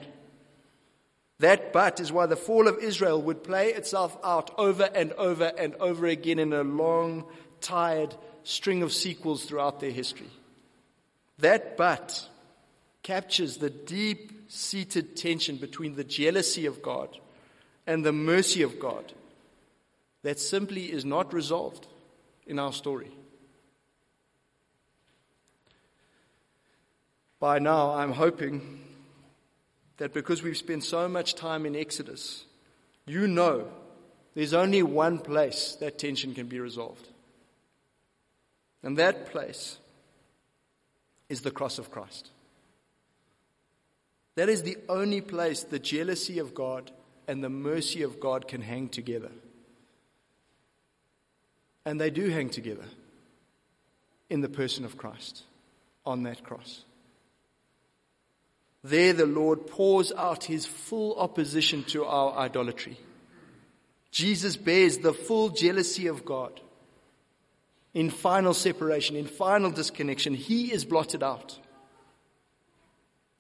That 1.40 1.74
but 1.74 2.00
is 2.00 2.12
why 2.12 2.26
the 2.26 2.38
fall 2.38 2.68
of 2.68 2.80
Israel 2.80 3.22
would 3.22 3.44
play 3.44 3.74
itself 3.74 4.18
out 4.24 4.52
over 4.58 4.90
and 4.96 5.12
over 5.14 5.52
and 5.58 5.76
over 5.76 6.08
again 6.08 6.40
in 6.40 6.54
a 6.54 6.64
long, 6.64 7.26
tired 7.62 8.16
string 8.44 8.82
of 8.82 8.94
sequels 8.94 9.46
throughout 9.46 9.80
their 9.80 9.92
history. 9.92 10.30
That 11.40 11.78
but 11.78 12.28
captures 13.04 13.58
the 13.58 13.70
deep 13.70 14.32
seated 14.48 15.18
tension 15.18 15.58
between 15.58 15.96
the 15.96 16.04
jealousy 16.04 16.66
of 16.66 16.82
God 16.82 17.10
and 17.86 18.04
the 18.04 18.14
mercy 18.14 18.64
of 18.64 18.80
God 18.80 19.14
that 20.28 20.42
simply 20.42 20.92
is 20.92 21.06
not 21.06 21.34
resolved 21.34 21.88
in 22.46 22.60
our 22.60 22.74
story. 22.74 23.10
By 27.40 27.60
now, 27.60 27.92
I'm 27.94 28.12
hoping 28.12 28.82
that 29.96 30.14
because 30.14 30.44
we've 30.44 30.58
spent 30.58 30.84
so 30.84 31.08
much 31.08 31.36
time 31.36 31.66
in 31.66 31.78
Exodus, 31.78 32.44
you 33.06 33.26
know 33.26 33.70
there's 34.36 34.54
only 34.54 34.84
one 34.84 35.20
place 35.20 35.78
that 35.80 35.98
tension 35.98 36.34
can 36.34 36.48
be 36.48 36.60
resolved. 36.60 37.08
And 38.84 38.98
that 38.98 39.28
place 39.32 39.78
is 41.30 41.40
the 41.40 41.52
cross 41.52 41.80
of 41.80 41.90
Christ. 41.90 42.32
That 44.36 44.50
is 44.50 44.64
the 44.64 44.76
only 44.90 45.22
place 45.22 45.64
the 45.64 45.80
jealousy 45.80 46.40
of 46.40 46.54
God 46.54 46.92
and 47.30 47.42
the 47.42 47.50
mercy 47.50 48.02
of 48.02 48.20
God 48.20 48.50
can 48.50 48.62
hang 48.62 48.90
together. 48.90 49.32
And 51.88 52.02
they 52.02 52.10
do 52.10 52.28
hang 52.28 52.50
together 52.50 52.84
in 54.30 54.42
the 54.42 54.50
person 54.50 54.84
of 54.84 54.98
Christ 54.98 55.44
on 56.06 56.24
that 56.24 56.44
cross. 56.44 56.84
There, 58.84 59.14
the 59.14 59.26
Lord 59.26 59.68
pours 59.68 60.12
out 60.12 60.44
his 60.44 60.66
full 60.66 61.18
opposition 61.18 61.86
to 61.86 62.04
our 62.04 62.38
idolatry. 62.40 62.98
Jesus 64.12 64.58
bears 64.58 64.98
the 64.98 65.14
full 65.14 65.48
jealousy 65.48 66.08
of 66.08 66.26
God. 66.26 66.60
In 67.94 68.10
final 68.10 68.54
separation, 68.54 69.16
in 69.16 69.26
final 69.26 69.72
disconnection, 69.72 70.34
he 70.34 70.74
is 70.74 70.84
blotted 70.84 71.24
out. 71.24 71.58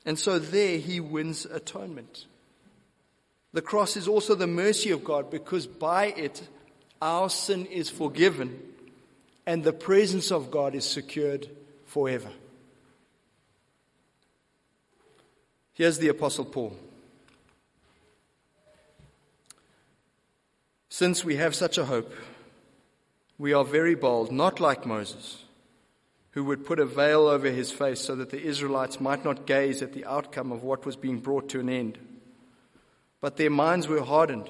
And 0.05 0.17
so 0.17 0.39
there 0.39 0.77
he 0.77 1.01
wins 1.01 1.45
atonement. 1.45 2.27
The 3.51 3.61
cross 3.61 3.97
is 3.97 4.07
also 4.07 4.35
the 4.35 4.47
mercy 4.47 4.91
of 4.91 5.03
God 5.03 5.29
because 5.29 5.67
by 5.67 6.05
it 6.05 6.47
our 7.01 7.29
sin 7.29 7.65
is 7.65 7.89
forgiven 7.89 8.59
and 9.45 9.63
the 9.63 9.73
presence 9.73 10.31
of 10.31 10.51
God 10.51 10.75
is 10.75 10.85
secured 10.85 11.49
forever. 11.85 12.29
Here's 15.73 15.99
the 15.99 16.09
Apostle 16.09 16.45
Paul. 16.45 16.75
Since 20.89 21.23
we 21.23 21.35
have 21.35 21.53
such 21.53 21.77
a 21.77 21.85
hope, 21.85 22.11
we 23.37 23.53
are 23.53 23.63
very 23.63 23.93
bold, 23.93 24.31
not 24.31 24.59
like 24.59 24.87
Moses, 24.87 25.43
who 26.31 26.43
would 26.45 26.65
put 26.65 26.79
a 26.79 26.85
veil 26.85 27.27
over 27.27 27.51
his 27.51 27.71
face 27.71 28.01
so 28.01 28.15
that 28.15 28.31
the 28.31 28.41
Israelites 28.41 28.99
might 28.99 29.23
not 29.23 29.45
gaze 29.45 29.83
at 29.83 29.93
the 29.93 30.05
outcome 30.05 30.51
of 30.51 30.63
what 30.63 30.85
was 30.85 30.95
being 30.95 31.19
brought 31.19 31.49
to 31.49 31.59
an 31.59 31.69
end. 31.69 31.99
But 33.21 33.37
their 33.37 33.51
minds 33.51 33.87
were 33.87 34.01
hardened. 34.01 34.49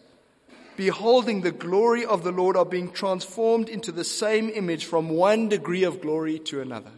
beholding 0.81 1.41
the 1.41 1.51
glory 1.51 2.03
of 2.03 2.23
the 2.23 2.31
Lord, 2.31 2.57
are 2.57 2.65
being 2.65 2.91
transformed 2.91 3.69
into 3.69 3.91
the 3.91 4.03
same 4.03 4.49
image 4.49 4.85
from 4.85 5.09
one 5.09 5.47
degree 5.47 5.83
of 5.83 6.01
glory 6.01 6.39
to 6.39 6.59
another. 6.59 6.89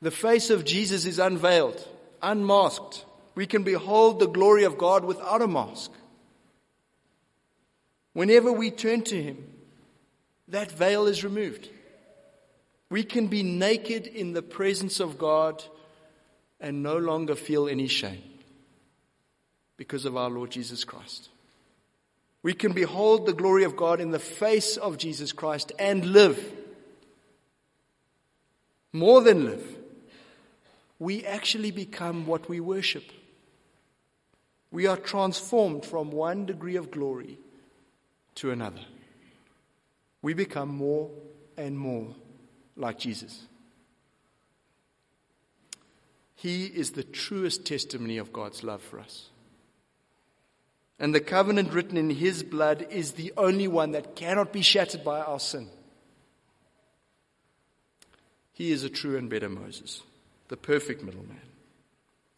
The 0.00 0.10
face 0.10 0.48
of 0.48 0.64
Jesus 0.64 1.04
is 1.04 1.18
unveiled, 1.18 1.86
unmasked. 2.22 3.04
We 3.34 3.44
can 3.44 3.64
behold 3.64 4.18
the 4.18 4.28
glory 4.28 4.64
of 4.64 4.78
God 4.78 5.04
without 5.04 5.42
a 5.42 5.46
mask. 5.46 5.90
Whenever 8.14 8.50
we 8.50 8.70
turn 8.70 9.02
to 9.02 9.22
Him, 9.22 9.44
that 10.48 10.72
veil 10.72 11.06
is 11.06 11.22
removed. 11.22 11.68
We 12.88 13.02
can 13.02 13.26
be 13.26 13.42
naked 13.42 14.06
in 14.06 14.32
the 14.32 14.40
presence 14.40 15.00
of 15.00 15.18
God 15.18 15.62
and 16.58 16.82
no 16.82 16.96
longer 16.96 17.34
feel 17.34 17.68
any 17.68 17.88
shame 17.88 18.29
because 19.80 20.04
of 20.04 20.14
our 20.14 20.28
Lord 20.28 20.50
Jesus 20.50 20.84
Christ. 20.84 21.30
We 22.42 22.52
can 22.52 22.74
behold 22.74 23.24
the 23.24 23.32
glory 23.32 23.64
of 23.64 23.76
God 23.76 23.98
in 23.98 24.10
the 24.10 24.18
face 24.18 24.76
of 24.76 24.98
Jesus 24.98 25.32
Christ 25.32 25.72
and 25.78 26.04
live. 26.04 26.52
More 28.92 29.22
than 29.22 29.46
live 29.46 29.78
we 30.98 31.24
actually 31.24 31.70
become 31.70 32.26
what 32.26 32.46
we 32.46 32.60
worship. 32.60 33.04
We 34.70 34.86
are 34.86 34.98
transformed 34.98 35.86
from 35.86 36.10
one 36.10 36.44
degree 36.44 36.76
of 36.76 36.90
glory 36.90 37.38
to 38.34 38.50
another. 38.50 38.84
We 40.20 40.34
become 40.34 40.68
more 40.68 41.08
and 41.56 41.78
more 41.78 42.14
like 42.76 42.98
Jesus. 42.98 43.46
He 46.34 46.66
is 46.66 46.92
the 46.92 47.02
truest 47.02 47.64
testimony 47.64 48.18
of 48.18 48.30
God's 48.30 48.62
love 48.62 48.82
for 48.82 49.00
us. 49.00 49.30
And 51.00 51.14
the 51.14 51.20
covenant 51.20 51.72
written 51.72 51.96
in 51.96 52.10
His 52.10 52.44
blood 52.44 52.86
is 52.90 53.12
the 53.12 53.32
only 53.36 53.66
one 53.66 53.92
that 53.92 54.14
cannot 54.14 54.52
be 54.52 54.62
shattered 54.62 55.02
by 55.02 55.20
our 55.20 55.40
sin. 55.40 55.68
He 58.52 58.70
is 58.70 58.84
a 58.84 58.90
true 58.90 59.16
and 59.16 59.28
better 59.28 59.48
Moses 59.48 60.02
the 60.50 60.56
perfect 60.56 61.02
middleman. 61.02 61.40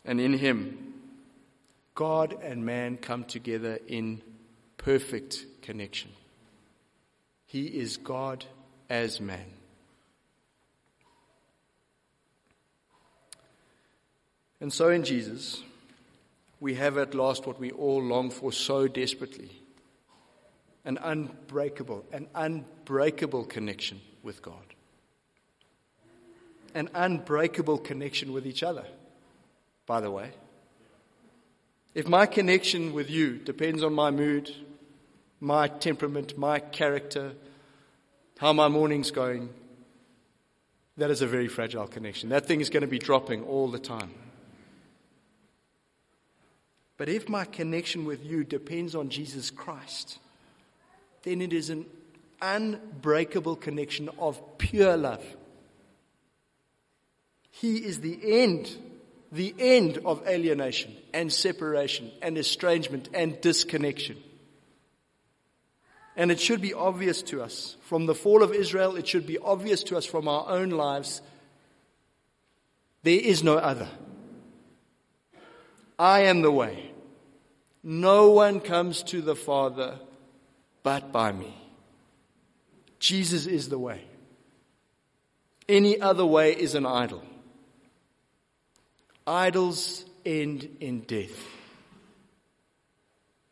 And 0.05 0.21
in 0.21 0.35
him, 0.35 0.95
God 1.95 2.37
and 2.43 2.65
man 2.65 2.99
come 2.99 3.25
together 3.25 3.79
in 3.89 4.21
perfect 4.77 5.47
connection. 5.63 6.11
He 7.47 7.65
is 7.65 7.97
God 7.97 8.45
as 8.91 9.19
man. 9.19 9.47
And 14.61 14.71
so 14.71 14.91
in 14.91 15.05
Jesus, 15.05 15.63
we 16.63 16.75
have 16.75 16.97
at 16.97 17.13
last 17.13 17.45
what 17.45 17.59
we 17.59 17.73
all 17.73 18.01
long 18.01 18.31
for 18.31 18.53
so 18.53 18.87
desperately 18.87 19.51
an 20.85 20.97
unbreakable, 21.03 22.05
an 22.13 22.29
unbreakable 22.35 23.45
connection 23.45 24.01
with 24.23 24.41
God. 24.43 24.75
an 26.75 26.89
unbreakable 26.95 27.79
connection 27.79 28.33
with 28.33 28.47
each 28.47 28.63
other, 28.63 28.85
by 29.87 30.01
the 30.01 30.11
way. 30.11 30.31
If 31.95 32.09
my 32.09 32.27
connection 32.27 32.93
with 32.95 33.11
you 33.11 33.37
depends 33.37 33.83
on 33.83 33.95
my 33.95 34.11
mood, 34.11 34.51
my 35.41 35.69
temperament, 35.69 36.39
my 36.39 36.59
character, 36.59 37.33
how 38.39 38.53
my 38.53 38.69
morning's 38.69 39.11
going, 39.11 39.51
that 40.97 41.11
is 41.11 41.23
a 41.23 41.27
very 41.27 41.49
fragile 41.49 41.87
connection. 41.87 42.31
That 42.31 42.47
thing 42.47 42.61
is 42.61 42.71
going 42.71 42.83
to 42.83 42.87
be 42.87 42.99
dropping 42.99 43.45
all 43.45 43.69
the 43.69 43.79
time. 43.79 44.11
But 47.03 47.09
if 47.09 47.29
my 47.29 47.45
connection 47.45 48.05
with 48.05 48.25
you 48.25 48.45
depends 48.45 48.95
on 48.95 49.09
Jesus 49.09 49.51
Christ, 49.51 50.21
then 51.25 51.43
it 51.43 51.53
is 51.53 51.69
an 51.69 51.85
unbreakable 52.41 53.57
connection 53.57 54.09
of 54.21 54.41
pure 54.57 54.97
love. 54.97 55.25
He 57.51 57.79
is 57.79 58.03
the 58.03 58.21
end, 58.23 58.71
the 59.33 59.53
end 59.59 59.99
of 60.05 60.25
alienation 60.29 60.95
and 61.13 61.33
separation 61.33 62.13
and 62.23 62.39
estrangement 62.39 63.09
and 63.13 63.41
disconnection. 63.41 64.23
And 66.15 66.31
it 66.31 66.39
should 66.39 66.61
be 66.61 66.73
obvious 66.73 67.21
to 67.23 67.43
us 67.43 67.75
from 67.81 68.07
the 68.07 68.15
fall 68.15 68.45
of 68.45 68.55
Israel, 68.55 68.95
it 68.95 69.09
should 69.09 69.27
be 69.27 69.39
obvious 69.39 69.83
to 69.83 69.97
us 69.97 70.07
from 70.07 70.29
our 70.29 70.49
own 70.49 70.71
lives 70.71 71.21
there 73.03 73.19
is 73.21 73.43
no 73.43 73.57
other. 73.57 73.89
I 75.99 76.21
am 76.27 76.43
the 76.43 76.53
way. 76.53 76.92
No 77.83 78.31
one 78.31 78.61
comes 78.61 79.03
to 79.05 79.21
the 79.21 79.35
Father 79.35 79.99
but 80.83 81.13
by 81.13 81.33
me. 81.33 81.55
Jesus 82.99 83.47
is 83.47 83.69
the 83.69 83.79
way. 83.79 84.03
Any 85.69 86.01
other 86.01 86.27
way 86.27 86.53
is 86.53 86.75
an 86.75 86.87
idol. 86.87 87.23
Idols 89.27 90.05
end 90.25 90.69
in 90.81 91.01
death, 91.01 91.47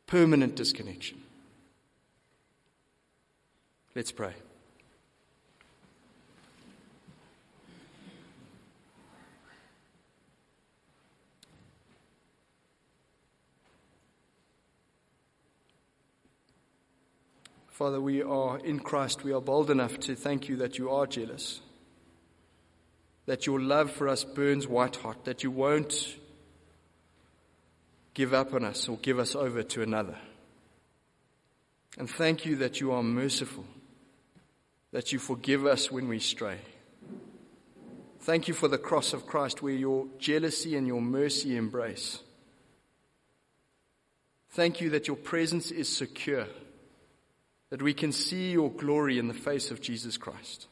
permanent 0.06 0.56
disconnection. 0.56 1.22
Let's 3.94 4.12
pray. 4.12 4.34
Father, 17.80 17.98
we 17.98 18.22
are 18.22 18.58
in 18.58 18.78
Christ, 18.78 19.24
we 19.24 19.32
are 19.32 19.40
bold 19.40 19.70
enough 19.70 19.98
to 20.00 20.14
thank 20.14 20.50
you 20.50 20.56
that 20.56 20.76
you 20.76 20.90
are 20.90 21.06
jealous, 21.06 21.62
that 23.24 23.46
your 23.46 23.58
love 23.58 23.90
for 23.90 24.06
us 24.06 24.22
burns 24.22 24.68
white 24.68 24.96
hot, 24.96 25.24
that 25.24 25.42
you 25.42 25.50
won't 25.50 26.18
give 28.12 28.34
up 28.34 28.52
on 28.52 28.66
us 28.66 28.86
or 28.86 28.98
give 28.98 29.18
us 29.18 29.34
over 29.34 29.62
to 29.62 29.80
another. 29.80 30.18
And 31.96 32.10
thank 32.10 32.44
you 32.44 32.56
that 32.56 32.82
you 32.82 32.92
are 32.92 33.02
merciful 33.02 33.64
that 34.92 35.10
you 35.10 35.18
forgive 35.18 35.64
us 35.64 35.90
when 35.90 36.06
we 36.06 36.18
stray. 36.18 36.58
Thank 38.20 38.46
you 38.46 38.52
for 38.52 38.68
the 38.68 38.76
cross 38.76 39.14
of 39.14 39.26
Christ 39.26 39.62
where 39.62 39.72
your 39.72 40.06
jealousy 40.18 40.76
and 40.76 40.86
your 40.86 41.00
mercy 41.00 41.56
embrace. 41.56 42.20
Thank 44.50 44.82
you 44.82 44.90
that 44.90 45.06
your 45.08 45.16
presence 45.16 45.70
is 45.70 45.88
secure, 45.88 46.46
that 47.70 47.82
we 47.82 47.94
can 47.94 48.12
see 48.12 48.52
your 48.52 48.70
glory 48.70 49.18
in 49.18 49.28
the 49.28 49.34
face 49.34 49.70
of 49.70 49.80
Jesus 49.80 50.16
Christ. 50.16 50.66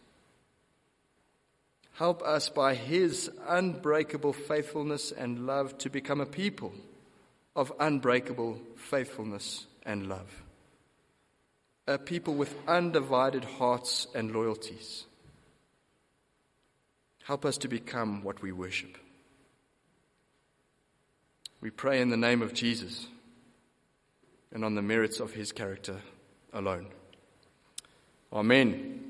Help 1.94 2.22
us 2.22 2.48
by 2.48 2.74
his 2.74 3.30
unbreakable 3.48 4.32
faithfulness 4.32 5.10
and 5.10 5.46
love 5.46 5.76
to 5.78 5.90
become 5.90 6.20
a 6.20 6.26
people 6.26 6.72
of 7.56 7.72
unbreakable 7.80 8.60
faithfulness 8.76 9.66
and 9.84 10.08
love 10.08 10.42
a 11.88 11.96
people 11.96 12.34
with 12.34 12.54
undivided 12.68 13.44
hearts 13.44 14.06
and 14.14 14.30
loyalties. 14.30 15.04
Help 17.24 17.46
us 17.46 17.56
to 17.58 17.68
become 17.68 18.22
what 18.22 18.42
we 18.42 18.52
worship. 18.52 18.98
We 21.62 21.70
pray 21.70 22.02
in 22.02 22.10
the 22.10 22.16
name 22.16 22.42
of 22.42 22.52
Jesus 22.52 23.06
and 24.52 24.66
on 24.66 24.74
the 24.74 24.82
merits 24.82 25.18
of 25.18 25.32
his 25.32 25.50
character 25.50 25.96
alone. 26.52 26.86
Amen. 28.32 29.07